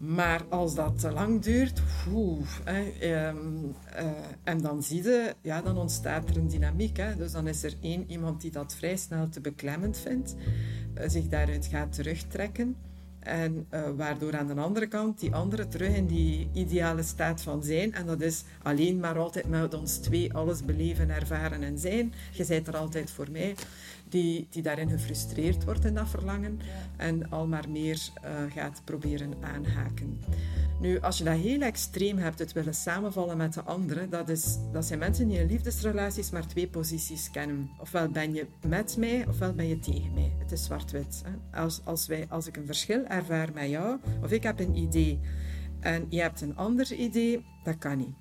Maar 0.06 0.44
als 0.48 0.74
dat 0.74 0.98
te 1.00 1.10
lang 1.10 1.42
duurt, 1.42 1.82
oeh, 2.12 2.46
hè, 2.64 2.90
ehm, 3.00 3.64
uh, 3.64 4.10
en 4.42 4.60
dan 4.60 4.82
zie 4.82 5.02
je, 5.02 5.34
ja, 5.40 5.62
dan 5.62 5.76
ontstaat 5.76 6.28
er 6.28 6.36
een 6.36 6.48
dynamiek. 6.48 6.96
Hè. 6.96 7.16
Dus 7.16 7.32
dan 7.32 7.48
is 7.48 7.62
er 7.62 7.74
één 7.80 8.10
iemand 8.10 8.40
die 8.40 8.50
dat 8.50 8.74
vrij 8.74 8.96
snel 8.96 9.28
te 9.28 9.40
beklemmend 9.40 9.98
vindt, 9.98 10.34
uh, 10.98 11.08
zich 11.08 11.28
daaruit 11.28 11.66
gaat 11.66 11.92
terugtrekken. 11.92 12.76
En 13.18 13.66
uh, 13.70 13.82
waardoor 13.96 14.36
aan 14.36 14.46
de 14.46 14.54
andere 14.54 14.86
kant 14.86 15.20
die 15.20 15.34
andere 15.34 15.68
terug 15.68 15.96
in 15.96 16.06
die 16.06 16.48
ideale 16.52 17.02
staat 17.02 17.42
van 17.42 17.62
zijn. 17.62 17.92
En 17.92 18.06
dat 18.06 18.20
is 18.20 18.44
alleen 18.62 19.00
maar 19.00 19.18
altijd 19.18 19.48
met 19.48 19.74
ons 19.74 19.96
twee 19.96 20.34
alles 20.34 20.64
beleven, 20.64 21.10
ervaren 21.10 21.62
en 21.62 21.78
zijn. 21.78 22.12
Je 22.32 22.44
zijt 22.44 22.66
er 22.66 22.76
altijd 22.76 23.10
voor 23.10 23.30
mij 23.30 23.54
die, 24.14 24.46
die 24.50 24.62
daarin 24.62 24.88
gefrustreerd 24.88 25.64
wordt 25.64 25.84
in 25.84 25.94
dat 25.94 26.08
verlangen 26.08 26.60
en 26.96 27.30
al 27.30 27.46
maar 27.46 27.70
meer 27.70 28.08
uh, 28.24 28.52
gaat 28.52 28.82
proberen 28.84 29.32
aanhaken. 29.40 30.20
Nu, 30.80 31.00
als 31.00 31.18
je 31.18 31.24
dat 31.24 31.36
heel 31.36 31.60
extreem 31.60 32.18
hebt, 32.18 32.38
het 32.38 32.52
willen 32.52 32.74
samenvallen 32.74 33.36
met 33.36 33.54
de 33.54 33.62
anderen, 33.62 34.10
dat, 34.10 34.28
is, 34.28 34.58
dat 34.72 34.84
zijn 34.84 34.98
mensen 34.98 35.28
die 35.28 35.38
in 35.38 35.46
liefdesrelaties 35.46 36.30
maar 36.30 36.46
twee 36.46 36.68
posities 36.68 37.30
kennen. 37.30 37.70
Ofwel 37.80 38.08
ben 38.08 38.34
je 38.34 38.46
met 38.66 38.96
mij, 38.96 39.26
ofwel 39.28 39.52
ben 39.52 39.68
je 39.68 39.78
tegen 39.78 40.14
mij. 40.14 40.32
Het 40.38 40.52
is 40.52 40.64
zwart-wit. 40.64 41.22
Als, 41.52 41.80
als, 41.84 42.06
wij, 42.06 42.26
als 42.28 42.46
ik 42.46 42.56
een 42.56 42.66
verschil 42.66 43.04
ervaar 43.04 43.48
met 43.54 43.68
jou, 43.68 43.98
of 44.22 44.30
ik 44.30 44.42
heb 44.42 44.60
een 44.60 44.76
idee 44.76 45.20
en 45.80 46.06
je 46.08 46.20
hebt 46.20 46.40
een 46.40 46.56
ander 46.56 46.92
idee, 46.92 47.44
dat 47.64 47.78
kan 47.78 47.98
niet. 47.98 48.16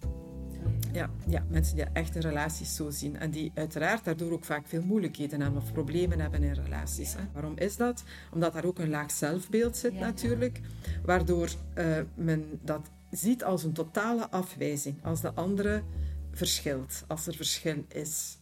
Ja, 0.91 1.09
ja, 1.27 1.45
mensen 1.49 1.75
die 1.75 1.85
echt 1.93 2.15
een 2.15 2.21
relaties 2.21 2.75
zo 2.75 2.89
zien. 2.89 3.17
En 3.17 3.31
die 3.31 3.51
uiteraard 3.55 4.05
daardoor 4.05 4.31
ook 4.31 4.45
vaak 4.45 4.67
veel 4.67 4.81
moeilijkheden 4.81 5.41
hebben 5.41 5.61
of 5.61 5.71
problemen 5.71 6.19
hebben 6.19 6.43
in 6.43 6.53
relaties. 6.53 7.13
Hè. 7.13 7.23
Waarom 7.33 7.57
is 7.57 7.77
dat? 7.77 8.03
Omdat 8.31 8.53
daar 8.53 8.65
ook 8.65 8.79
een 8.79 8.89
laag 8.89 9.11
zelfbeeld 9.11 9.77
zit 9.77 9.93
natuurlijk. 9.93 10.59
Waardoor 11.05 11.49
uh, 11.77 11.97
men 12.15 12.59
dat 12.61 12.89
ziet 13.11 13.43
als 13.43 13.63
een 13.63 13.73
totale 13.73 14.29
afwijzing. 14.29 15.03
Als 15.03 15.21
de 15.21 15.33
andere 15.33 15.83
verschilt. 16.31 17.03
Als 17.07 17.27
er 17.27 17.35
verschil 17.35 17.85
is. 17.87 18.37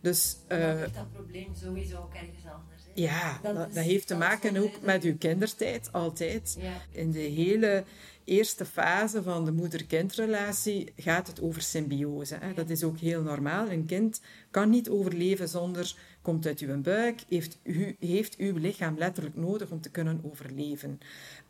Dus, 0.00 0.36
uh, 0.48 0.80
dat 0.80 1.12
probleem 1.12 1.54
sowieso 1.54 1.96
ook 1.96 2.14
ergens 2.14 2.44
anders. 2.46 2.82
Hè? 2.84 2.90
Ja, 2.94 3.38
dat, 3.42 3.54
dat, 3.54 3.74
dat 3.74 3.84
heeft 3.84 4.06
te 4.06 4.16
maken 4.16 4.56
ook 4.56 4.80
met 4.80 5.04
uw 5.04 5.16
kindertijd, 5.16 5.92
altijd. 5.92 6.56
Ja. 6.60 6.72
In 6.90 7.10
de 7.10 7.18
hele 7.18 7.84
eerste 8.24 8.64
fase 8.64 9.22
van 9.22 9.44
de 9.44 9.52
moeder-kindrelatie 9.52 10.92
gaat 10.96 11.26
het 11.26 11.40
over 11.40 11.62
symbiose. 11.62 12.36
Hè. 12.40 12.54
Dat 12.54 12.70
is 12.70 12.82
ook 12.82 12.98
heel 12.98 13.22
normaal. 13.22 13.70
Een 13.70 13.86
kind 13.86 14.20
kan 14.50 14.70
niet 14.70 14.88
overleven 14.88 15.48
zonder, 15.48 15.96
komt 16.22 16.46
uit 16.46 16.60
uw 16.60 16.80
buik, 16.80 17.24
heeft, 17.28 17.58
u, 17.62 17.96
heeft 17.98 18.36
uw 18.36 18.56
lichaam 18.56 18.98
letterlijk 18.98 19.36
nodig 19.36 19.70
om 19.70 19.80
te 19.80 19.90
kunnen 19.90 20.20
overleven. 20.24 21.00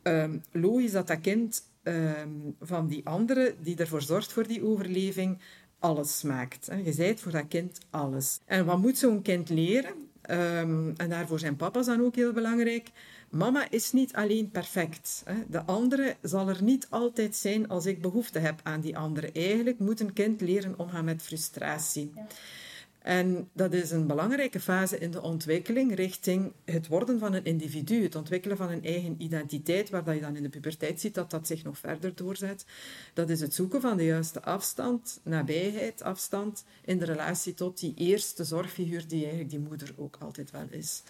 Um, 0.02 0.42
logisch 0.52 0.92
dat 0.92 1.06
dat 1.06 1.20
kind 1.20 1.62
um, 1.82 2.56
van 2.60 2.86
die 2.86 3.06
andere, 3.06 3.54
die 3.62 3.76
ervoor 3.76 4.02
zorgt 4.02 4.32
voor 4.32 4.46
die 4.46 4.64
overleving, 4.64 5.38
alles 5.78 6.22
maakt. 6.22 6.66
Hè. 6.66 6.76
Je 6.76 6.92
zijt 6.92 7.20
voor 7.20 7.32
dat 7.32 7.48
kind 7.48 7.78
alles. 7.90 8.40
En 8.44 8.64
wat 8.64 8.78
moet 8.78 8.98
zo'n 8.98 9.22
kind 9.22 9.48
leren? 9.48 10.03
Um, 10.30 10.94
en 10.96 11.08
daarvoor 11.08 11.38
zijn 11.38 11.56
papa's 11.56 11.86
dan 11.86 12.00
ook 12.00 12.14
heel 12.14 12.32
belangrijk 12.32 12.90
Mama 13.34 13.70
is 13.70 13.92
niet 13.92 14.12
alleen 14.12 14.50
perfect. 14.50 15.22
De 15.48 15.64
andere 15.64 16.16
zal 16.22 16.48
er 16.48 16.62
niet 16.62 16.86
altijd 16.90 17.36
zijn 17.36 17.68
als 17.68 17.86
ik 17.86 18.02
behoefte 18.02 18.38
heb 18.38 18.60
aan 18.62 18.80
die 18.80 18.98
andere. 18.98 19.32
Eigenlijk 19.32 19.78
moet 19.78 20.00
een 20.00 20.12
kind 20.12 20.40
leren 20.40 20.78
omgaan 20.78 21.04
met 21.04 21.22
frustratie. 21.22 22.12
En 23.05 23.48
dat 23.52 23.72
is 23.72 23.90
een 23.90 24.07
belangrijke 24.07 24.61
fase 24.61 24.98
in 24.98 25.11
de 25.11 25.22
ontwikkeling 25.22 25.94
richting 25.94 26.52
het 26.64 26.86
worden 26.86 27.18
van 27.18 27.32
een 27.34 27.44
individu, 27.44 28.02
het 28.02 28.14
ontwikkelen 28.14 28.57
van 28.57 28.70
een 28.70 28.84
eigen 28.84 29.14
identiteit, 29.18 29.90
waar 29.90 30.14
je 30.14 30.20
dan 30.20 30.36
in 30.36 30.42
de 30.42 30.48
puberteit 30.48 31.00
ziet 31.00 31.14
dat 31.14 31.30
dat 31.30 31.46
zich 31.46 31.64
nog 31.64 31.78
verder 31.78 32.14
doorzet. 32.14 32.64
Dat 33.14 33.30
is 33.30 33.40
het 33.40 33.55
zoeken 33.55 33.80
van 33.80 33.96
de 33.96 34.05
juiste 34.05 34.42
afstand, 34.42 35.20
nabijheid, 35.22 36.02
afstand 36.02 36.64
in 36.84 36.98
de 36.98 37.05
relatie 37.05 37.55
tot 37.55 37.80
die 37.80 37.94
eerste 37.96 38.44
zorgfiguur 38.44 39.09
die 39.09 39.20
eigenlijk 39.20 39.50
die 39.50 39.59
moeder 39.59 39.94
ook 39.96 40.16
altijd 40.20 40.50
wel 40.50 40.66
is. 40.70 41.02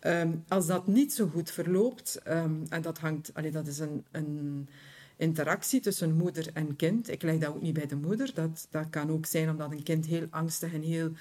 Um, 0.00 0.44
als 0.48 0.66
dat 0.66 0.86
niet 0.86 1.12
zo 1.12 1.26
goed 1.26 1.50
verloopt, 1.50 2.20
um, 2.28 2.62
en 2.68 2.82
dat, 2.82 2.98
hangt, 2.98 3.30
allee, 3.32 3.50
dat 3.50 3.66
is 3.66 3.78
een, 3.78 4.04
een, 4.10 4.68
interactie 5.16 5.80
tussen 5.80 6.16
moeder 6.16 6.50
en 6.52 6.76
kind. 6.76 7.10
Ik 7.10 7.22
leg 7.22 7.38
dat 7.38 7.48
ook 7.48 7.62
niet 7.62 7.74
bij 7.74 7.86
de 7.86 7.96
moeder. 7.96 8.30
Dat, 8.34 8.66
dat 8.70 8.90
kan 8.90 9.10
ook 9.10 9.26
zijn 9.26 9.50
omdat 9.50 9.70
een 9.70 9.82
kind 9.82 10.06
heel 10.06 10.26
angstig 10.30 10.72
en 10.72 10.82
heel 10.82 11.12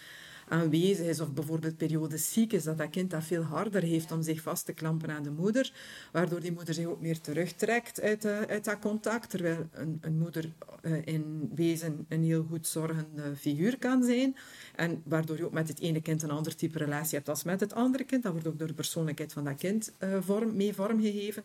aanwezig 0.48 1.08
is 1.08 1.20
of 1.20 1.34
bijvoorbeeld 1.34 1.78
periodes 1.78 2.34
ziek 2.34 2.54
is, 2.54 2.64
dat 2.64 2.78
dat 2.78 2.90
kind 2.90 3.12
dat 3.12 3.24
veel 3.24 3.42
harder 3.42 3.82
heeft 3.82 4.12
om 4.12 4.22
zich 4.22 4.42
vast 4.42 4.66
te 4.66 4.74
klampen 4.74 5.10
aan 5.10 5.24
de 5.24 5.32
moeder, 5.32 5.74
waardoor 6.12 6.40
die 6.40 6.52
moeder 6.52 6.74
zich 6.74 6.86
ook 6.86 7.02
meer 7.02 7.20
terugtrekt 7.20 8.02
uit, 8.02 8.26
uit 8.26 8.66
dat 8.66 8.80
contact, 8.80 9.30
terwijl 9.30 9.70
een, 10.02 10.18
moeder 10.18 10.52
uh, 10.82 11.06
in 11.06 11.50
wezen 11.56 12.06
een 12.10 12.24
heel 12.24 12.46
goed 12.50 12.68
zorgende 12.68 13.36
figuur 13.36 13.78
kan 13.78 14.04
zijn, 14.04 14.36
en 14.76 15.02
waardoor 15.06 15.38
je 15.38 15.46
ook 15.46 15.54
met 15.54 15.68
het 15.68 15.80
ene 15.80 16.02
kind 16.02 16.24
een 16.24 16.32
ander 16.32 16.56
type 16.56 16.78
relatie 16.78 17.16
hebt 17.18 17.30
als 17.30 17.44
met 17.44 17.60
het 17.60 17.74
andere 17.74 18.04
kind. 18.04 18.24
Dat 18.24 18.32
wordt 18.32 18.48
ook 18.48 18.60
door 18.60 18.68
de 18.68 18.74
persoonlijkheid 18.74 19.34
van 19.34 19.44
dat 19.44 19.58
kind 19.58 19.92
uh, 20.00 20.18
vorm, 20.22 20.56
mee 20.56 20.74
vormgegeven. 20.74 21.44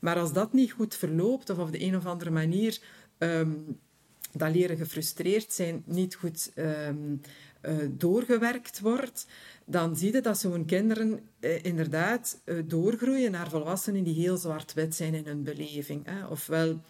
Maar 0.00 0.18
als 0.18 0.32
dat 0.32 0.52
niet 0.52 0.72
goed 0.72 0.94
verloopt, 0.94 1.50
of 1.50 1.58
op 1.58 1.72
de 1.72 1.82
een 1.82 1.96
of 1.96 2.06
andere 2.06 2.30
manier 2.30 2.78
um, 3.18 3.78
dat 4.32 4.54
leren 4.54 4.76
gefrustreerd 4.76 5.52
zijn 5.52 5.82
niet 5.86 6.14
goed 6.14 6.50
ehm, 6.54 7.16
eh, 7.60 7.74
doorgewerkt 7.90 8.80
wordt, 8.80 9.26
dan 9.64 9.96
zie 9.96 10.12
je 10.12 10.20
dat 10.20 10.38
zo'n 10.38 10.64
kinderen 10.64 11.20
uh, 11.40 11.64
inderdaad 11.64 12.40
uh, 12.44 12.62
doorgroeien 12.64 13.30
naar 13.30 13.50
volwassenen 13.50 14.04
die 14.04 14.14
heel 14.14 14.36
zwart-wit 14.36 14.94
zijn 14.94 15.14
in 15.14 15.26
hun 15.26 15.42
beleving. 15.42 16.06
Hè. 16.06 16.26
Ofwel 16.26 16.80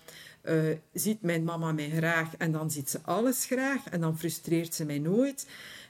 ziet 0.92 1.22
mijn 1.22 1.44
mama 1.44 1.72
mij 1.72 1.90
graag 1.90 2.36
en 2.36 2.52
dan 2.52 2.70
ziet 2.70 2.90
ze 2.90 2.98
alles 3.02 3.44
graag 3.44 3.88
en 3.88 4.00
dan 4.00 4.18
frustreert 4.18 4.74
ze 4.74 4.84
mij 4.84 4.98
nooit. 4.98 5.46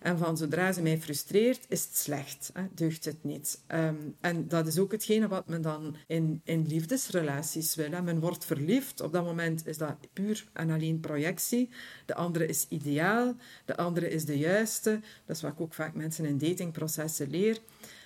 En 0.07 0.19
van 0.19 0.37
zodra 0.37 0.73
ze 0.73 0.83
mij 0.83 0.99
frustreert, 0.99 1.65
is 1.69 1.85
het 1.85 1.97
slecht, 1.97 2.51
hè, 2.53 2.63
deugt 2.75 3.05
het 3.05 3.25
niet. 3.25 3.63
Ehm, 3.67 3.95
en 4.21 4.49
dat 4.49 4.67
is 4.67 4.79
ook 4.79 4.93
hetgene 4.93 5.29
wat 5.29 5.49
men 5.49 5.63
dan 5.63 5.97
in, 6.07 6.41
in 6.45 6.67
liefdesrelaties 6.67 7.75
wil. 7.75 8.03
Men 8.03 8.21
wordt 8.21 8.45
verliefd, 8.45 9.01
op 9.01 9.13
dat 9.13 9.25
moment 9.25 9.67
is 9.67 9.79
dat 9.79 9.97
puur 10.13 10.47
en 10.53 10.71
alleen 10.71 11.01
projectie. 11.01 11.71
De 12.05 12.15
andere 12.15 12.47
is 12.47 12.67
ideaal, 12.69 13.35
de 13.65 13.77
andere 13.77 14.11
is 14.11 14.25
de 14.25 14.39
juiste. 14.39 15.01
Dat 15.25 15.37
is 15.37 15.43
wat 15.43 15.53
ik 15.53 15.61
ook 15.61 15.75
vaak 15.75 15.95
mensen 15.95 16.25
in 16.25 16.39
datingprocessen 16.39 17.31
leer. 17.31 17.59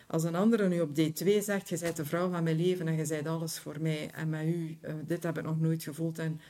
Als 0.07 0.25
een 0.25 0.35
andere 0.35 0.69
nu 0.69 0.81
op 0.81 0.91
D2 0.91 1.43
zegt, 1.43 1.69
je 1.69 1.79
bent 1.79 1.97
de 1.97 2.05
vrouw 2.05 2.31
van 2.31 2.43
mijn 2.43 2.57
leven 2.57 2.89
en 2.89 2.97
je 2.97 3.07
bent 3.07 3.27
alles 3.27 3.59
voor 3.59 3.77
mij 3.81 4.11
en 4.15 4.29
met 4.29 4.47
u, 4.47 4.79
uh, 4.83 4.95
dit 5.07 5.23
heb 5.23 5.39
ik 5.39 5.45
nog 5.45 5.61
nooit 5.61 5.83
gevoeld 5.83 6.19
en 6.19 6.41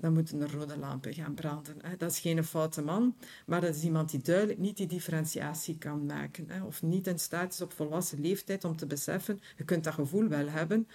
dan 0.00 0.12
moeten 0.12 0.40
er 0.40 0.52
rode 0.52 0.78
lampen 0.78 1.14
gaan 1.14 1.34
branden. 1.34 1.76
Dat 1.98 2.10
is 2.10 2.18
geen 2.18 2.44
foute 2.44 2.82
man, 2.82 3.16
maar 3.46 3.60
dat 3.60 3.74
is 3.74 3.82
iemand 3.82 4.10
die 4.10 4.20
duidelijk 4.20 4.58
niet 4.58 4.76
die 4.76 4.86
differentiatie 4.86 5.78
kan 5.78 6.06
maken. 6.06 6.62
Of 6.66 6.82
niet 6.82 7.06
in 7.06 7.18
staat 7.18 7.52
is 7.52 7.60
op 7.60 7.72
volwassen 7.72 8.20
leeftijd 8.20 8.64
om 8.64 8.76
te 8.76 8.86
beseffen, 8.86 9.40
je 9.56 9.64
kunt 9.64 9.84
dat 9.84 9.94
gevoel 9.94 10.28
wel 10.28 10.48
hebben, 10.48 10.88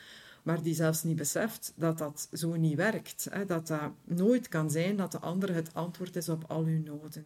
maar 0.44 0.62
die 0.62 0.76
zelfs 0.76 1.04
niet 1.04 1.16
beseft 1.16 1.74
dat 1.76 1.98
dat 1.98 2.28
zo 2.32 2.56
niet 2.56 2.76
werkt. 2.76 3.30
Dat 3.48 3.68
dat 3.68 3.92
nooit 4.04 4.48
kan 4.48 4.72
zijn 4.72 4.96
dat 4.96 5.12
de 5.12 5.20
ander 5.20 5.54
het 5.54 5.74
antwoord 5.74 6.16
is 6.16 6.30
op 6.30 6.44
al 6.48 6.64
uw 6.64 6.84
noden. 6.84 7.26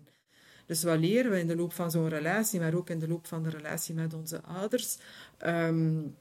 Dus 0.66 0.84
wat 0.84 1.00
leren 1.00 1.32
we 1.32 1.40
in 1.40 1.48
de 1.48 1.56
loop 1.56 1.74
van 1.74 1.92
zo'n 1.92 2.10
relatie, 2.10 2.60
maar 2.60 2.74
ook 2.74 2.90
in 2.90 3.00
de 3.00 3.08
loop 3.08 3.28
van 3.28 3.44
de 3.44 3.50
relatie 3.50 3.96
met 3.96 4.14
onze 4.14 4.42
ouders? 4.42 4.98
Um, 5.46 6.16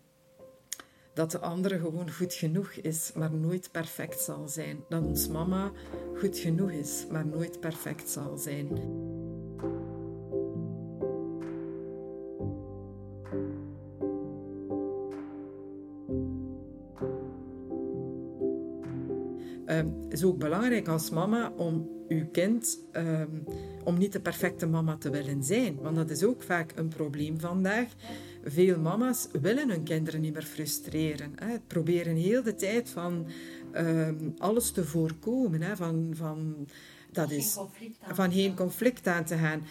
dat 1.15 1.31
de 1.31 1.39
andere 1.39 1.79
gewoon 1.79 2.11
goed 2.13 2.35
genoeg 2.35 2.71
is, 2.73 3.13
maar 3.15 3.33
nooit 3.33 3.69
perfect 3.71 4.21
zal 4.21 4.49
zijn. 4.49 4.85
Dat 4.89 5.03
ons 5.03 5.29
mama 5.29 5.73
goed 6.19 6.39
genoeg 6.39 6.71
is, 6.71 7.07
maar 7.11 7.27
nooit 7.27 7.61
perfect 7.61 8.09
zal 8.09 8.37
zijn. 8.37 8.69
Is 20.09 20.25
ook 20.25 20.39
belangrijk 20.39 20.89
als 20.89 21.11
mama 21.11 21.53
om 21.57 21.89
uw 22.09 22.29
kind 22.33 22.79
um, 22.93 23.45
om 23.85 23.99
niet 23.99 24.13
de 24.13 24.21
perfecte 24.21 24.67
mama 24.67 24.97
te 24.97 25.11
willen 25.11 25.45
zijn. 25.45 25.77
Want 25.81 25.97
dat 25.97 26.11
is 26.11 26.25
ook 26.25 26.43
vaak 26.43 26.73
een 26.75 26.89
probleem 26.89 27.41
vandaag. 27.41 27.89
Veel 28.45 28.79
mama's 28.79 29.29
willen 29.41 29.71
hun 29.71 29.83
kinderen 29.83 30.21
niet 30.21 30.33
meer 30.33 30.43
frustreren. 30.43 31.33
Hè. 31.35 31.59
Proberen 31.67 32.17
heel 32.17 32.43
de 32.43 32.55
tijd 32.55 32.89
van 32.89 33.27
um, 33.73 34.35
alles 34.39 34.71
te 34.71 34.85
voorkomen. 34.85 35.63
Hè. 35.63 35.77
Van, 35.77 36.11
van, 36.13 36.69
dat 37.13 37.31
is, 37.31 37.59
van 38.01 38.33
geen 38.33 38.57
conflict 38.57 39.07
aan 39.07 39.25
te 39.25 39.37
gaan 39.37 39.63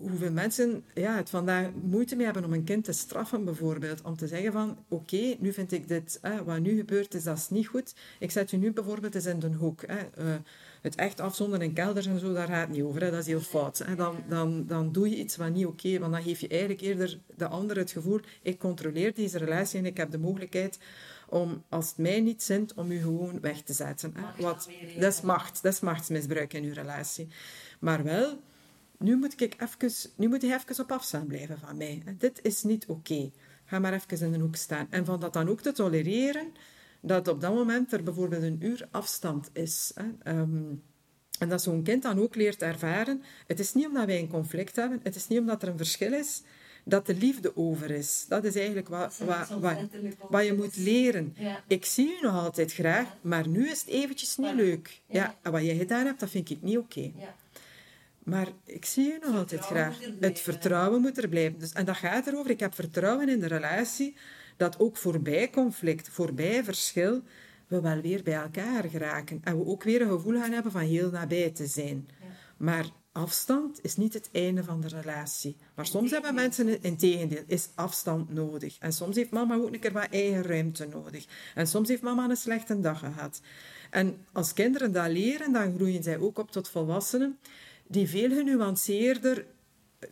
hoeveel 0.00 0.32
mensen 0.32 0.84
ja, 0.94 1.16
het 1.16 1.30
vandaag 1.30 1.66
moeite 1.82 2.16
mee 2.16 2.24
hebben 2.24 2.44
om 2.44 2.52
een 2.52 2.64
kind 2.64 2.84
te 2.84 2.92
straffen, 2.92 3.44
bijvoorbeeld. 3.44 4.02
Om 4.02 4.16
te 4.16 4.26
zeggen 4.26 4.52
van, 4.52 4.78
oké, 4.88 5.36
nu 5.38 5.52
vind 5.52 5.72
ik 5.72 5.88
dit, 5.88 6.20
wat 6.44 6.60
nu 6.60 6.76
gebeurt 6.76 7.14
is, 7.14 7.22
dat 7.22 7.36
is 7.36 7.48
niet 7.48 7.66
goed. 7.66 7.94
Ik 8.18 8.30
zet 8.30 8.52
u 8.52 8.56
nu 8.56 8.72
bijvoorbeeld 8.72 9.14
eens 9.14 9.26
in 9.26 9.38
de 9.38 9.46
hoek. 9.46 9.82
Hè. 9.86 9.98
Uh, 10.18 10.34
het 10.82 10.94
echt 10.94 11.20
afzonderen 11.20 11.66
in 11.66 11.72
kelders 11.72 12.06
en 12.06 12.18
zo, 12.18 12.32
daar 12.32 12.48
gaat 12.48 12.60
het 12.60 12.76
niet 12.76 12.82
over. 12.82 13.02
Hè. 13.02 13.10
Dat 13.10 13.20
is 13.20 13.26
heel 13.26 13.40
fout. 13.40 13.78
Hè. 13.78 13.94
Dan, 13.94 14.16
dan, 14.28 14.66
dan 14.66 14.92
doe 14.92 15.10
je 15.10 15.16
iets 15.16 15.36
wat 15.36 15.50
niet 15.50 15.66
oké 15.66 15.86
okay, 15.86 16.00
want 16.00 16.12
dan 16.12 16.22
geef 16.22 16.40
je 16.40 16.48
eigenlijk 16.48 16.80
eerder 16.80 17.18
de 17.36 17.46
ander 17.46 17.76
het 17.76 17.90
gevoel, 17.90 18.20
ik 18.42 18.58
controleer 18.58 19.14
deze 19.14 19.38
relatie 19.38 19.78
en 19.78 19.86
ik 19.86 19.96
heb 19.96 20.10
de 20.10 20.18
mogelijkheid 20.18 20.78
om, 21.28 21.64
als 21.68 21.88
het 21.88 21.98
mij 21.98 22.20
niet 22.20 22.42
zint, 22.42 22.74
om 22.74 22.90
u 22.90 22.98
gewoon 23.00 23.40
weg 23.40 23.62
te 23.62 23.72
zetten. 23.72 24.14
Hè. 24.16 24.42
Wat, 24.42 24.68
dat 24.98 25.12
is 25.12 25.20
macht, 25.20 25.62
dat 25.62 25.72
is 25.72 25.80
machtsmisbruik 25.80 26.52
in 26.52 26.64
uw 26.64 26.72
relatie. 26.72 27.28
Maar 27.80 28.02
wel 28.02 28.38
nu 28.98 29.16
moet, 29.16 29.40
ik 29.40 29.56
even, 29.60 30.10
nu 30.16 30.28
moet 30.28 30.42
hij 30.42 30.54
even 30.54 30.84
op 30.84 30.92
afstand 30.92 31.28
blijven 31.28 31.58
van 31.58 31.76
mij. 31.76 32.02
Dit 32.18 32.38
is 32.42 32.62
niet 32.62 32.86
oké. 32.86 33.30
Ga 33.64 33.78
maar 33.78 33.92
even 33.92 34.26
in 34.26 34.32
de 34.32 34.38
hoek 34.38 34.56
staan. 34.56 34.86
En 34.90 35.04
van 35.04 35.20
dat 35.20 35.32
dan 35.32 35.48
ook 35.48 35.60
te 35.60 35.72
tolereren, 35.72 36.52
dat 37.00 37.28
op 37.28 37.40
dat 37.40 37.54
moment 37.54 37.92
er 37.92 38.02
bijvoorbeeld 38.02 38.42
een 38.42 38.64
uur 38.64 38.88
afstand 38.90 39.50
is. 39.52 39.92
Hè. 39.94 40.38
Um, 40.38 40.82
en 41.38 41.48
dat 41.48 41.62
zo'n 41.62 41.82
kind 41.82 42.02
dan 42.02 42.18
ook 42.18 42.34
leert 42.34 42.62
ervaren, 42.62 43.22
het 43.46 43.58
is 43.58 43.74
niet 43.74 43.86
omdat 43.86 44.06
wij 44.06 44.18
een 44.18 44.28
conflict 44.28 44.76
hebben, 44.76 45.00
het 45.02 45.14
is 45.14 45.28
niet 45.28 45.38
omdat 45.38 45.62
er 45.62 45.68
een 45.68 45.76
verschil 45.76 46.12
is, 46.12 46.42
dat 46.84 47.06
de 47.06 47.14
liefde 47.14 47.56
over 47.56 47.90
is. 47.90 48.24
Dat 48.28 48.44
is 48.44 48.56
eigenlijk 48.56 48.88
wat, 48.88 49.18
wat, 49.18 49.48
wat, 49.48 49.76
wat 50.28 50.44
je 50.44 50.54
moet 50.54 50.76
leren. 50.76 51.36
Ik 51.66 51.84
zie 51.84 52.16
u 52.18 52.22
nog 52.22 52.34
altijd 52.34 52.72
graag, 52.72 53.16
maar 53.20 53.48
nu 53.48 53.68
is 53.68 53.80
het 53.80 53.88
eventjes 53.88 54.36
niet 54.36 54.54
leuk. 54.54 55.00
Ja, 55.06 55.36
en 55.42 55.52
wat 55.52 55.62
jij 55.62 55.76
gedaan 55.76 56.06
hebt, 56.06 56.20
dat 56.20 56.30
vind 56.30 56.50
ik 56.50 56.62
niet 56.62 56.78
oké. 56.78 57.12
Ja. 57.16 57.34
Maar 58.26 58.48
ik 58.64 58.84
zie 58.84 59.04
je 59.04 59.18
nog 59.22 59.36
altijd 59.36 59.60
graag. 59.60 59.98
Het 60.20 60.40
vertrouwen 60.40 61.00
moet 61.00 61.22
er 61.22 61.28
blijven. 61.28 61.58
Dus, 61.58 61.72
en 61.72 61.84
dat 61.84 61.96
gaat 61.96 62.26
erover. 62.26 62.50
Ik 62.50 62.60
heb 62.60 62.74
vertrouwen 62.74 63.28
in 63.28 63.40
de 63.40 63.46
relatie 63.46 64.16
dat 64.56 64.78
ook 64.78 64.96
voorbij 64.96 65.50
conflict, 65.50 66.08
voorbij 66.08 66.64
verschil, 66.64 67.22
we 67.66 67.80
wel 67.80 68.00
weer 68.00 68.22
bij 68.22 68.34
elkaar 68.34 68.84
geraken. 68.84 69.40
En 69.44 69.58
we 69.58 69.66
ook 69.66 69.82
weer 69.82 70.00
een 70.00 70.08
gevoel 70.08 70.40
gaan 70.40 70.52
hebben 70.52 70.72
van 70.72 70.80
heel 70.80 71.10
nabij 71.10 71.50
te 71.50 71.66
zijn. 71.66 72.08
Maar 72.56 72.86
afstand 73.12 73.78
is 73.82 73.96
niet 73.96 74.14
het 74.14 74.28
einde 74.32 74.64
van 74.64 74.80
de 74.80 74.88
relatie. 74.88 75.56
Maar 75.74 75.86
soms 75.86 76.10
hebben 76.10 76.34
mensen, 76.34 76.82
in 76.82 76.96
tegendeel, 76.96 77.42
is 77.46 77.68
afstand 77.74 78.32
nodig. 78.32 78.76
En 78.78 78.92
soms 78.92 79.16
heeft 79.16 79.30
mama 79.30 79.54
ook 79.54 79.72
een 79.72 79.80
keer 79.80 79.92
wat 79.92 80.08
eigen 80.10 80.42
ruimte 80.42 80.86
nodig. 80.86 81.26
En 81.54 81.66
soms 81.66 81.88
heeft 81.88 82.02
mama 82.02 82.28
een 82.28 82.36
slechte 82.36 82.80
dag 82.80 82.98
gehad. 82.98 83.40
En 83.90 84.26
als 84.32 84.52
kinderen 84.52 84.92
dat 84.92 85.08
leren, 85.08 85.52
dan 85.52 85.74
groeien 85.74 86.02
zij 86.02 86.18
ook 86.18 86.38
op 86.38 86.50
tot 86.50 86.68
volwassenen 86.68 87.38
die 87.88 88.08
veel 88.08 88.30
genuanceerder 88.30 89.46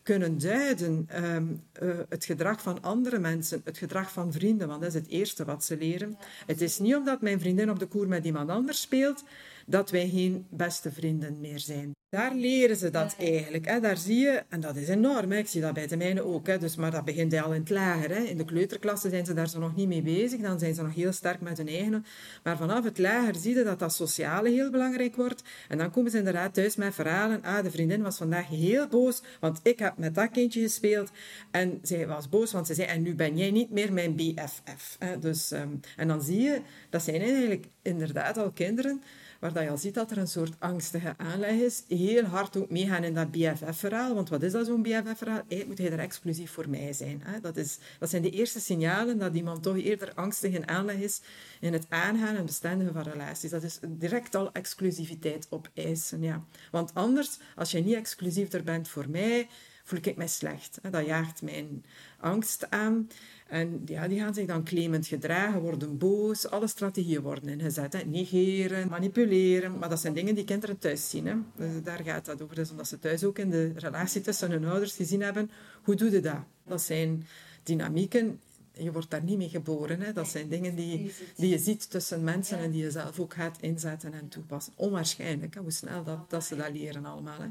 kunnen 0.03 0.39
duiden. 0.39 1.09
Um, 1.25 1.63
uh, 1.83 1.95
het 2.09 2.25
gedrag 2.25 2.63
van 2.63 2.83
andere 2.83 3.19
mensen, 3.19 3.61
het 3.65 3.79
gedrag 3.79 4.13
van 4.13 4.33
vrienden, 4.33 4.69
want 4.69 4.81
dat 4.81 4.95
is 4.95 5.01
het 5.01 5.09
eerste 5.09 5.45
wat 5.45 5.65
ze 5.65 5.77
leren. 5.77 6.19
Het 6.47 6.61
is 6.61 6.79
niet 6.79 6.95
omdat 6.95 7.21
mijn 7.21 7.41
vriendin 7.41 7.71
op 7.71 7.79
de 7.79 7.87
koer 7.87 8.09
met 8.09 8.25
iemand 8.25 8.51
anders 8.51 8.81
speelt, 8.81 9.25
dat 9.67 9.91
wij 9.91 10.09
geen 10.09 10.47
beste 10.51 10.93
vrienden 10.93 11.41
meer 11.41 11.59
zijn. 11.59 11.93
Daar 12.15 12.35
leren 12.35 12.77
ze 12.77 12.91
dat 12.91 13.15
eigenlijk. 13.19 13.67
Hè. 13.67 13.81
Daar 13.81 13.97
zie 13.97 14.19
je, 14.19 14.43
en 14.49 14.61
dat 14.61 14.77
is 14.77 14.89
enorm, 14.89 15.31
hè. 15.31 15.39
ik 15.39 15.47
zie 15.47 15.61
dat 15.61 15.75
bij 15.75 15.87
de 15.87 15.97
mijne 15.97 16.23
ook, 16.23 16.47
hè. 16.47 16.59
Dus, 16.59 16.77
maar 16.77 16.91
dat 16.91 17.05
begint 17.05 17.33
al 17.35 17.53
in 17.53 17.61
het 17.61 17.71
lager. 17.71 18.11
Hè. 18.11 18.23
In 18.23 18.37
de 18.37 18.45
kleuterklasse 18.45 19.09
zijn 19.09 19.27
ze 19.27 19.35
daar 19.35 19.49
zo 19.49 19.59
nog 19.59 19.77
niet 19.77 19.89
mee 19.89 20.03
bezig, 20.03 20.41
dan 20.41 20.59
zijn 20.59 20.75
ze 20.75 20.83
nog 20.83 20.95
heel 20.95 21.13
sterk 21.13 21.41
met 21.41 21.57
hun 21.59 21.69
eigen. 21.69 22.05
Maar 22.43 22.57
vanaf 22.57 22.85
het 22.85 22.99
lager 22.99 23.35
zie 23.35 23.57
je 23.57 23.65
dat 23.65 23.79
dat 23.79 23.95
sociale 23.95 24.51
heel 24.51 24.71
belangrijk 24.71 25.17
wordt. 25.17 25.43
En 25.69 25.79
dan 25.79 25.91
komen 25.91 26.11
ze 26.11 26.19
inderdaad 26.19 26.55
thuis 26.55 26.77
met 26.77 26.95
verhalen. 26.95 27.43
Ah, 27.43 27.63
de 27.63 27.71
vriendin 27.71 28.03
was 28.03 28.17
vandaag 28.17 28.49
heel 28.49 28.89
boos, 28.89 29.23
want 29.41 29.61
ik 29.63 29.79
heb 29.79 29.99
met 29.99 30.15
dat 30.15 30.31
kindje 30.31 30.61
gespeeld. 30.61 31.11
En 31.51 31.79
zij 31.83 32.07
was 32.07 32.29
boos, 32.29 32.53
want 32.53 32.67
ze 32.67 32.75
zei, 32.75 32.89
en 32.89 33.03
nu 33.03 33.15
ben 33.15 33.37
jij 33.39 33.51
niet 33.51 33.71
meer 33.71 33.93
mijn 33.93 34.15
BFF. 34.17 34.97
Hè. 34.99 35.19
Dus, 35.19 35.51
um, 35.51 35.81
en 35.97 36.09
dan 36.09 36.23
zie 36.23 36.41
je, 36.41 36.61
dat 36.91 37.03
zijn 37.03 37.21
eigenlijk 37.21 37.67
inderdaad 37.83 38.39
al 38.39 38.51
kinderen 38.51 39.03
waar 39.45 39.53
dat 39.53 39.63
je 39.63 39.71
al 39.71 39.79
ziet 39.79 39.95
dat 39.95 40.11
er 40.11 40.19
een 40.19 40.29
soort 40.29 40.55
angstige 40.59 41.15
aanleg 41.17 41.51
is. 41.51 41.83
Heel 41.89 42.25
hard 42.25 42.57
ook 42.57 42.71
meegaan 42.71 43.05
in 43.05 43.15
dat 43.15 43.31
BFF-verhaal. 43.31 44.15
Want 44.15 44.29
wat 44.29 44.43
is 44.43 44.53
dat 44.53 44.67
zo'n 44.67 44.83
BFF-verhaal? 44.83 45.43
Hey, 45.49 45.65
moet 45.67 45.79
hij 45.79 45.91
er 45.91 45.99
exclusief 45.99 46.51
voor 46.51 46.69
mij 46.69 46.93
zijn? 46.93 47.21
Hè? 47.25 47.41
Dat, 47.41 47.57
is, 47.57 47.79
dat 47.99 48.11
zijn 48.11 48.23
de 48.23 48.31
eerste 48.31 48.61
signalen 48.61 49.19
dat 49.19 49.35
iemand 49.35 49.63
toch 49.63 49.77
eerder 49.77 50.15
angstig 50.15 50.53
in 50.53 50.69
aanleg 50.69 50.97
is 50.97 51.21
in 51.61 51.73
het 51.73 51.87
aangaan 51.89 52.37
en 52.37 52.47
bestendigen 52.47 52.93
van 52.93 53.03
relaties. 53.03 53.51
Dat 53.51 53.63
is 53.63 53.79
direct 53.83 54.35
al 54.35 54.53
exclusiviteit 54.53 55.47
opeisen. 55.51 56.23
Ja. 56.23 56.45
Want 56.71 56.95
anders, 56.95 57.39
als 57.57 57.71
je 57.71 57.81
niet 57.81 57.95
exclusief 57.95 58.53
er 58.53 58.65
bent 58.65 58.89
voor 58.89 59.11
mij, 59.11 59.49
voel 59.85 59.99
ik 60.03 60.17
mij 60.17 60.29
slecht. 60.29 60.79
Dat 60.91 61.07
jaagt 61.07 61.43
mijn 61.43 61.85
angst 62.21 62.71
aan. 62.71 63.09
En 63.55 63.83
ja, 63.85 64.09
die 64.09 64.19
gaan 64.19 64.35
zich 64.35 64.47
dan 64.47 64.65
claimend 64.65 65.07
gedragen, 65.07 65.61
worden 65.61 65.99
boos. 65.99 66.49
Alle 66.49 66.67
strategieën 66.67 67.21
worden 67.21 67.49
ingezet. 67.49 67.93
Hè. 67.93 68.05
Negeren, 68.05 68.89
manipuleren. 68.89 69.79
Maar 69.79 69.89
dat 69.89 70.01
zijn 70.01 70.15
dingen 70.15 70.35
die 70.35 70.45
kinderen 70.45 70.79
thuis 70.79 71.11
zien. 71.11 71.27
Hè. 71.27 71.35
Dus 71.57 71.83
daar 71.83 72.01
gaat 72.05 72.25
dat 72.25 72.43
over. 72.43 72.55
Dus 72.55 72.71
omdat 72.71 72.89
ze 72.89 72.99
thuis 72.99 73.25
ook 73.25 73.39
in 73.39 73.51
de 73.51 73.73
relatie 73.77 74.21
tussen 74.21 74.51
hun 74.51 74.65
ouders 74.65 74.95
gezien 74.95 75.23
hebben. 75.23 75.51
Hoe 75.83 75.95
doe 75.95 76.11
je 76.11 76.21
dat? 76.21 76.39
Dat 76.65 76.83
zijn 76.83 77.27
dynamieken 77.63 78.41
je 78.79 78.93
wordt 78.93 79.11
daar 79.11 79.23
niet 79.23 79.39
mee 79.39 79.49
geboren. 79.49 80.01
Hè. 80.01 80.13
Dat 80.13 80.29
zijn 80.29 80.49
dingen 80.49 80.75
die, 80.75 81.13
die 81.37 81.51
je 81.51 81.59
ziet 81.59 81.91
tussen 81.91 82.25
mensen 82.25 82.59
en 82.59 82.71
die 82.71 82.83
je 82.83 82.91
zelf 82.91 83.21
ook 83.21 83.35
gaat 83.35 83.59
inzetten 83.61 84.13
en 84.13 84.29
toepassen. 84.29 84.73
Onwaarschijnlijk 84.77 85.55
hè, 85.55 85.61
hoe 85.61 85.71
snel 85.71 86.05
dat, 86.05 86.31
dat 86.31 86.45
ze 86.45 86.57
dat 86.57 86.73
leren 86.73 87.05
allemaal. 87.05 87.41
Hè. 87.41 87.49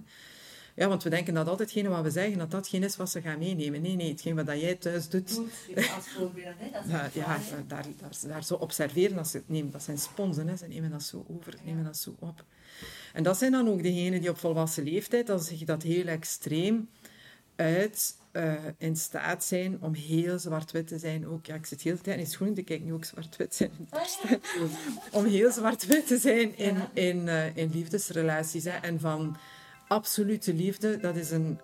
Ja, 0.76 0.88
want 0.88 1.04
we 1.04 1.10
denken 1.10 1.34
dat 1.34 1.48
altijd 1.48 1.88
wat 1.88 2.04
we 2.04 2.10
zeggen, 2.10 2.38
dat 2.38 2.52
datgene 2.52 2.86
is 2.86 2.96
wat 2.96 3.10
ze 3.10 3.22
gaan 3.22 3.40
meenemen. 3.40 3.82
Nee, 3.82 3.96
nee, 3.96 4.10
hetgeen 4.10 4.36
wat 4.36 4.46
jij 4.46 4.76
thuis 4.76 5.10
doet... 5.10 5.42
Als 5.96 6.08
voorbeeld, 6.08 6.56
hè. 6.58 6.70
Dat 6.72 7.14
ja, 7.14 7.40
daar, 7.68 7.86
daar, 8.00 8.16
daar 8.28 8.44
zo 8.44 8.56
observeren, 8.56 9.18
als 9.18 9.32
ze 9.32 9.38
het 9.38 9.50
nemen, 9.50 9.72
dat 9.72 9.84
zijn 9.84 9.98
sponsen, 9.98 10.48
hè. 10.48 10.58
ze 10.58 10.68
nemen 10.68 10.92
dat 10.92 11.04
zo 11.04 11.26
over, 11.30 11.54
nemen 11.64 11.84
dat 11.84 11.98
zo 11.98 12.16
op. 12.20 12.44
En 13.14 13.24
dat 13.24 13.38
zijn 13.38 13.52
dan 13.52 13.70
ook 13.70 13.84
degenen 13.84 14.22
die 14.22 14.30
op 14.30 14.38
volwassen 14.38 14.84
leeftijd, 14.84 15.28
dan 15.28 15.40
zich 15.40 15.64
dat 15.64 15.84
heel 15.84 16.06
extreem 16.06 16.90
uit 17.56 18.16
uh, 18.34 18.54
in 18.78 18.96
staat 18.96 19.44
zijn 19.44 19.78
om 19.82 19.94
heel 19.94 20.40
zwart-wit 20.40 20.88
te 20.88 21.00
zijn. 21.00 21.28
Ook, 21.28 21.46
ja, 21.46 21.56
ik 21.56 21.66
zit 21.66 21.82
heel 21.82 21.96
de 21.96 22.02
tijd 22.02 22.20
in 22.20 22.28
schoenen 22.28 22.56
te 22.56 22.62
kijken, 22.62 22.86
nu 22.86 22.94
ook 22.94 23.06
zwart-wit 23.06 23.56
zijn. 23.56 23.72
om 25.12 25.26
heel 25.26 25.52
zwart-wit 25.52 26.08
te 26.08 26.18
zijn 26.18 26.58
in, 26.58 26.78
in, 26.94 27.26
uh, 27.28 27.56
in 27.56 27.72
liefdesrelaties. 27.74 28.64
Hè. 28.64 28.78
En 28.78 29.00
van 29.00 29.38
absolute 29.88 30.54
liefde, 30.54 30.98
dat 30.98 31.16
is 31.16 31.32
een. 31.32 31.60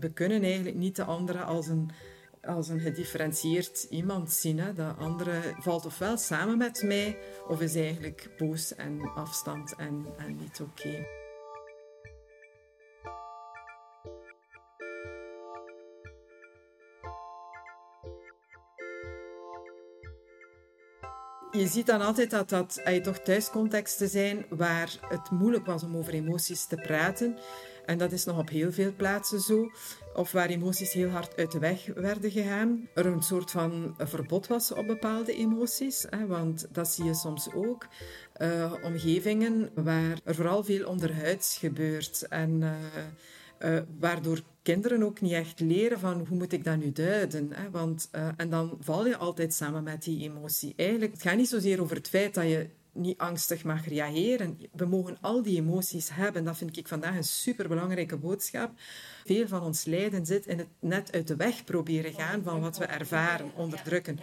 We 0.00 0.12
kunnen 0.12 0.42
eigenlijk 0.42 0.76
niet 0.76 0.96
de 0.96 1.04
andere 1.04 1.42
als 1.42 1.66
een 1.66 1.90
als 2.44 2.68
een 2.68 2.80
gedifferentieerd 2.80 3.86
iemand 3.90 4.32
zien. 4.32 4.58
Hè. 4.58 4.72
De 4.72 4.92
andere 4.98 5.40
valt 5.58 5.86
ofwel 5.86 6.16
samen 6.16 6.58
met 6.58 6.82
mij, 6.82 7.18
of 7.48 7.60
is 7.60 7.74
eigenlijk 7.74 8.30
boos 8.38 8.74
en 8.74 9.00
afstand 9.14 9.74
en, 9.74 10.06
en 10.16 10.36
niet 10.36 10.60
oké. 10.60 11.21
Je 21.52 21.66
ziet 21.66 21.86
dan 21.86 22.00
altijd 22.00 22.30
dat 22.30 22.48
dat 22.48 22.82
toch 23.02 23.18
thuiscontexten 23.18 24.08
zijn 24.08 24.46
waar 24.48 24.98
het 25.08 25.30
moeilijk 25.30 25.66
was 25.66 25.82
om 25.82 25.96
over 25.96 26.14
emoties 26.14 26.66
te 26.66 26.76
praten. 26.76 27.38
En 27.86 27.98
dat 27.98 28.12
is 28.12 28.24
nog 28.24 28.38
op 28.38 28.48
heel 28.48 28.72
veel 28.72 28.92
plaatsen 28.96 29.40
zo. 29.40 29.70
Of 30.14 30.32
waar 30.32 30.48
emoties 30.48 30.92
heel 30.92 31.08
hard 31.08 31.36
uit 31.36 31.52
de 31.52 31.58
weg 31.58 31.86
werden 31.94 32.30
gegaan. 32.30 32.88
Er 32.94 33.06
een 33.06 33.22
soort 33.22 33.50
van 33.50 33.94
verbod 33.98 34.46
was 34.46 34.72
op 34.72 34.86
bepaalde 34.86 35.34
emoties. 35.34 36.06
Hè, 36.10 36.26
want 36.26 36.66
dat 36.70 36.88
zie 36.88 37.04
je 37.04 37.14
soms 37.14 37.52
ook. 37.54 37.86
Uh, 38.38 38.72
omgevingen 38.82 39.70
waar 39.74 40.20
er 40.24 40.34
vooral 40.34 40.64
veel 40.64 40.86
onderhuids 40.88 41.56
gebeurt. 41.56 42.28
En 42.28 42.60
uh, 42.60 42.70
uh, 43.64 43.78
waardoor 43.98 44.42
kinderen 44.62 45.02
ook 45.02 45.20
niet 45.20 45.32
echt 45.32 45.60
leren 45.60 45.98
van 45.98 46.26
hoe 46.28 46.38
moet 46.38 46.52
ik 46.52 46.64
dat 46.64 46.76
nu 46.76 46.92
duiden. 46.92 47.52
Hè? 47.52 47.70
Want, 47.70 48.08
uh, 48.12 48.28
en 48.36 48.50
dan 48.50 48.76
val 48.80 49.06
je 49.06 49.16
altijd 49.16 49.54
samen 49.54 49.82
met 49.82 50.02
die 50.02 50.22
emotie. 50.22 50.72
Eigenlijk, 50.76 51.12
het 51.12 51.22
gaat 51.22 51.36
niet 51.36 51.48
zozeer 51.48 51.80
over 51.80 51.96
het 51.96 52.08
feit 52.08 52.34
dat 52.34 52.44
je 52.44 52.68
niet 52.92 53.18
angstig 53.18 53.64
mag 53.64 53.88
reageren. 53.88 54.58
We 54.72 54.84
mogen 54.84 55.18
al 55.20 55.42
die 55.42 55.56
emoties 55.56 56.08
hebben. 56.12 56.44
Dat 56.44 56.56
vind 56.56 56.76
ik 56.76 56.88
vandaag 56.88 57.16
een 57.16 57.24
superbelangrijke 57.24 58.16
boodschap. 58.16 58.70
Veel 59.24 59.48
van 59.48 59.62
ons 59.62 59.84
lijden 59.84 60.26
zit 60.26 60.46
in 60.46 60.58
het 60.58 60.68
net 60.80 61.12
uit 61.12 61.28
de 61.28 61.36
weg 61.36 61.64
proberen 61.64 62.12
gaan 62.12 62.42
van 62.42 62.60
wat 62.60 62.78
we 62.78 62.84
ervaren, 62.84 63.50
onderdrukken. 63.56 64.18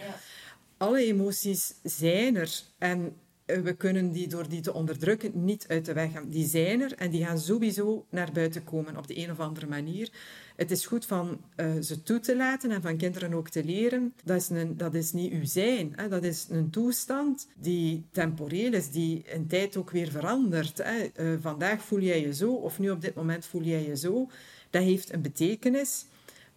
Alle 0.76 1.04
emoties 1.04 1.74
zijn 1.82 2.36
er 2.36 2.62
en 2.78 3.16
we 3.62 3.72
kunnen 3.72 4.12
die 4.12 4.28
door 4.28 4.48
die 4.48 4.60
te 4.60 4.72
onderdrukken 4.72 5.44
niet 5.44 5.64
uit 5.68 5.84
de 5.84 5.92
weg 5.92 6.12
gaan. 6.12 6.28
Die 6.28 6.46
zijn 6.46 6.80
er 6.80 6.92
en 6.94 7.10
die 7.10 7.24
gaan 7.24 7.38
sowieso 7.38 8.06
naar 8.10 8.32
buiten 8.32 8.64
komen 8.64 8.96
op 8.96 9.06
de 9.06 9.18
een 9.18 9.30
of 9.30 9.40
andere 9.40 9.66
manier. 9.66 10.10
Het 10.56 10.70
is 10.70 10.86
goed 10.86 11.06
van 11.06 11.40
uh, 11.56 11.80
ze 11.80 12.02
toe 12.02 12.20
te 12.20 12.36
laten 12.36 12.70
en 12.70 12.82
van 12.82 12.96
kinderen 12.96 13.34
ook 13.34 13.48
te 13.48 13.64
leren. 13.64 14.14
Dat 14.24 14.36
is, 14.36 14.48
een, 14.48 14.76
dat 14.76 14.94
is 14.94 15.12
niet 15.12 15.32
uw 15.32 15.44
zijn. 15.44 15.92
Hè. 15.96 16.08
Dat 16.08 16.24
is 16.24 16.46
een 16.50 16.70
toestand 16.70 17.48
die 17.54 18.04
temporeel 18.10 18.72
is, 18.72 18.90
die 18.90 19.22
in 19.24 19.46
tijd 19.46 19.76
ook 19.76 19.90
weer 19.90 20.10
verandert. 20.10 20.78
Hè. 20.82 21.10
Uh, 21.16 21.38
vandaag 21.40 21.82
voel 21.82 22.00
jij 22.00 22.20
je 22.20 22.34
zo 22.34 22.52
of 22.52 22.78
nu 22.78 22.90
op 22.90 23.00
dit 23.00 23.14
moment 23.14 23.46
voel 23.46 23.62
jij 23.62 23.86
je 23.86 23.96
zo. 23.96 24.30
Dat 24.70 24.82
heeft 24.82 25.12
een 25.12 25.22
betekenis. 25.22 26.04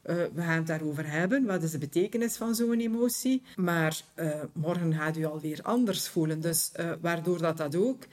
Uh, 0.05 0.15
we 0.33 0.41
gaan 0.41 0.57
het 0.57 0.67
daarover 0.67 1.09
hebben. 1.09 1.45
Wat 1.45 1.63
is 1.63 1.71
de 1.71 1.77
betekenis 1.77 2.35
van 2.35 2.55
zo'n 2.55 2.79
emotie? 2.79 3.41
Maar 3.55 4.01
uh, 4.15 4.35
morgen 4.53 4.93
gaat 4.93 5.17
u 5.17 5.25
alweer 5.25 5.59
anders 5.61 6.07
voelen. 6.07 6.41
Dus 6.41 6.71
uh, 6.79 6.91
waardoor 7.01 7.37
dat, 7.37 7.57
dat 7.57 7.75
ook, 7.75 8.03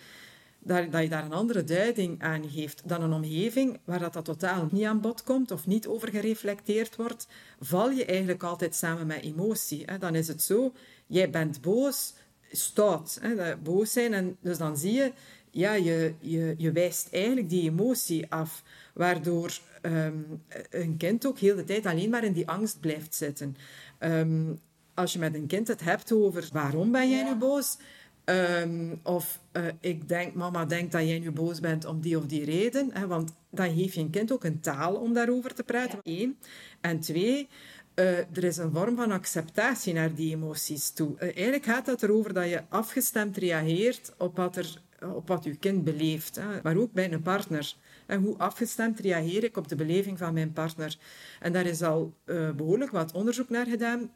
dat, 0.59 0.93
dat, 0.93 1.03
je 1.03 1.09
daar 1.09 1.24
een 1.24 1.32
andere 1.32 1.64
duiding 1.64 2.22
aan 2.22 2.51
geeft 2.51 2.88
dan 2.88 3.03
een 3.03 3.12
omgeving 3.12 3.78
waar 3.84 3.99
dat, 3.99 4.12
dat 4.12 4.24
totaal 4.24 4.68
niet 4.70 4.84
aan 4.84 5.01
bod 5.01 5.22
komt 5.22 5.51
of 5.51 5.66
niet 5.66 5.86
over 5.86 6.09
gereflecteerd 6.09 6.97
wordt, 6.97 7.26
val 7.61 7.91
je 7.91 8.05
eigenlijk 8.05 8.43
altijd 8.43 8.74
samen 8.74 9.07
met 9.07 9.22
emotie. 9.22 9.82
Hè? 9.86 9.99
Dan 9.99 10.14
is 10.14 10.28
het 10.28 10.43
zo, 10.43 10.72
jij 11.07 11.30
bent 11.30 11.61
boos, 11.61 12.14
stout, 12.51 13.18
hè? 13.20 13.57
boos 13.57 13.93
zijn. 13.93 14.14
En 14.14 14.36
dus 14.41 14.59
dan 14.59 14.76
zie 14.76 14.93
je, 14.93 15.12
ja, 15.51 15.72
je, 15.72 16.14
je, 16.20 16.55
je 16.59 16.72
wijst 16.72 17.09
eigenlijk 17.12 17.49
die 17.49 17.70
emotie 17.70 18.26
af, 18.28 18.62
waardoor 18.95 19.59
um, 19.83 20.43
een 20.70 20.97
kind 20.97 21.26
ook 21.26 21.39
heel 21.39 21.57
de 21.57 21.64
tijd 21.64 21.87
alleen 21.87 22.11
maar 22.11 22.24
in 22.24 22.33
die 22.33 22.49
angst 22.49 22.81
blijft 22.81 23.14
zitten. 23.14 23.57
Um, 23.99 24.61
als 24.95 25.12
je 25.12 25.18
met 25.18 25.35
een 25.35 25.47
kind 25.47 25.68
het 25.68 25.81
hebt 25.81 26.12
over 26.12 26.49
waarom 26.53 26.93
ben 26.93 27.11
jij 27.11 27.24
nu 27.24 27.35
boos, 27.35 27.78
um, 28.24 29.01
of 29.03 29.41
uh, 29.53 29.66
ik 29.81 30.09
denk, 30.09 30.35
mama 30.35 30.64
denkt 30.64 30.93
dat 30.93 31.09
jij 31.09 31.18
nu 31.18 31.31
boos 31.31 31.61
bent 31.61 31.85
om 31.85 32.01
die 32.01 32.18
of 32.18 32.26
die 32.26 32.45
reden, 32.45 32.91
hè, 32.93 33.07
want 33.07 33.33
dan 33.51 33.74
geef 33.74 33.95
je 33.95 34.01
een 34.01 34.11
kind 34.11 34.33
ook 34.33 34.45
een 34.45 34.61
taal 34.61 34.95
om 34.95 35.12
daarover 35.12 35.55
te 35.55 35.62
praten. 35.62 35.99
Eén. 36.03 36.39
En 36.81 37.01
twee, 37.01 37.49
uh, 37.95 38.18
er 38.18 38.45
is 38.45 38.57
een 38.57 38.72
vorm 38.72 38.97
van 38.97 39.11
acceptatie 39.11 39.95
naar 39.95 40.14
die 40.14 40.35
emoties 40.35 40.91
toe. 40.91 41.14
Uh, 41.14 41.22
eigenlijk 41.22 41.64
gaat 41.64 41.87
het 41.87 42.03
erover 42.03 42.33
dat 42.33 42.49
je 42.49 42.62
afgestemd 42.68 43.37
reageert 43.37 44.12
op 44.18 44.37
wat, 44.37 44.57
er, 44.57 44.83
op 45.14 45.28
wat 45.28 45.45
je 45.45 45.57
kind 45.57 45.85
beleeft, 45.85 46.37
hè, 46.37 46.61
maar 46.62 46.76
ook 46.76 46.93
bij 46.93 47.12
een 47.12 47.22
partner. 47.22 47.74
En 48.11 48.23
hoe 48.23 48.39
afgestemd 48.39 49.01
reageer 49.01 49.45
ik 49.45 49.57
op 49.57 49.69
de 49.69 49.77
beleving 49.77 50.19
van 50.19 50.35
mijn 50.35 50.53
partner? 50.53 50.97
En 51.41 51.53
daar 51.53 51.67
is 51.67 51.83
al 51.83 52.15
uh, 52.27 52.51
behoorlijk 52.51 52.91
wat 52.91 53.13
onderzoek 53.13 53.49
naar 53.49 53.67
gedaan. 53.67 54.11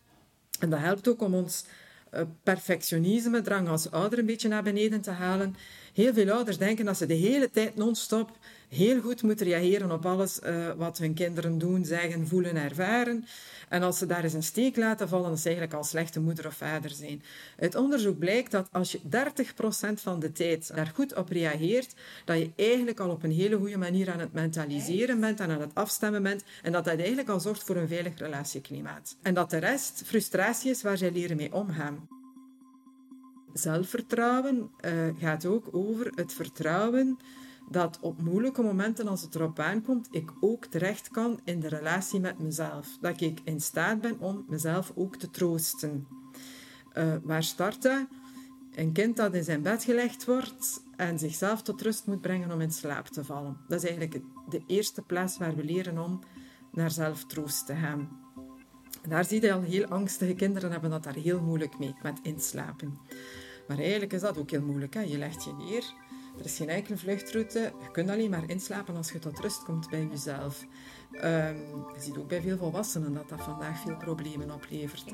En 0.59 0.71
dat 0.71 0.81
helpt 0.81 1.09
ook 1.09 1.23
om 1.23 1.35
ons 1.35 1.65
uh, 2.15 2.21
perfectionisme, 2.43 3.41
drang 3.43 3.69
als 3.69 3.91
ouder, 3.91 4.19
een 4.19 4.27
beetje 4.27 4.49
naar 4.49 4.63
beneden 4.63 5.01
te 5.01 5.11
halen. 5.11 5.57
Heel 5.93 6.13
veel 6.13 6.31
ouders 6.31 6.59
denken 6.59 6.85
dat 6.85 6.97
ze 6.97 7.07
de 7.07 7.15
hele 7.15 7.51
tijd 7.51 7.77
non-stop 7.77 8.39
heel 8.75 9.01
goed 9.01 9.23
moeten 9.23 9.47
reageren 9.47 9.91
op 9.91 10.07
alles 10.07 10.41
uh, 10.41 10.71
wat 10.77 10.99
hun 10.99 11.15
kinderen 11.15 11.59
doen, 11.59 11.85
zeggen, 11.85 12.27
voelen, 12.27 12.57
ervaren. 12.57 13.25
En 13.69 13.83
als 13.83 13.99
ze 13.99 14.07
daar 14.07 14.25
eens 14.25 14.33
een 14.33 14.43
steek 14.43 14.77
laten 14.77 15.09
vallen, 15.09 15.29
dan 15.29 15.39
ze 15.39 15.45
eigenlijk 15.45 15.77
al 15.77 15.85
slechte 15.85 16.21
moeder 16.21 16.47
of 16.47 16.55
vader 16.55 16.91
zijn. 16.91 17.23
Uit 17.59 17.75
onderzoek 17.75 18.19
blijkt 18.19 18.51
dat 18.51 18.69
als 18.73 18.93
je 18.93 19.01
30% 19.01 19.95
van 19.95 20.21
de 20.21 20.33
tijd 20.33 20.75
daar 20.75 20.93
goed 20.95 21.15
op 21.15 21.29
reageert, 21.29 21.95
dat 22.25 22.39
je 22.39 22.51
eigenlijk 22.57 23.01
al 23.01 23.11
op 23.11 23.23
een 23.23 23.33
hele 23.33 23.57
goede 23.57 23.77
manier 23.77 24.11
aan 24.13 24.21
het 24.21 24.33
mentaliseren 24.33 25.21
bent 25.21 25.41
en 25.41 25.51
aan 25.51 25.61
het 25.61 25.75
afstemmen 25.75 26.23
bent 26.23 26.45
en 26.63 26.73
dat 26.73 26.85
dat 26.85 26.99
eigenlijk 26.99 27.29
al 27.29 27.41
zorgt 27.41 27.63
voor 27.63 27.77
een 27.77 27.89
veilig 27.89 28.19
relatieklimaat. 28.19 29.17
En 29.23 29.35
dat 29.35 29.51
de 29.51 29.59
rest 29.59 30.03
frustratie 30.05 30.71
is 30.71 30.83
waar 30.83 30.97
zij 30.97 31.13
leren 31.13 31.37
mee 31.37 31.53
omgaan. 31.53 32.09
Zelfvertrouwen 33.53 34.71
uh, 34.81 34.93
gaat 35.19 35.47
ook 35.47 35.69
over 35.73 36.13
het 36.15 36.33
vertrouwen 36.33 37.19
dat 37.71 37.99
op 38.01 38.23
moeilijke 38.23 38.63
momenten, 38.63 39.09
als 39.09 39.23
het 39.23 39.35
erop 39.35 39.59
aankomt, 39.59 40.09
ik 40.11 40.31
ook 40.41 40.65
terecht 40.65 41.09
kan 41.09 41.41
in 41.45 41.61
de 41.61 41.69
relatie 41.69 42.21
met 42.21 42.39
mezelf. 42.39 42.99
Dat 43.01 43.21
ik 43.21 43.41
in 43.45 43.61
staat 43.61 44.01
ben 44.01 44.19
om 44.19 44.45
mezelf 44.49 44.93
ook 44.95 45.17
te 45.17 45.31
troosten. 45.31 46.07
Waar 47.23 47.43
start 47.43 47.83
dat? 47.83 48.07
Een 48.75 48.93
kind 48.93 49.17
dat 49.17 49.35
in 49.35 49.45
zijn 49.45 49.63
bed 49.63 49.85
gelegd 49.85 50.25
wordt 50.25 50.83
en 50.97 51.19
zichzelf 51.19 51.63
tot 51.63 51.83
rust 51.83 52.07
moet 52.07 52.21
brengen 52.21 52.53
om 52.53 52.61
in 52.61 52.73
slaap 52.73 53.07
te 53.07 53.25
vallen. 53.25 53.57
Dat 53.69 53.83
is 53.83 53.89
eigenlijk 53.89 54.25
de 54.49 54.63
eerste 54.67 55.03
plaats 55.03 55.39
waar 55.39 55.57
we 55.57 55.65
leren 55.65 55.99
om 55.99 56.21
naar 56.73 56.91
zelftroost 56.91 57.67
te 57.67 57.75
gaan. 57.75 58.09
Daar 59.09 59.25
zie 59.25 59.41
je 59.41 59.53
al 59.53 59.61
heel 59.61 59.87
angstige 59.87 60.35
kinderen 60.35 60.71
hebben 60.71 60.91
dat 60.91 61.03
daar 61.03 61.15
heel 61.15 61.41
moeilijk 61.41 61.79
mee, 61.79 61.95
met 62.03 62.19
inslapen. 62.23 62.99
Maar 63.69 63.79
eigenlijk 63.79 64.13
is 64.13 64.21
dat 64.21 64.39
ook 64.39 64.51
heel 64.51 64.63
moeilijk. 64.63 64.95
Hè? 64.95 65.01
Je 65.01 65.19
legt 65.19 65.45
je 65.45 65.53
neer, 65.53 65.85
er 66.39 66.45
is 66.45 66.57
geen 66.57 66.69
enkele 66.69 66.97
vluchtroute. 66.97 67.59
Je 67.59 67.91
kunt 67.93 68.11
alleen 68.11 68.31
maar 68.31 68.51
inslapen 68.51 68.97
als 68.97 69.13
je 69.13 69.19
tot 69.19 69.39
rust 69.39 69.65
komt 69.65 69.91
bij 69.91 70.07
jezelf. 70.11 70.65
Um, 71.13 71.57
je 71.95 72.01
ziet 72.01 72.17
ook 72.17 72.29
bij 72.29 72.41
veel 72.41 72.57
volwassenen 72.57 73.15
dat 73.15 73.29
dat 73.29 73.43
vandaag 73.43 73.81
veel 73.81 73.97
problemen 73.97 74.51
oplevert. 74.51 75.11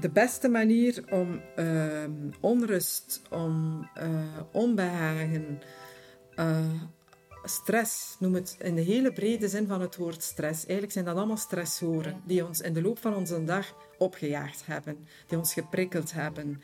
De 0.00 0.10
beste 0.12 0.48
manier 0.48 1.04
om 1.10 1.42
uh, 1.56 2.04
onrust, 2.40 3.22
om 3.30 3.88
uh, 4.02 4.40
onbehagen, 4.52 5.62
uh, 6.36 6.82
stress, 7.44 8.16
noem 8.18 8.34
het 8.34 8.56
in 8.58 8.74
de 8.74 8.80
hele 8.80 9.12
brede 9.12 9.48
zin 9.48 9.66
van 9.66 9.80
het 9.80 9.96
woord 9.96 10.22
stress. 10.22 10.58
Eigenlijk 10.58 10.92
zijn 10.92 11.04
dat 11.04 11.16
allemaal 11.16 11.36
stressoren 11.36 12.20
die 12.24 12.46
ons 12.46 12.60
in 12.60 12.72
de 12.72 12.82
loop 12.82 12.98
van 12.98 13.14
onze 13.14 13.44
dag 13.44 13.74
opgejaagd 13.98 14.66
hebben, 14.66 15.06
die 15.26 15.38
ons 15.38 15.52
geprikkeld 15.52 16.12
hebben, 16.12 16.62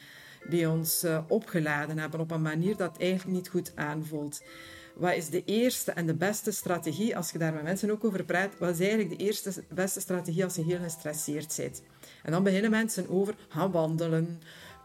die 0.49 0.71
ons 0.71 1.05
uh, 1.05 1.19
opgeladen 1.29 1.99
hebben 1.99 2.21
op 2.21 2.31
een 2.31 2.43
manier 2.43 2.77
dat 2.77 2.99
eigenlijk 2.99 3.37
niet 3.37 3.49
goed 3.49 3.73
aanvoelt. 3.75 4.43
Wat 4.95 5.15
is 5.15 5.29
de 5.29 5.45
eerste 5.45 5.93
en 5.93 6.07
de 6.07 6.15
beste 6.15 6.51
strategie, 6.51 7.17
als 7.17 7.31
je 7.31 7.39
daar 7.39 7.53
met 7.53 7.63
mensen 7.63 7.91
ook 7.91 8.05
over 8.05 8.25
praat, 8.25 8.59
wat 8.59 8.71
is 8.71 8.81
eigenlijk 8.81 9.19
de 9.19 9.25
eerste 9.25 9.65
beste 9.69 10.01
strategie 10.01 10.45
als 10.45 10.55
je 10.55 10.65
heel 10.65 10.79
gestresseerd 10.79 11.55
bent? 11.57 11.83
En 12.23 12.33
dan 12.33 12.43
beginnen 12.43 12.71
mensen 12.71 13.09
over 13.09 13.35
gaan 13.49 13.71
wandelen, 13.71 14.41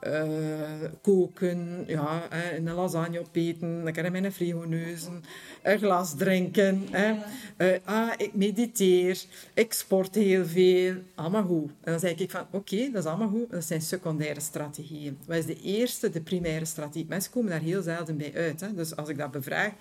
uh, 0.07 0.89
koken, 1.01 1.83
ja, 1.87 2.27
een 2.55 2.71
lasagne 2.71 3.19
opeten, 3.19 3.83
dan 3.83 3.93
kan 3.93 4.05
ik 4.05 4.11
mijn 4.11 4.31
frigo 4.31 4.63
neuzen, 4.67 5.23
een 5.63 5.77
glas 5.77 6.15
drinken. 6.15 6.87
Hè. 6.91 7.13
Uh, 7.57 7.77
ah, 7.83 8.13
ik 8.17 8.33
mediteer, 8.33 9.23
ik 9.53 9.73
sport 9.73 10.15
heel 10.15 10.45
veel, 10.45 10.95
allemaal 11.15 11.43
goed. 11.43 11.71
En 11.81 11.91
dan 11.91 11.99
zeg 11.99 12.15
ik 12.15 12.31
van, 12.31 12.45
oké, 12.51 12.89
dat 12.91 13.03
is 13.03 13.09
allemaal 13.09 13.29
goed, 13.29 13.51
dat 13.51 13.63
zijn 13.63 13.81
secundaire 13.81 14.39
strategieën. 14.39 15.17
Wat 15.25 15.37
is 15.37 15.45
de 15.45 15.61
eerste, 15.61 16.09
de 16.09 16.21
primaire 16.21 16.65
strategie? 16.65 17.05
Mensen 17.09 17.31
komen 17.31 17.49
daar 17.49 17.59
heel 17.59 17.81
zelden 17.81 18.17
bij 18.17 18.33
uit. 18.35 18.61
Hè. 18.61 18.73
Dus 18.73 18.95
als 18.95 19.09
ik 19.09 19.17
dat 19.17 19.31
bevraag, 19.31 19.71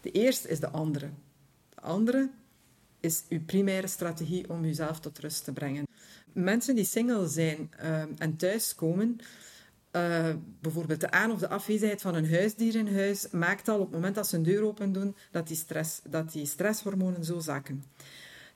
de 0.00 0.10
eerste 0.10 0.48
is 0.48 0.60
de 0.60 0.68
andere. 0.68 1.08
De 1.74 1.80
andere 1.80 2.30
is 3.00 3.22
uw 3.28 3.44
primaire 3.46 3.86
strategie 3.86 4.50
om 4.50 4.64
uzelf 4.64 5.00
tot 5.00 5.18
rust 5.18 5.44
te 5.44 5.52
brengen. 5.52 5.84
Mensen 6.32 6.74
die 6.74 6.84
single 6.84 7.28
zijn 7.28 7.70
uh, 7.82 8.02
en 8.18 8.36
thuiskomen, 8.36 9.18
uh, 9.96 10.34
bijvoorbeeld 10.60 11.00
de 11.00 11.10
aan- 11.10 11.30
of 11.30 11.38
de 11.38 11.48
afwezigheid 11.48 12.00
van 12.02 12.14
een 12.14 12.30
huisdier 12.30 12.74
in 12.74 12.94
huis, 12.94 13.30
maakt 13.30 13.68
al 13.68 13.78
op 13.78 13.84
het 13.84 13.94
moment 13.94 14.14
dat 14.14 14.28
ze 14.28 14.36
een 14.36 14.42
deur 14.42 14.62
open 14.62 14.92
doen, 14.92 15.16
dat 15.30 15.46
die, 15.46 15.56
stress, 15.56 16.00
dat 16.08 16.32
die 16.32 16.46
stresshormonen 16.46 17.24
zo 17.24 17.38
zakken. 17.38 17.84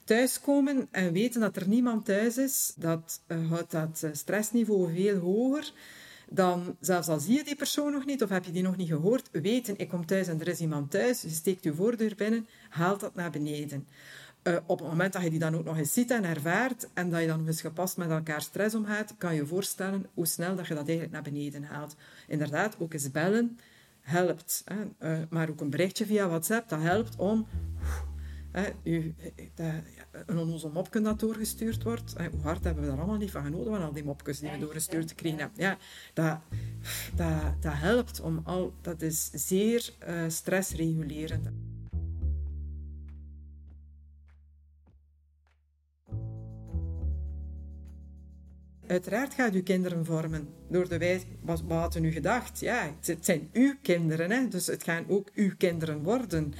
Thuiskomen 0.04 0.88
en 0.90 1.12
weten 1.12 1.40
dat 1.40 1.56
er 1.56 1.68
niemand 1.68 2.04
thuis 2.04 2.38
is, 2.38 2.72
dat 2.76 3.20
uh, 3.26 3.50
houdt 3.50 3.70
dat 3.70 4.04
stressniveau 4.12 4.94
veel 4.94 5.18
hoger 5.18 5.72
dan 6.30 6.76
zelfs 6.80 7.08
al 7.08 7.20
zie 7.20 7.36
je 7.36 7.44
die 7.44 7.56
persoon 7.56 7.92
nog 7.92 8.04
niet 8.04 8.22
of 8.22 8.28
heb 8.28 8.44
je 8.44 8.52
die 8.52 8.62
nog 8.62 8.76
niet 8.76 8.88
gehoord, 8.88 9.28
weten 9.32 9.78
ik 9.78 9.88
kom 9.88 10.06
thuis 10.06 10.28
en 10.28 10.40
er 10.40 10.48
is 10.48 10.60
iemand 10.60 10.90
thuis, 10.90 11.22
je 11.22 11.28
steekt 11.28 11.64
je 11.64 11.74
voordeur 11.74 12.14
binnen, 12.16 12.48
haalt 12.68 13.00
dat 13.00 13.14
naar 13.14 13.30
beneden. 13.30 13.86
Uh, 14.42 14.56
op 14.66 14.78
het 14.78 14.88
moment 14.88 15.12
dat 15.12 15.22
je 15.22 15.30
die 15.30 15.38
dan 15.38 15.54
ook 15.56 15.64
nog 15.64 15.76
eens 15.76 15.92
ziet 15.92 16.10
en 16.10 16.24
ervaart 16.24 16.88
en 16.94 17.10
dat 17.10 17.20
je 17.20 17.26
dan 17.26 17.38
nog 17.38 17.46
eens 17.46 17.60
gepast 17.60 17.96
met 17.96 18.10
elkaar 18.10 18.42
stress 18.42 18.74
omgaat, 18.74 19.14
kan 19.18 19.34
je 19.34 19.46
voorstellen 19.46 20.06
hoe 20.14 20.26
snel 20.26 20.56
dat 20.56 20.66
je 20.66 20.74
dat 20.74 20.88
eigenlijk 20.88 21.12
naar 21.12 21.32
beneden 21.32 21.64
haalt. 21.64 21.96
Inderdaad, 22.26 22.76
ook 22.78 22.92
eens 22.92 23.10
bellen 23.10 23.58
helpt. 24.00 24.64
Hè. 24.64 25.10
Uh, 25.12 25.24
maar 25.30 25.48
ook 25.48 25.60
een 25.60 25.70
berichtje 25.70 26.06
via 26.06 26.28
WhatsApp, 26.28 26.68
dat 26.68 26.80
helpt 26.80 27.16
om 27.16 27.46
uh, 28.52 28.62
u, 28.82 29.14
dat, 29.54 29.72
een 30.26 30.38
onnozel 30.38 30.70
mopje 30.70 31.00
dat 31.00 31.20
doorgestuurd 31.20 31.82
wordt. 31.82 32.14
hoe 32.30 32.40
hard 32.42 32.64
hebben 32.64 32.82
we 32.82 32.88
daar 32.88 32.98
allemaal 32.98 33.16
niet 33.16 33.30
van 33.30 33.44
genoten, 33.44 33.72
van 33.72 33.82
al 33.82 33.92
die 33.92 34.04
mopjes 34.04 34.38
die 34.38 34.50
we 34.50 34.58
doorgestuurd 34.58 35.08
gekregen 35.08 35.50
Ja, 35.54 35.78
dat, 36.14 36.38
dat, 37.14 37.62
dat 37.62 37.74
helpt 37.74 38.20
om 38.20 38.40
al... 38.44 38.72
Dat 38.80 39.02
is 39.02 39.30
zeer 39.32 39.92
stressregulerend. 40.28 41.48
Uiteraard 48.90 49.34
gaat 49.34 49.54
u 49.54 49.62
kinderen 49.62 50.04
vormen 50.04 50.48
door 50.68 50.88
de 50.88 50.98
wijze, 50.98 51.24
wat, 51.40 51.62
wat 51.66 51.78
hadden 51.78 52.04
u 52.04 52.10
gedacht? 52.10 52.60
Ja, 52.60 52.94
het 53.00 53.24
zijn 53.24 53.48
uw 53.52 53.74
kinderen, 53.82 54.30
hè? 54.30 54.48
dus 54.48 54.66
het 54.66 54.82
gaan 54.82 55.04
ook 55.08 55.28
uw 55.34 55.50
kinderen 55.58 56.02
worden. 56.02 56.54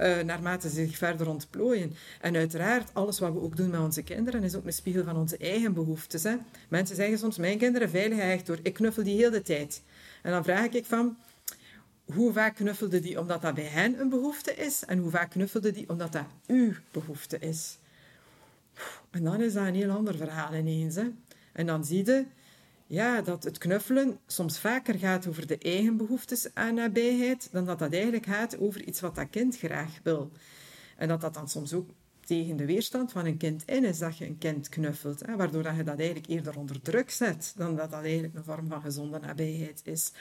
Uh, 0.00 0.20
naarmate 0.20 0.68
ze 0.68 0.74
zich 0.74 0.96
verder 0.96 1.28
ontplooien. 1.28 1.94
En 2.20 2.36
uiteraard, 2.36 2.94
alles 2.94 3.18
wat 3.18 3.32
we 3.32 3.40
ook 3.40 3.56
doen 3.56 3.70
met 3.70 3.80
onze 3.80 4.02
kinderen 4.02 4.42
is 4.42 4.54
ook 4.54 4.66
een 4.66 4.72
spiegel 4.72 5.04
van 5.04 5.16
onze 5.16 5.36
eigen 5.36 5.72
behoeftes. 5.72 6.22
Hè? 6.22 6.36
Mensen 6.68 6.96
zeggen 6.96 7.18
soms, 7.18 7.38
mijn 7.38 7.58
kinderen 7.58 7.90
veiligen 7.90 8.24
echt 8.24 8.46
door. 8.46 8.58
Ik 8.62 8.74
knuffel 8.74 9.02
die 9.02 9.16
heel 9.16 9.30
de 9.30 9.42
tijd. 9.42 9.82
En 10.22 10.30
dan 10.30 10.44
vraag 10.44 10.68
ik 10.68 10.86
van, 10.86 11.16
hoe 12.04 12.32
vaak 12.32 12.54
knuffelde 12.54 13.00
die 13.00 13.20
omdat 13.20 13.42
dat 13.42 13.54
bij 13.54 13.64
hen 13.64 14.00
een 14.00 14.08
behoefte 14.08 14.54
is? 14.54 14.84
En 14.84 14.98
hoe 14.98 15.10
vaak 15.10 15.30
knuffelde 15.30 15.70
die 15.70 15.88
omdat 15.88 16.12
dat 16.12 16.26
uw 16.46 16.72
behoefte 16.90 17.38
is? 17.38 17.78
En 19.10 19.24
dan 19.24 19.42
is 19.42 19.52
dat 19.52 19.66
een 19.66 19.74
heel 19.74 19.90
ander 19.90 20.16
verhaal 20.16 20.54
ineens. 20.54 20.94
Hè? 20.94 21.10
En 21.52 21.66
dan 21.66 21.84
zie 21.84 22.06
je 22.06 22.24
ja, 22.86 23.22
dat 23.22 23.44
het 23.44 23.58
knuffelen 23.58 24.18
soms 24.26 24.58
vaker 24.58 24.98
gaat 24.98 25.26
over 25.26 25.46
de 25.46 25.58
eigen 25.58 25.96
behoeftes 25.96 26.54
aan 26.54 26.74
nabijheid, 26.74 27.48
dan 27.52 27.64
dat 27.64 27.78
dat 27.78 27.92
eigenlijk 27.92 28.26
gaat 28.26 28.58
over 28.58 28.84
iets 28.84 29.00
wat 29.00 29.14
dat 29.14 29.30
kind 29.30 29.58
graag 29.58 30.00
wil. 30.02 30.30
En 30.96 31.08
dat 31.08 31.20
dat 31.20 31.34
dan 31.34 31.48
soms 31.48 31.72
ook 31.72 31.90
tegen 32.20 32.56
de 32.56 32.64
weerstand 32.64 33.12
van 33.12 33.26
een 33.26 33.36
kind 33.36 33.62
in 33.66 33.84
is 33.84 33.98
dat 33.98 34.18
je 34.18 34.26
een 34.26 34.38
kind 34.38 34.68
knuffelt, 34.68 35.26
hè, 35.26 35.36
waardoor 35.36 35.62
dat 35.62 35.76
je 35.76 35.82
dat 35.82 35.98
eigenlijk 35.98 36.28
eerder 36.28 36.58
onder 36.58 36.82
druk 36.82 37.10
zet 37.10 37.52
dan 37.56 37.76
dat 37.76 37.90
dat 37.90 38.02
eigenlijk 38.02 38.34
een 38.34 38.44
vorm 38.44 38.68
van 38.68 38.80
gezonde 38.80 39.18
nabijheid 39.18 39.80
is. 39.84 40.12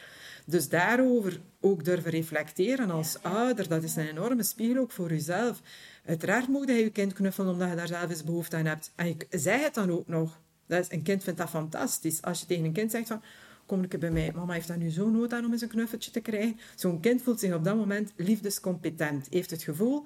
Dus 0.46 0.70
daarover 0.70 1.42
ook 1.60 1.84
durven 1.84 2.12
reflecteren 2.12 2.90
als 2.90 3.22
ouder, 3.22 3.68
dat 3.68 3.84
is 3.84 3.96
een 3.96 4.08
enorme 4.08 4.44
spiegel 4.44 4.82
ook 4.82 4.92
voor 4.92 5.10
jezelf. 5.10 5.62
Uiteraard 6.06 6.48
moet 6.48 6.68
je 6.68 6.74
je 6.74 6.90
kind 6.90 7.14
knuffelen 7.14 7.52
omdat 7.52 7.70
je 7.70 7.76
daar 7.76 7.88
zelf 7.88 8.10
eens 8.10 8.24
behoefte 8.24 8.56
aan 8.56 8.66
hebt. 8.66 8.92
En 8.96 9.08
je 9.08 9.16
zei 9.30 9.62
het 9.62 9.74
dan 9.74 9.92
ook 9.92 10.08
nog. 10.08 10.40
Dat 10.70 10.92
een 10.92 11.02
kind 11.02 11.24
vindt 11.24 11.40
dat 11.40 11.50
fantastisch. 11.50 12.22
Als 12.22 12.40
je 12.40 12.46
tegen 12.46 12.66
een 12.66 12.72
kind 12.72 12.92
zegt 12.92 13.08
van, 13.08 13.22
kom 13.66 13.84
ik 13.84 14.00
bij 14.00 14.12
mij, 14.12 14.32
mama 14.36 14.54
heeft 14.54 14.68
daar 14.68 14.78
nu 14.78 14.90
zo 14.90 15.10
nood 15.10 15.34
aan 15.34 15.46
om 15.46 15.52
eens 15.52 15.62
een 15.62 15.68
knuffeltje 15.68 16.12
te 16.12 16.20
krijgen. 16.20 16.60
Zo'n 16.76 17.00
kind 17.00 17.22
voelt 17.22 17.40
zich 17.40 17.54
op 17.54 17.64
dat 17.64 17.76
moment 17.76 18.14
liefdescompetent. 18.16 19.28
Heeft 19.30 19.52
het 19.52 19.64
gevoel, 19.64 20.06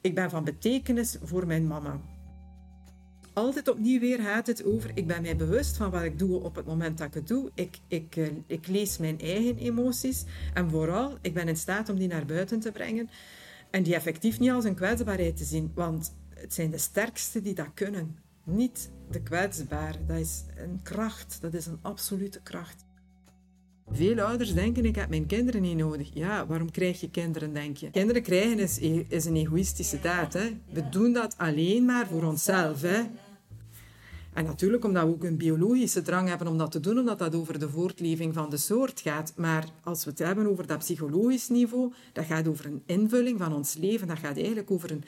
ik 0.00 0.14
ben 0.14 0.30
van 0.30 0.44
betekenis 0.44 1.16
voor 1.22 1.46
mijn 1.46 1.66
mama. 1.66 2.00
Altijd 3.32 3.68
opnieuw 3.68 4.00
weer 4.00 4.20
gaat 4.20 4.46
het 4.46 4.64
over, 4.64 4.90
ik 4.94 5.06
ben 5.06 5.22
mij 5.22 5.36
bewust 5.36 5.76
van 5.76 5.90
wat 5.90 6.02
ik 6.02 6.18
doe 6.18 6.40
op 6.42 6.54
het 6.54 6.66
moment 6.66 6.98
dat 6.98 7.06
ik 7.06 7.14
het 7.14 7.28
doe. 7.28 7.50
Ik, 7.54 7.78
ik, 7.88 8.16
eh, 8.16 8.26
ik 8.46 8.66
lees 8.66 8.98
mijn 8.98 9.20
eigen 9.20 9.56
emoties. 9.56 10.24
En 10.54 10.70
vooral, 10.70 11.18
ik 11.20 11.34
ben 11.34 11.48
in 11.48 11.56
staat 11.56 11.88
om 11.88 11.98
die 11.98 12.08
naar 12.08 12.26
buiten 12.26 12.60
te 12.60 12.72
brengen. 12.72 13.10
En 13.70 13.82
die 13.82 13.94
effectief 13.94 14.38
niet 14.38 14.50
als 14.50 14.64
een 14.64 14.74
kwetsbaarheid 14.74 15.36
te 15.36 15.44
zien. 15.44 15.72
Want 15.74 16.14
het 16.34 16.54
zijn 16.54 16.70
de 16.70 16.78
sterkste 16.78 17.42
die 17.42 17.54
dat 17.54 17.70
kunnen 17.74 18.16
niet 18.50 18.90
de 19.10 19.22
kwetsbare. 19.22 19.98
Dat 20.06 20.18
is 20.18 20.44
een 20.56 20.80
kracht, 20.82 21.38
dat 21.40 21.54
is 21.54 21.66
een 21.66 21.78
absolute 21.82 22.40
kracht. 22.42 22.84
Veel 23.92 24.20
ouders 24.20 24.54
denken, 24.54 24.84
ik 24.84 24.94
heb 24.94 25.08
mijn 25.08 25.26
kinderen 25.26 25.62
niet 25.62 25.76
nodig. 25.76 26.10
Ja, 26.14 26.46
waarom 26.46 26.70
krijg 26.70 27.00
je 27.00 27.10
kinderen, 27.10 27.52
denk 27.52 27.76
je? 27.76 27.90
Kinderen 27.90 28.22
krijgen 28.22 28.58
is, 28.58 28.78
is 29.08 29.24
een 29.24 29.36
egoïstische 29.36 30.00
daad. 30.00 30.32
Hè? 30.32 30.60
We 30.72 30.88
doen 30.88 31.12
dat 31.12 31.34
alleen 31.38 31.84
maar 31.84 32.06
voor 32.06 32.22
onszelf. 32.22 32.80
Hè? 32.80 33.02
En 34.32 34.44
natuurlijk 34.44 34.84
omdat 34.84 35.04
we 35.04 35.10
ook 35.10 35.24
een 35.24 35.36
biologische 35.36 36.02
drang 36.02 36.28
hebben 36.28 36.46
om 36.46 36.58
dat 36.58 36.70
te 36.70 36.80
doen, 36.80 36.98
omdat 36.98 37.18
dat 37.18 37.34
over 37.34 37.58
de 37.58 37.68
voortleving 37.68 38.34
van 38.34 38.50
de 38.50 38.56
soort 38.56 39.00
gaat. 39.00 39.32
Maar 39.36 39.64
als 39.82 40.04
we 40.04 40.10
het 40.10 40.18
hebben 40.18 40.46
over 40.46 40.66
dat 40.66 40.78
psychologisch 40.78 41.48
niveau, 41.48 41.92
dat 42.12 42.24
gaat 42.24 42.48
over 42.48 42.66
een 42.66 42.82
invulling 42.86 43.38
van 43.38 43.54
ons 43.54 43.74
leven. 43.74 44.08
Dat 44.08 44.18
gaat 44.18 44.36
eigenlijk 44.36 44.70
over 44.70 44.90
een, 44.90 45.04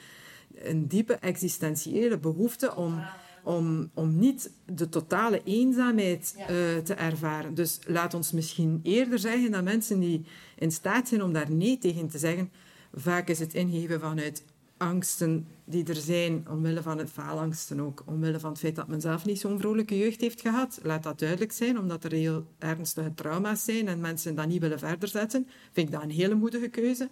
een 0.55 0.87
diepe 0.87 1.13
existentiële 1.13 2.17
behoefte 2.17 2.75
om 2.75 3.03
om, 3.43 3.89
om 3.93 4.19
niet 4.19 4.51
de 4.65 4.89
totale 4.89 5.41
eenzaamheid 5.43 6.35
uh, 6.37 6.45
te 6.77 6.93
ervaren. 6.93 7.53
Dus 7.53 7.79
laat 7.87 8.13
ons 8.13 8.31
misschien 8.31 8.79
eerder 8.83 9.19
zeggen 9.19 9.51
dat 9.51 9.63
mensen 9.63 9.99
die 9.99 10.25
in 10.57 10.71
staat 10.71 11.07
zijn 11.07 11.23
om 11.23 11.33
daar 11.33 11.51
nee 11.51 11.77
tegen 11.77 12.07
te 12.07 12.17
zeggen, 12.17 12.51
vaak 12.93 13.27
is 13.27 13.39
het 13.39 13.53
ingeven 13.53 13.99
vanuit 13.99 14.43
angsten 14.77 15.47
die 15.65 15.85
er 15.85 15.95
zijn, 15.95 16.45
omwille 16.49 16.81
van 16.81 16.97
het 16.97 17.09
faalangsten 17.09 17.79
ook, 17.79 18.03
omwille 18.05 18.39
van 18.39 18.49
het 18.49 18.59
feit 18.59 18.75
dat 18.75 18.87
men 18.87 19.01
zelf 19.01 19.25
niet 19.25 19.39
zo'n 19.39 19.59
vrolijke 19.59 19.97
jeugd 19.97 20.21
heeft 20.21 20.41
gehad. 20.41 20.79
Laat 20.83 21.03
dat 21.03 21.19
duidelijk 21.19 21.51
zijn, 21.51 21.79
omdat 21.79 22.03
er 22.03 22.11
heel 22.11 22.45
ernstige 22.59 23.13
trauma's 23.13 23.63
zijn 23.63 23.87
en 23.87 23.99
mensen 23.99 24.35
dat 24.35 24.47
niet 24.47 24.61
willen 24.61 24.79
verder 24.79 25.09
zetten. 25.09 25.47
Vind 25.71 25.87
ik 25.87 25.93
dat 25.93 26.03
een 26.03 26.09
hele 26.09 26.35
moedige 26.35 26.67
keuze. 26.67 27.09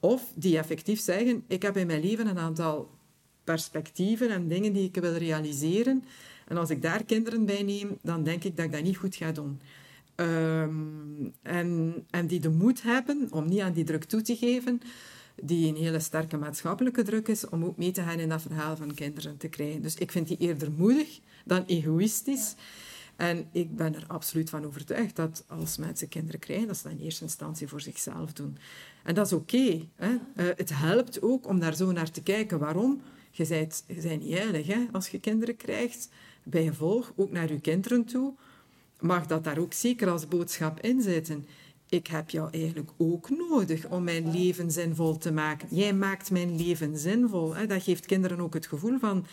Of 0.00 0.22
die 0.34 0.58
effectief 0.58 1.00
zeggen, 1.00 1.44
ik 1.46 1.62
heb 1.62 1.76
in 1.76 1.86
mijn 1.86 2.00
leven 2.00 2.26
een 2.26 2.38
aantal 2.38 2.90
perspectieven 3.50 4.30
en 4.30 4.48
dingen 4.48 4.72
die 4.72 4.84
ik 4.84 4.96
wil 5.00 5.12
realiseren. 5.12 6.04
En 6.46 6.56
als 6.56 6.70
ik 6.70 6.82
daar 6.82 7.04
kinderen 7.04 7.44
bij 7.46 7.62
neem, 7.62 7.98
dan 8.02 8.22
denk 8.22 8.44
ik 8.44 8.56
dat 8.56 8.64
ik 8.64 8.72
dat 8.72 8.82
niet 8.82 8.96
goed 8.96 9.14
ga 9.14 9.32
doen. 9.32 9.60
Ehm, 10.14 10.70
en, 11.42 11.94
en 12.10 12.26
die 12.26 12.40
de 12.40 12.48
moed 12.48 12.82
hebben 12.82 13.28
om 13.30 13.48
niet 13.48 13.60
aan 13.60 13.72
die 13.72 13.84
druk 13.84 14.04
toe 14.04 14.22
te 14.22 14.36
geven, 14.36 14.80
die 15.42 15.68
een 15.68 15.76
hele 15.76 16.00
sterke 16.00 16.36
maatschappelijke 16.36 17.02
druk 17.02 17.28
is, 17.28 17.48
om 17.48 17.64
ook 17.64 17.76
mee 17.76 17.90
te 17.90 18.02
gaan 18.02 18.18
in 18.18 18.28
dat 18.28 18.42
verhaal 18.42 18.76
van 18.76 18.94
kinderen 18.94 19.36
te 19.36 19.48
krijgen. 19.48 19.82
Dus 19.82 19.94
ik 19.94 20.10
vind 20.10 20.28
die 20.28 20.36
eerder 20.36 20.70
moedig 20.72 21.20
dan 21.44 21.64
egoïstisch. 21.66 22.54
En 23.16 23.48
ik 23.52 23.76
ben 23.76 23.94
er 23.94 24.04
absoluut 24.06 24.50
van 24.50 24.66
overtuigd 24.66 25.16
dat 25.16 25.44
als 25.46 25.76
mensen 25.76 26.08
kinderen 26.08 26.40
krijgen, 26.40 26.66
dat 26.66 26.76
ze 26.76 26.82
dat 26.82 26.92
in 26.92 27.04
eerste 27.04 27.24
instantie 27.24 27.68
voor 27.68 27.80
zichzelf 27.80 28.32
doen. 28.32 28.56
En 29.04 29.14
dat 29.14 29.26
is 29.26 29.32
oké. 29.32 29.88
Eh, 29.96 30.08
het 30.34 30.70
helpt 30.74 31.22
ook 31.22 31.46
om 31.46 31.58
daar 31.58 31.74
zo 31.74 31.92
naar 31.92 32.10
te 32.10 32.22
kijken. 32.22 32.58
Waarom? 32.58 33.00
Je 33.30 33.46
bent, 33.46 33.84
je 33.86 34.00
bent 34.00 34.22
niet 34.22 34.38
heilig 34.38 34.66
hè? 34.66 34.86
als 34.92 35.08
je 35.08 35.20
kinderen 35.20 35.56
krijgt. 35.56 36.08
Bij 36.42 36.64
gevolg, 36.64 37.12
ook 37.16 37.30
naar 37.30 37.52
je 37.52 37.60
kinderen 37.60 38.04
toe, 38.04 38.34
mag 39.00 39.26
dat 39.26 39.44
daar 39.44 39.58
ook 39.58 39.72
zeker 39.72 40.10
als 40.10 40.28
boodschap 40.28 40.80
in 40.80 41.02
zitten. 41.02 41.46
Ik 41.88 42.06
heb 42.06 42.30
jou 42.30 42.50
eigenlijk 42.52 42.90
ook 42.96 43.30
nodig 43.30 43.86
om 43.86 44.04
mijn 44.04 44.30
leven 44.30 44.70
zinvol 44.70 45.18
te 45.18 45.32
maken. 45.32 45.68
Jij 45.70 45.92
maakt 45.92 46.30
mijn 46.30 46.56
leven 46.56 46.98
zinvol. 46.98 47.54
Hè? 47.54 47.66
Dat 47.66 47.82
geeft 47.82 48.06
kinderen 48.06 48.40
ook 48.40 48.54
het 48.54 48.66
gevoel 48.66 48.98
van... 48.98 49.26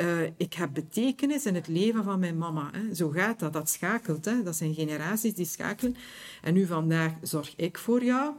Uh, 0.00 0.22
ik 0.36 0.54
heb 0.54 0.70
betekenis 0.72 1.46
in 1.46 1.54
het 1.54 1.68
leven 1.68 2.04
van 2.04 2.18
mijn 2.18 2.38
mama. 2.38 2.70
Hè. 2.72 2.94
Zo 2.94 3.08
gaat 3.08 3.38
dat, 3.38 3.52
dat 3.52 3.70
schakelt. 3.70 4.24
Hè. 4.24 4.42
Dat 4.42 4.56
zijn 4.56 4.74
generaties 4.74 5.34
die 5.34 5.46
schakelen. 5.46 5.96
En 6.42 6.54
nu 6.54 6.66
vandaag 6.66 7.12
zorg 7.22 7.52
ik 7.56 7.78
voor 7.78 8.04
jou. 8.04 8.34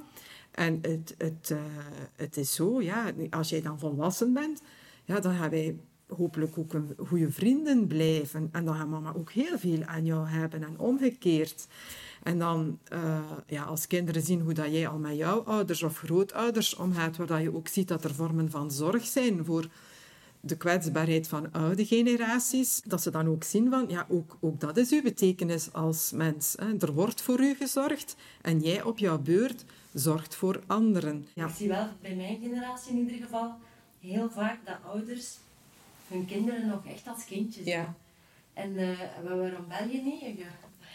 En 0.52 0.80
het, 0.82 1.16
het, 1.18 1.50
uh, 1.52 1.58
het 2.16 2.38
is 2.38 2.54
zo, 2.54 2.82
ja, 2.82 3.12
als 3.30 3.50
jij 3.50 3.62
dan 3.62 3.80
volwassen 3.80 4.34
bent, 4.34 4.62
ja, 5.06 5.20
dan 5.20 5.36
gaan 5.36 5.50
wij 5.50 5.78
hopelijk 6.08 6.58
ook 6.58 6.74
een 6.74 6.96
goede 7.08 7.32
vrienden 7.32 7.88
blijven. 7.88 8.50
En 8.52 8.66
dan 8.66 8.76
gaat 8.76 8.88
mama 8.88 9.14
ook 9.16 9.32
heel 9.32 9.58
veel 9.58 9.84
aan 9.84 10.06
jou 10.06 10.28
hebben 10.28 10.64
en 10.64 10.80
omgekeerd. 10.80 11.68
En 12.24 12.40
dan, 12.40 12.80
uh, 12.94 13.20
ja, 13.48 13.64
als 13.64 13.88
kinderen 13.88 14.22
zien 14.22 14.42
hoe 14.42 14.54
dat 14.54 14.72
jij 14.72 14.88
al 14.88 14.98
met 14.98 15.18
jouw 15.18 15.40
ouders 15.44 15.84
of 15.84 15.98
grootouders 15.98 16.76
omgaat, 16.76 17.18
waar 17.18 17.28
dat 17.28 17.42
je 17.42 17.56
ook 17.56 17.68
ziet 17.68 17.88
dat 17.88 18.04
er 18.04 18.14
vormen 18.14 18.52
van 18.52 18.72
zorg 18.72 19.06
zijn 19.06 19.46
voor 19.46 19.68
de 20.40 20.58
kwetsbaarheid 20.58 21.28
van 21.28 21.52
oude 21.52 21.86
generaties, 21.86 22.82
dat 22.86 23.02
ze 23.02 23.12
dan 23.12 23.28
ook 23.28 23.44
zien 23.44 23.70
van, 23.70 23.86
ja, 23.88 24.06
ook, 24.10 24.38
ook 24.40 24.60
dat 24.60 24.78
is 24.78 24.92
uw 24.92 25.02
betekenis 25.02 25.74
als 25.74 26.12
mens. 26.12 26.56
Hè. 26.58 26.78
Er 26.80 26.94
wordt 26.94 27.22
voor 27.22 27.40
u 27.40 27.56
gezorgd 27.56 28.16
en 28.42 28.60
jij 28.60 28.82
op 28.84 28.98
jouw 28.98 29.20
beurt 29.20 29.66
zorgt 29.94 30.36
voor 30.36 30.60
anderen. 30.68 31.26
Ja. 31.34 31.48
Ik 31.48 31.56
zie 31.56 31.68
wel 31.68 31.88
bij 32.02 32.16
mijn 32.16 32.40
generatie 32.42 32.92
in 32.92 32.98
ieder 33.00 33.26
geval 33.26 33.56
heel 34.04 34.30
vaak 34.30 34.66
dat 34.66 34.78
ouders 34.86 35.38
hun 36.08 36.26
kinderen 36.26 36.68
nog 36.68 36.86
echt 36.86 37.08
als 37.08 37.26
kindjes 37.26 37.66
ja. 37.66 37.96
En 38.54 38.80
uh, 38.80 39.00
waarom 39.24 39.68
bel 39.68 39.88
je 39.88 40.02
niet? 40.02 40.20
Je, 40.20 40.46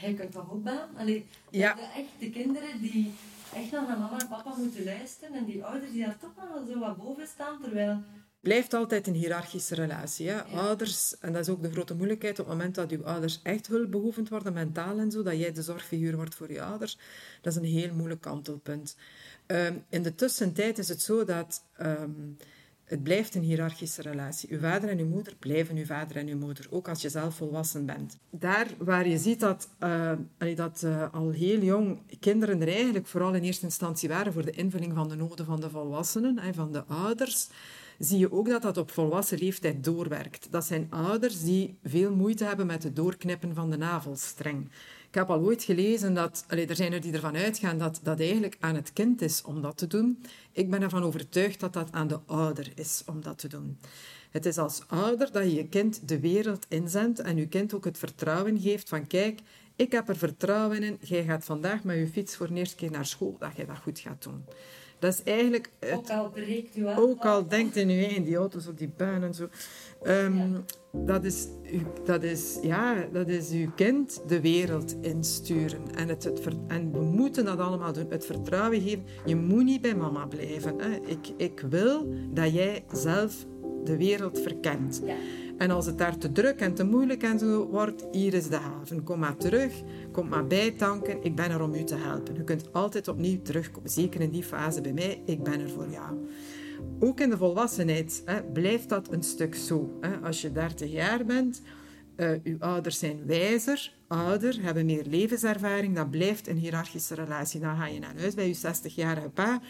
je 0.07 0.15
kunt 0.15 0.33
toch 0.33 0.53
ook 0.53 0.63
bellen? 0.63 0.89
Allee, 0.97 1.27
ja. 1.51 1.75
de 1.75 1.81
echte 1.81 2.31
kinderen 2.31 2.81
die 2.81 3.13
echt 3.55 3.71
naar 3.71 3.99
mama 3.99 4.21
en 4.21 4.29
papa 4.29 4.55
moeten 4.57 4.85
luisteren 4.85 5.35
en 5.35 5.45
die 5.45 5.65
ouders 5.65 5.93
die 5.93 6.05
daar 6.05 6.19
toch 6.19 6.31
wel 6.35 6.67
zo 6.67 6.79
wat 6.79 6.97
boven 6.97 7.27
staan, 7.27 7.61
terwijl 7.61 8.03
blijft 8.41 8.75
altijd 8.75 9.07
een 9.07 9.15
hiërarchische 9.15 9.75
relatie. 9.75 10.29
Hè? 10.29 10.43
Ouders, 10.43 11.19
en 11.19 11.33
dat 11.33 11.43
is 11.43 11.49
ook 11.49 11.63
de 11.63 11.71
grote 11.71 11.95
moeilijkheid 11.95 12.39
op 12.39 12.47
het 12.47 12.57
moment 12.57 12.75
dat 12.75 12.91
uw 12.91 13.05
ouders 13.05 13.41
echt 13.43 13.67
hulpbehoevend 13.67 14.29
worden, 14.29 14.53
mentaal 14.53 14.99
en 14.99 15.11
zo, 15.11 15.23
dat 15.23 15.39
jij 15.39 15.53
de 15.53 15.63
zorgfiguur 15.63 16.17
wordt 16.17 16.35
voor 16.35 16.53
je 16.53 16.63
ouders, 16.63 16.99
dat 17.41 17.53
is 17.53 17.59
een 17.59 17.65
heel 17.65 17.95
moeilijk 17.95 18.21
kantelpunt. 18.21 18.97
Um, 19.47 19.85
in 19.89 20.03
de 20.03 20.15
tussentijd 20.15 20.79
is 20.79 20.89
het 20.89 21.03
zo 21.03 21.25
dat 21.25 21.65
um, 21.81 22.37
het 22.89 23.03
blijft 23.03 23.34
een 23.34 23.43
hiërarchische 23.43 24.03
relatie. 24.03 24.53
Uw 24.53 24.59
vader 24.59 24.89
en 24.89 24.99
uw 24.99 25.07
moeder 25.07 25.34
blijven 25.39 25.76
uw 25.76 25.84
vader 25.84 26.16
en 26.16 26.28
uw 26.28 26.39
moeder, 26.39 26.66
ook 26.70 26.89
als 26.89 27.03
je 27.03 27.09
zelf 27.09 27.34
volwassen 27.34 27.86
bent. 27.86 28.18
Daar 28.30 28.66
waar 28.78 29.09
je 29.09 29.18
ziet 29.18 29.41
dat, 29.41 29.68
uh, 29.80 30.12
dat 30.55 30.82
uh, 30.84 31.12
al 31.12 31.30
heel 31.30 31.61
jong 31.61 31.99
kinderen 32.20 32.61
er 32.61 32.68
eigenlijk 32.68 33.07
vooral 33.07 33.34
in 33.34 33.43
eerste 33.43 33.64
instantie 33.64 34.09
waren 34.09 34.32
voor 34.32 34.45
de 34.45 34.51
invulling 34.51 34.95
van 34.95 35.09
de 35.09 35.16
noden 35.16 35.47
van 35.47 35.61
de 35.61 35.70
volwassenen 35.70 36.39
en 36.39 36.55
van 36.55 36.72
de 36.72 36.84
ouders, 36.84 37.49
zie 37.99 38.18
je 38.18 38.32
ook 38.32 38.49
dat 38.49 38.62
dat 38.62 38.76
op 38.76 38.91
volwassen 38.91 39.39
leeftijd 39.39 39.84
doorwerkt. 39.84 40.49
Dat 40.51 40.64
zijn 40.64 40.86
ouders 40.91 41.43
die 41.43 41.78
veel 41.84 42.14
moeite 42.14 42.45
hebben 42.45 42.66
met 42.66 42.82
het 42.82 42.97
doorknippen 42.97 43.55
van 43.55 43.70
de 43.70 43.76
navelstreng. 43.76 44.68
Ik 45.09 45.15
heb 45.15 45.31
al 45.31 45.41
ooit 45.41 45.63
gelezen 45.63 46.15
dat, 46.15 46.45
er 46.49 46.77
zijn 46.77 46.93
er 46.93 47.01
die 47.01 47.13
ervan 47.13 47.37
uitgaan 47.37 47.79
dat 47.79 48.01
dat 48.03 48.21
eigenlijk 48.21 48.57
aan 48.61 48.75
het 48.75 48.93
kind 48.93 49.23
is 49.23 49.43
om 49.43 49.63
dat 49.63 49.77
te 49.77 49.87
doen. 49.87 50.23
Ik 50.53 50.71
ben 50.71 50.83
ervan 50.83 51.03
overtuigd 51.03 51.61
dat 51.61 51.73
dat 51.73 51.93
aan 51.93 52.09
de 52.09 52.19
ouder 52.27 52.73
is 52.75 53.03
om 53.07 53.23
dat 53.23 53.39
te 53.39 53.49
doen. 53.49 53.79
Het 54.31 54.47
is 54.47 54.59
als 54.59 54.83
ouder 54.87 55.33
dat 55.33 55.45
je 55.45 55.55
je 55.55 55.69
kind 55.69 56.09
de 56.09 56.21
wereld 56.21 56.67
inzendt 56.69 57.21
en 57.21 57.37
je 57.37 57.47
kind 57.47 57.75
ook 57.75 57.85
het 57.85 57.99
vertrouwen 57.99 58.61
geeft 58.61 58.89
van 58.89 59.07
kijk, 59.07 59.41
ik 59.77 59.93
heb 59.93 60.09
er 60.09 60.17
vertrouwen 60.17 60.83
in, 60.83 60.99
jij 61.01 61.25
gaat 61.25 61.45
vandaag 61.45 61.85
met 61.85 61.97
je 61.97 62.09
fiets 62.09 62.37
voor 62.37 62.49
de 62.49 62.55
eerste 62.55 62.77
keer 62.77 62.91
naar 62.91 63.07
school, 63.07 63.37
dat 63.39 63.57
jij 63.57 63.67
dat 63.67 63.79
goed 63.79 63.99
gaat 63.99 64.23
doen. 64.23 64.45
Dat 64.99 65.13
is 65.13 65.23
eigenlijk... 65.23 65.71
ook 65.95 66.11
al 66.11 66.31
breekt 66.31 66.77
u 66.77 66.87
af. 66.87 66.99
Ook 66.99 67.25
al 67.25 67.49
denkt 67.49 67.77
in 67.77 67.91
u 67.91 68.03
in 68.03 68.25
die 68.25 68.37
auto's 68.37 68.67
op 68.67 68.79
die 68.79 68.91
baan 68.97 69.23
en 69.23 69.35
zo. 69.35 69.49
Um, 70.07 70.65
dat, 70.93 71.25
is, 71.25 71.49
dat, 72.05 72.23
is, 72.23 72.59
ja, 72.63 73.07
dat 73.13 73.29
is 73.29 73.51
uw 73.51 73.71
kind 73.75 74.23
de 74.27 74.41
wereld 74.41 74.97
insturen. 75.01 75.81
En, 75.95 76.09
het, 76.09 76.25
het, 76.25 76.41
en 76.67 76.93
we 76.93 77.01
moeten 77.01 77.45
dat 77.45 77.59
allemaal 77.59 77.93
doen. 77.93 78.07
Het 78.09 78.27
vertrouwen 78.27 78.81
geven. 78.81 79.05
Je 79.25 79.37
moet 79.37 79.65
niet 79.65 79.81
bij 79.81 79.95
mama 79.95 80.27
blijven. 80.27 80.79
Hè. 80.79 80.99
Ik, 81.07 81.29
ik 81.37 81.65
wil 81.69 82.15
dat 82.31 82.53
jij 82.53 82.85
zelf 82.93 83.47
de 83.85 83.97
wereld 83.97 84.41
verkent. 84.41 85.01
Ja. 85.05 85.15
En 85.59 85.71
als 85.71 85.87
het 85.87 85.99
daar 85.99 86.19
te 86.19 86.33
druk 86.33 86.61
en 86.61 86.75
te 86.75 86.85
moeilijk 86.85 87.23
en 87.23 87.39
zo 87.39 87.67
wordt, 87.67 88.07
hier 88.13 88.35
is 88.35 88.49
de 88.49 88.57
haven. 88.57 89.03
Kom 89.03 89.19
maar 89.19 89.37
terug, 89.37 89.83
kom 90.13 90.29
maar 90.29 90.47
bijtanken. 90.47 91.23
Ik 91.23 91.35
ben 91.35 91.51
er 91.51 91.63
om 91.63 91.75
u 91.75 91.85
te 91.85 91.95
helpen. 91.95 92.35
Je 92.35 92.45
kunt 92.45 92.73
altijd 92.73 93.09
opnieuw 93.09 93.43
terugkomen. 93.43 93.91
Zeker 93.91 94.21
in 94.21 94.31
die 94.31 94.43
fase 94.43 94.81
bij 94.81 94.93
mij. 94.93 95.23
Ik 95.25 95.43
ben 95.43 95.61
er 95.61 95.71
voor 95.71 95.89
jou. 95.91 96.29
Ook 97.01 97.21
in 97.21 97.31
de 97.31 97.37
volwassenheid 97.37 98.23
hè, 98.25 98.43
blijft 98.43 98.89
dat 98.89 99.13
een 99.13 99.23
stuk 99.23 99.55
zo. 99.55 99.99
Hè. 100.01 100.17
Als 100.17 100.41
je 100.41 100.53
30 100.53 100.91
jaar 100.91 101.25
bent, 101.25 101.63
uh, 102.17 102.31
uw 102.43 102.57
ouders 102.59 102.99
zijn 102.99 103.27
wijzer, 103.27 103.93
ouder, 104.09 104.63
hebben 104.63 104.87
meer 104.87 105.05
levenservaring. 105.05 105.97
Dat 105.97 106.11
blijft 106.11 106.49
een 106.49 106.57
hiërarchische 106.57 107.15
relatie. 107.15 107.61
Dan 107.61 107.77
ga 107.77 107.87
je 107.87 107.99
naar 107.99 108.19
huis 108.19 108.35
bij 108.35 108.49
je 108.49 108.57
60-jarige 108.57 109.29
pa 109.29 109.61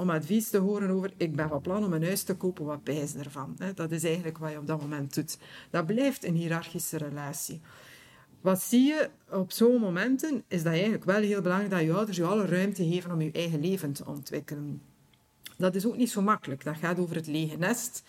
om 0.00 0.10
advies 0.10 0.50
te 0.50 0.58
horen 0.58 0.90
over 0.90 1.12
ik 1.16 1.36
ben 1.36 1.48
van 1.48 1.60
plan 1.60 1.84
om 1.84 1.92
een 1.92 2.04
huis 2.04 2.22
te 2.22 2.34
kopen, 2.34 2.64
wat 2.64 2.84
bijz 2.84 3.14
ervan. 3.14 3.56
Dat 3.74 3.90
is 3.90 4.04
eigenlijk 4.04 4.38
wat 4.38 4.50
je 4.50 4.58
op 4.58 4.66
dat 4.66 4.80
moment 4.80 5.14
doet. 5.14 5.38
Dat 5.70 5.86
blijft 5.86 6.24
een 6.24 6.34
hiërarchische 6.34 6.96
relatie. 6.96 7.60
Wat 8.40 8.60
zie 8.60 8.86
je 8.86 9.10
op 9.30 9.52
zo'n 9.52 9.80
momenten, 9.80 10.44
is 10.48 10.62
dat 10.62 10.72
eigenlijk 10.72 11.04
wel 11.04 11.20
heel 11.20 11.40
belangrijk 11.40 11.72
dat 11.72 11.80
je 11.80 11.92
ouders 11.92 12.16
je 12.16 12.24
alle 12.24 12.46
ruimte 12.46 12.88
geven 12.88 13.12
om 13.12 13.20
je 13.20 13.32
eigen 13.32 13.60
leven 13.60 13.92
te 13.92 14.06
ontwikkelen. 14.06 14.82
Dat 15.56 15.74
is 15.74 15.86
ook 15.86 15.96
niet 15.96 16.10
zo 16.10 16.22
makkelijk. 16.22 16.64
Dat 16.64 16.76
gaat 16.76 16.98
over 16.98 17.16
het 17.16 17.26
lege 17.26 17.56
nest. 17.56 18.02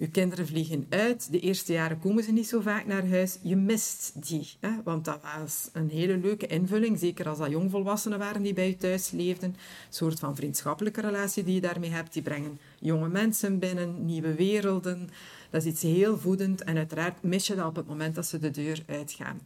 Je 0.00 0.08
kinderen 0.08 0.46
vliegen 0.46 0.86
uit. 0.88 1.32
De 1.32 1.40
eerste 1.40 1.72
jaren 1.72 1.98
komen 1.98 2.24
ze 2.24 2.32
niet 2.32 2.48
zo 2.48 2.60
vaak 2.60 2.86
naar 2.86 3.08
huis. 3.08 3.38
Je 3.42 3.56
mist 3.56 4.12
die. 4.28 4.52
Hè? 4.60 4.70
Want 4.84 5.04
dat 5.04 5.20
was 5.22 5.68
een 5.72 5.90
hele 5.90 6.16
leuke 6.16 6.46
invulling. 6.46 6.98
Zeker 6.98 7.28
als 7.28 7.38
dat 7.38 7.50
jongvolwassenen 7.50 8.18
waren 8.18 8.42
die 8.42 8.52
bij 8.52 8.68
je 8.68 8.76
thuis 8.76 9.10
leefden. 9.10 9.48
Een 9.50 9.56
soort 9.88 10.18
van 10.18 10.36
vriendschappelijke 10.36 11.00
relatie 11.00 11.44
die 11.44 11.54
je 11.54 11.60
daarmee 11.60 11.90
hebt. 11.90 12.12
Die 12.12 12.22
brengen 12.22 12.58
jonge 12.78 13.08
mensen 13.08 13.58
binnen, 13.58 14.04
nieuwe 14.04 14.34
werelden. 14.34 15.10
Dat 15.50 15.64
is 15.64 15.72
iets 15.72 15.82
heel 15.82 16.18
voedend. 16.18 16.62
En 16.62 16.76
uiteraard 16.76 17.22
mis 17.22 17.46
je 17.46 17.54
dat 17.54 17.66
op 17.66 17.76
het 17.76 17.86
moment 17.86 18.14
dat 18.14 18.26
ze 18.26 18.38
de 18.38 18.50
deur 18.50 18.82
uitgaan 18.86 19.40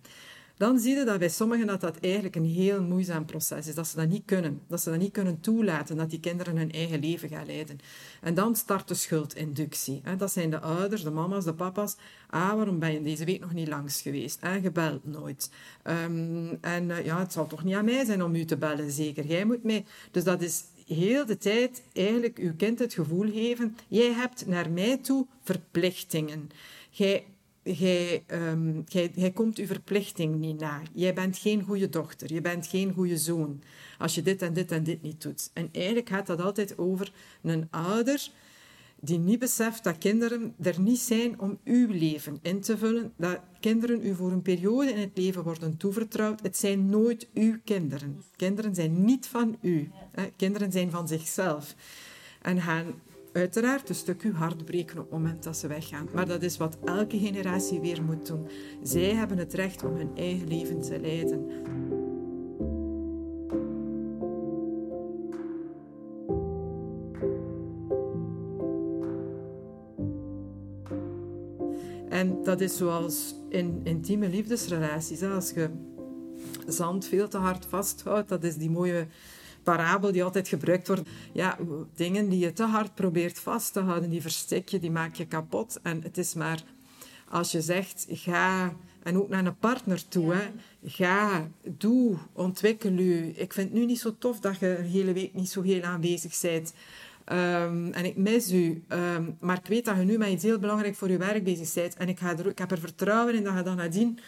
dan 0.56 0.78
zie 0.78 0.96
je 0.96 1.04
dat 1.04 1.18
bij 1.18 1.28
sommigen 1.28 1.66
dat 1.66 1.80
dat 1.80 1.96
eigenlijk 2.00 2.36
een 2.36 2.44
heel 2.44 2.82
moeizaam 2.82 3.24
proces 3.24 3.66
is. 3.66 3.74
Dat 3.74 3.86
ze 3.86 3.96
dat 3.96 4.08
niet 4.08 4.22
kunnen. 4.24 4.60
Dat 4.66 4.80
ze 4.80 4.90
dat 4.90 4.98
niet 4.98 5.12
kunnen 5.12 5.40
toelaten, 5.40 5.96
dat 5.96 6.10
die 6.10 6.20
kinderen 6.20 6.56
hun 6.56 6.72
eigen 6.72 7.00
leven 7.00 7.28
gaan 7.28 7.46
leiden. 7.46 7.78
En 8.20 8.34
dan 8.34 8.56
start 8.56 8.88
de 8.88 8.94
schuldinductie. 8.94 10.02
Dat 10.18 10.32
zijn 10.32 10.50
de 10.50 10.60
ouders, 10.60 11.02
de 11.02 11.10
mama's, 11.10 11.44
de 11.44 11.54
papa's. 11.54 11.96
Ah, 12.30 12.54
waarom 12.54 12.78
ben 12.78 12.92
je 12.92 13.02
deze 13.02 13.24
week 13.24 13.40
nog 13.40 13.52
niet 13.52 13.68
langs 13.68 14.00
geweest? 14.00 14.38
En 14.40 14.62
gebeld 14.62 15.04
nooit. 15.04 15.50
Um, 15.84 16.58
en 16.60 16.88
uh, 16.88 17.04
ja, 17.04 17.18
het 17.18 17.32
zal 17.32 17.46
toch 17.46 17.64
niet 17.64 17.74
aan 17.74 17.84
mij 17.84 18.04
zijn 18.04 18.22
om 18.22 18.34
u 18.34 18.44
te 18.44 18.56
bellen, 18.56 18.90
zeker. 18.90 19.26
Jij 19.26 19.44
moet 19.44 19.62
mee. 19.62 19.84
Dus 20.10 20.24
dat 20.24 20.42
is 20.42 20.64
heel 20.86 21.26
de 21.26 21.38
tijd 21.38 21.82
eigenlijk 21.92 22.38
uw 22.38 22.54
kind 22.56 22.78
het 22.78 22.94
gevoel 22.94 23.32
geven, 23.32 23.76
jij 23.88 24.12
hebt 24.12 24.46
naar 24.46 24.70
mij 24.70 24.96
toe 24.96 25.26
verplichtingen. 25.42 26.50
Jij 26.90 27.24
Jij, 27.64 28.24
um, 28.26 28.84
komt 29.34 29.58
uw 29.58 29.66
verplichting 29.66 30.36
niet 30.36 30.60
na. 30.60 30.82
Jij 30.92 31.14
bent 31.14 31.38
geen 31.38 31.62
goede 31.62 31.88
dochter. 31.88 32.32
Je 32.32 32.40
bent 32.40 32.66
geen 32.66 32.92
goede 32.92 33.18
zoon. 33.18 33.62
Als 33.98 34.14
je 34.14 34.22
dit 34.22 34.42
en 34.42 34.52
dit 34.52 34.72
en 34.72 34.84
dit 34.84 35.02
niet 35.02 35.22
doet. 35.22 35.50
En 35.52 35.68
eigenlijk 35.72 36.08
gaat 36.08 36.26
dat 36.26 36.40
altijd 36.40 36.78
over 36.78 37.12
een 37.42 37.68
ouder 37.70 38.28
die 39.00 39.18
niet 39.18 39.38
beseft 39.38 39.84
dat 39.84 39.98
kinderen 39.98 40.54
er 40.62 40.80
niet 40.80 40.98
zijn 40.98 41.40
om 41.40 41.58
uw 41.64 41.88
leven 41.88 42.38
in 42.42 42.60
te 42.60 42.78
vullen. 42.78 43.12
Dat 43.16 43.40
kinderen 43.60 44.06
u 44.06 44.14
voor 44.14 44.32
een 44.32 44.42
periode 44.42 44.90
in 44.90 45.00
het 45.00 45.18
leven 45.18 45.42
worden 45.42 45.76
toevertrouwd. 45.76 46.42
Het 46.42 46.56
zijn 46.56 46.86
nooit 46.86 47.28
uw 47.34 47.58
kinderen. 47.64 48.22
Kinderen 48.36 48.74
zijn 48.74 49.04
niet 49.04 49.26
van 49.26 49.56
u. 49.60 49.90
Kinderen 50.36 50.72
zijn 50.72 50.90
van 50.90 51.08
zichzelf. 51.08 51.74
En 52.42 52.60
gaan 52.60 52.94
uiteraard 53.34 53.88
een 53.88 53.94
stuk 53.94 54.22
uw 54.22 54.32
hart 54.32 54.64
breken 54.64 54.98
op 54.98 55.02
het 55.02 55.12
moment 55.12 55.42
dat 55.42 55.56
ze 55.56 55.66
weggaan. 55.66 56.08
Maar 56.14 56.26
dat 56.26 56.42
is 56.42 56.56
wat 56.56 56.78
elke 56.84 57.18
generatie 57.18 57.80
weer 57.80 58.02
moet 58.02 58.26
doen. 58.26 58.48
Zij 58.82 59.14
hebben 59.14 59.38
het 59.38 59.54
recht 59.54 59.84
om 59.84 59.96
hun 59.96 60.10
eigen 60.16 60.48
leven 60.48 60.80
te 60.80 61.00
leiden. 61.00 61.48
En 72.08 72.42
dat 72.42 72.60
is 72.60 72.76
zoals 72.76 73.34
in 73.48 73.80
intieme 73.84 74.28
liefdesrelaties. 74.28 75.22
Als 75.22 75.50
je 75.50 75.70
zand 76.66 77.04
veel 77.04 77.28
te 77.28 77.38
hard 77.38 77.66
vasthoudt, 77.66 78.28
dat 78.28 78.44
is 78.44 78.56
die 78.56 78.70
mooie 78.70 79.06
parabel 79.64 80.12
die 80.12 80.24
altijd 80.24 80.48
gebruikt 80.48 80.86
wordt. 80.86 81.08
Ja, 81.32 81.58
dingen 81.94 82.28
die 82.28 82.38
je 82.38 82.52
te 82.52 82.64
hard 82.64 82.94
probeert 82.94 83.38
vast 83.38 83.72
te 83.72 83.80
houden, 83.80 84.10
die 84.10 84.22
verstik 84.22 84.68
je, 84.68 84.78
die 84.78 84.90
maak 84.90 85.14
je 85.14 85.26
kapot. 85.26 85.78
En 85.82 86.02
het 86.02 86.18
is 86.18 86.34
maar 86.34 86.62
als 87.28 87.52
je 87.52 87.60
zegt, 87.60 88.06
ga, 88.08 88.72
en 89.02 89.16
ook 89.16 89.28
naar 89.28 89.46
een 89.46 89.58
partner 89.58 90.08
toe, 90.08 90.34
hè, 90.34 90.50
ga, 90.84 91.48
doe, 91.64 92.16
ontwikkel 92.32 92.92
je. 92.92 93.32
Ik 93.34 93.52
vind 93.52 93.68
het 93.70 93.78
nu 93.78 93.84
niet 93.84 94.00
zo 94.00 94.14
tof 94.18 94.40
dat 94.40 94.58
je 94.58 94.78
een 94.78 94.84
hele 94.84 95.12
week 95.12 95.34
niet 95.34 95.50
zo 95.50 95.62
heel 95.62 95.82
aanwezig 95.82 96.40
bent. 96.40 96.74
Um, 97.32 97.92
en 97.92 98.04
ik 98.04 98.16
mis 98.16 98.52
u. 98.52 98.82
Um, 98.88 99.36
maar 99.40 99.58
ik 99.58 99.66
weet 99.66 99.84
dat 99.84 99.96
je 99.96 100.02
nu 100.02 100.18
met 100.18 100.28
iets 100.28 100.42
heel 100.42 100.58
belangrijk 100.58 100.94
voor 100.94 101.10
je 101.10 101.18
werk 101.18 101.44
bezig 101.44 101.74
bent. 101.74 101.96
En 101.96 102.08
ik, 102.08 102.18
ga 102.18 102.38
er, 102.38 102.46
ik 102.46 102.58
heb 102.58 102.70
er 102.70 102.78
vertrouwen 102.78 103.34
in 103.34 103.44
dat 103.44 103.56
je 103.56 103.62
dan 103.62 103.76
nadien 103.76 104.18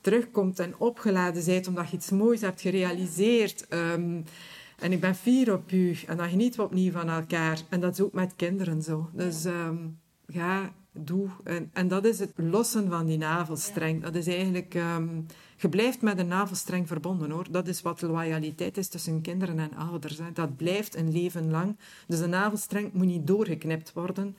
terugkomt 0.00 0.58
en 0.58 0.74
opgeladen 0.78 1.44
bent 1.44 1.66
omdat 1.66 1.90
je 1.90 1.96
iets 1.96 2.10
moois 2.10 2.40
hebt 2.40 2.60
gerealiseerd. 2.60 3.66
Um, 3.68 4.24
en 4.82 4.92
ik 4.92 5.00
ben 5.00 5.14
fier 5.14 5.52
op 5.52 5.72
u. 5.72 5.96
En 6.06 6.16
dan 6.16 6.28
genieten 6.28 6.60
we 6.60 6.66
opnieuw 6.66 6.92
van 6.92 7.08
elkaar. 7.08 7.60
En 7.68 7.80
dat 7.80 7.92
is 7.92 8.00
ook 8.00 8.12
met 8.12 8.32
kinderen 8.36 8.82
zo. 8.82 9.10
Dus 9.12 9.44
um, 9.44 9.98
ga, 10.26 10.72
doe. 10.92 11.28
En, 11.44 11.70
en 11.72 11.88
dat 11.88 12.04
is 12.04 12.18
het 12.18 12.32
lossen 12.36 12.88
van 12.88 13.06
die 13.06 13.18
navelstreng. 13.18 14.02
Dat 14.02 14.14
is 14.14 14.26
eigenlijk... 14.26 14.74
Um, 14.74 15.26
je 15.56 15.68
blijft 15.68 16.02
met 16.02 16.18
een 16.18 16.28
navelstreng 16.28 16.88
verbonden, 16.88 17.30
hoor. 17.30 17.46
Dat 17.50 17.68
is 17.68 17.82
wat 17.82 18.02
loyaliteit 18.02 18.76
is 18.76 18.88
tussen 18.88 19.20
kinderen 19.20 19.58
en 19.58 19.74
ouders. 19.74 20.18
Hè. 20.18 20.32
Dat 20.32 20.56
blijft 20.56 20.96
een 20.96 21.12
leven 21.12 21.50
lang. 21.50 21.76
Dus 22.06 22.18
de 22.18 22.26
navelstreng 22.26 22.92
moet 22.92 23.06
niet 23.06 23.26
doorgeknipt 23.26 23.92
worden. 23.92 24.36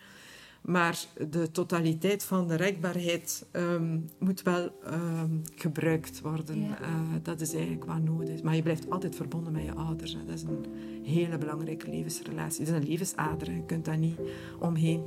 Maar 0.63 1.05
de 1.29 1.51
totaliteit 1.51 2.23
van 2.23 2.47
de 2.47 2.55
rekbaarheid 2.55 3.45
um, 3.51 4.05
moet 4.19 4.41
wel 4.41 4.71
um, 4.87 5.41
gebruikt 5.55 6.21
worden. 6.21 6.61
Ja. 6.61 6.81
Uh, 6.81 6.87
dat 7.23 7.41
is 7.41 7.53
eigenlijk 7.53 7.85
wat 7.85 8.01
nodig 8.01 8.29
is. 8.29 8.41
Maar 8.41 8.55
je 8.55 8.61
blijft 8.61 8.89
altijd 8.89 9.15
verbonden 9.15 9.53
met 9.53 9.63
je 9.63 9.73
ouders. 9.73 10.13
Hè. 10.13 10.25
Dat 10.25 10.35
is 10.35 10.43
een 10.43 10.65
hele 11.03 11.37
belangrijke 11.37 11.89
levensrelatie. 11.89 12.65
Het 12.65 12.73
is 12.73 12.81
een 12.81 12.89
levensader. 12.89 13.51
Je 13.51 13.65
kunt 13.65 13.85
daar 13.85 13.97
niet 13.97 14.19
omheen. 14.59 15.03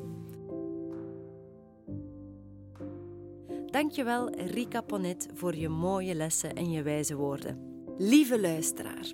Dankjewel 3.67 4.31
Rika 4.31 4.81
Ponet 4.81 5.29
voor 5.35 5.55
je 5.55 5.69
mooie 5.69 6.15
lessen 6.15 6.55
en 6.55 6.71
je 6.71 6.83
wijze 6.83 7.17
woorden. 7.17 7.59
Lieve 7.99 8.41
luisteraar, 8.41 9.13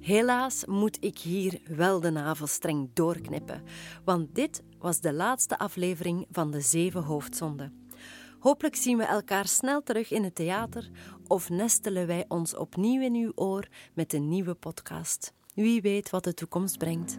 helaas 0.00 0.64
moet 0.64 0.96
ik 1.00 1.18
hier 1.18 1.60
wel 1.76 2.00
de 2.00 2.10
navelstreng 2.10 2.90
doorknippen, 2.92 3.62
want 4.04 4.34
dit 4.34 4.62
was 4.78 5.00
de 5.00 5.12
laatste 5.12 5.58
aflevering 5.58 6.26
van 6.30 6.50
de 6.50 6.60
Zeven 6.60 7.02
Hoofdzonden. 7.02 7.86
Hopelijk 8.38 8.76
zien 8.76 8.98
we 8.98 9.04
elkaar 9.04 9.46
snel 9.46 9.82
terug 9.82 10.10
in 10.10 10.24
het 10.24 10.34
theater 10.34 10.90
of 11.26 11.50
nestelen 11.50 12.06
wij 12.06 12.24
ons 12.28 12.56
opnieuw 12.56 13.02
in 13.02 13.14
uw 13.14 13.32
oor 13.34 13.68
met 13.94 14.12
een 14.12 14.28
nieuwe 14.28 14.54
podcast. 14.54 15.32
Wie 15.54 15.82
weet 15.82 16.10
wat 16.10 16.24
de 16.24 16.34
toekomst 16.34 16.78
brengt. 16.78 17.18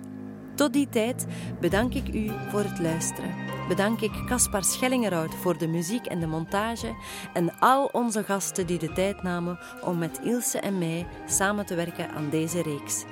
Tot 0.56 0.74
die 0.74 0.90
tijd 0.90 1.26
bedank 1.60 1.94
ik 1.94 2.14
u 2.14 2.32
voor 2.50 2.64
het 2.64 2.80
luisteren. 2.80 3.36
Bedank 3.68 4.02
ik 4.02 4.24
Caspar 4.26 4.64
Schellingerhout 4.64 5.36
voor 5.36 5.58
de 5.58 5.68
muziek 5.68 6.06
en 6.06 6.20
de 6.20 6.28
montage 6.28 6.96
en 7.34 7.60
al 7.60 7.86
onze 7.86 8.24
gasten 8.24 8.68
die 8.68 8.80
de 8.80 8.92
tijd 8.92 9.24
namen 9.24 9.60
om 9.84 9.98
met 9.98 10.20
Ilse 10.24 10.60
en 10.60 10.78
mij 10.78 11.08
samen 11.28 11.66
te 11.66 11.76
werken 11.76 12.10
aan 12.10 12.30
deze 12.30 12.62
reeks. 12.62 13.04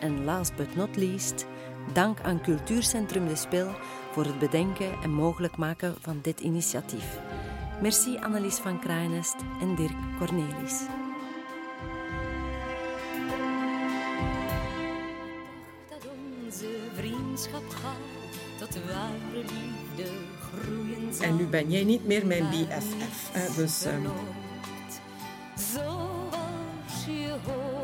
En 0.00 0.24
last 0.24 0.56
but 0.56 0.76
not 0.76 0.96
least, 0.96 1.46
dank 1.92 2.20
aan 2.20 2.42
Cultuurcentrum 2.42 3.28
De 3.28 3.36
Spil 3.36 3.68
voor 4.12 4.24
het 4.24 4.38
bedenken 4.38 4.92
en 5.02 5.10
mogelijk 5.10 5.56
maken 5.56 5.94
van 6.00 6.18
dit 6.22 6.40
initiatief. 6.40 7.18
Merci 7.82 8.18
Annelies 8.18 8.56
van 8.56 8.80
Kraaienest 8.80 9.36
en 9.60 9.74
Dirk 9.74 9.96
Cornelis. 10.18 10.82
tot 18.58 18.78
ware 18.86 19.12
liefde 19.34 20.10
groeien 20.50 21.14
zal. 21.14 21.26
En 21.26 21.36
nu 21.36 21.46
ben 21.46 21.70
jij 21.70 21.84
niet 21.84 22.06
meer 22.06 22.26
mijn 22.26 22.48
BFF. 22.50 23.30
Hè? 23.32 23.62
Dus, 23.62 23.84
um... 23.86 24.06
Zoals 25.72 27.04
je 27.06 27.34
hoort. 27.46 27.79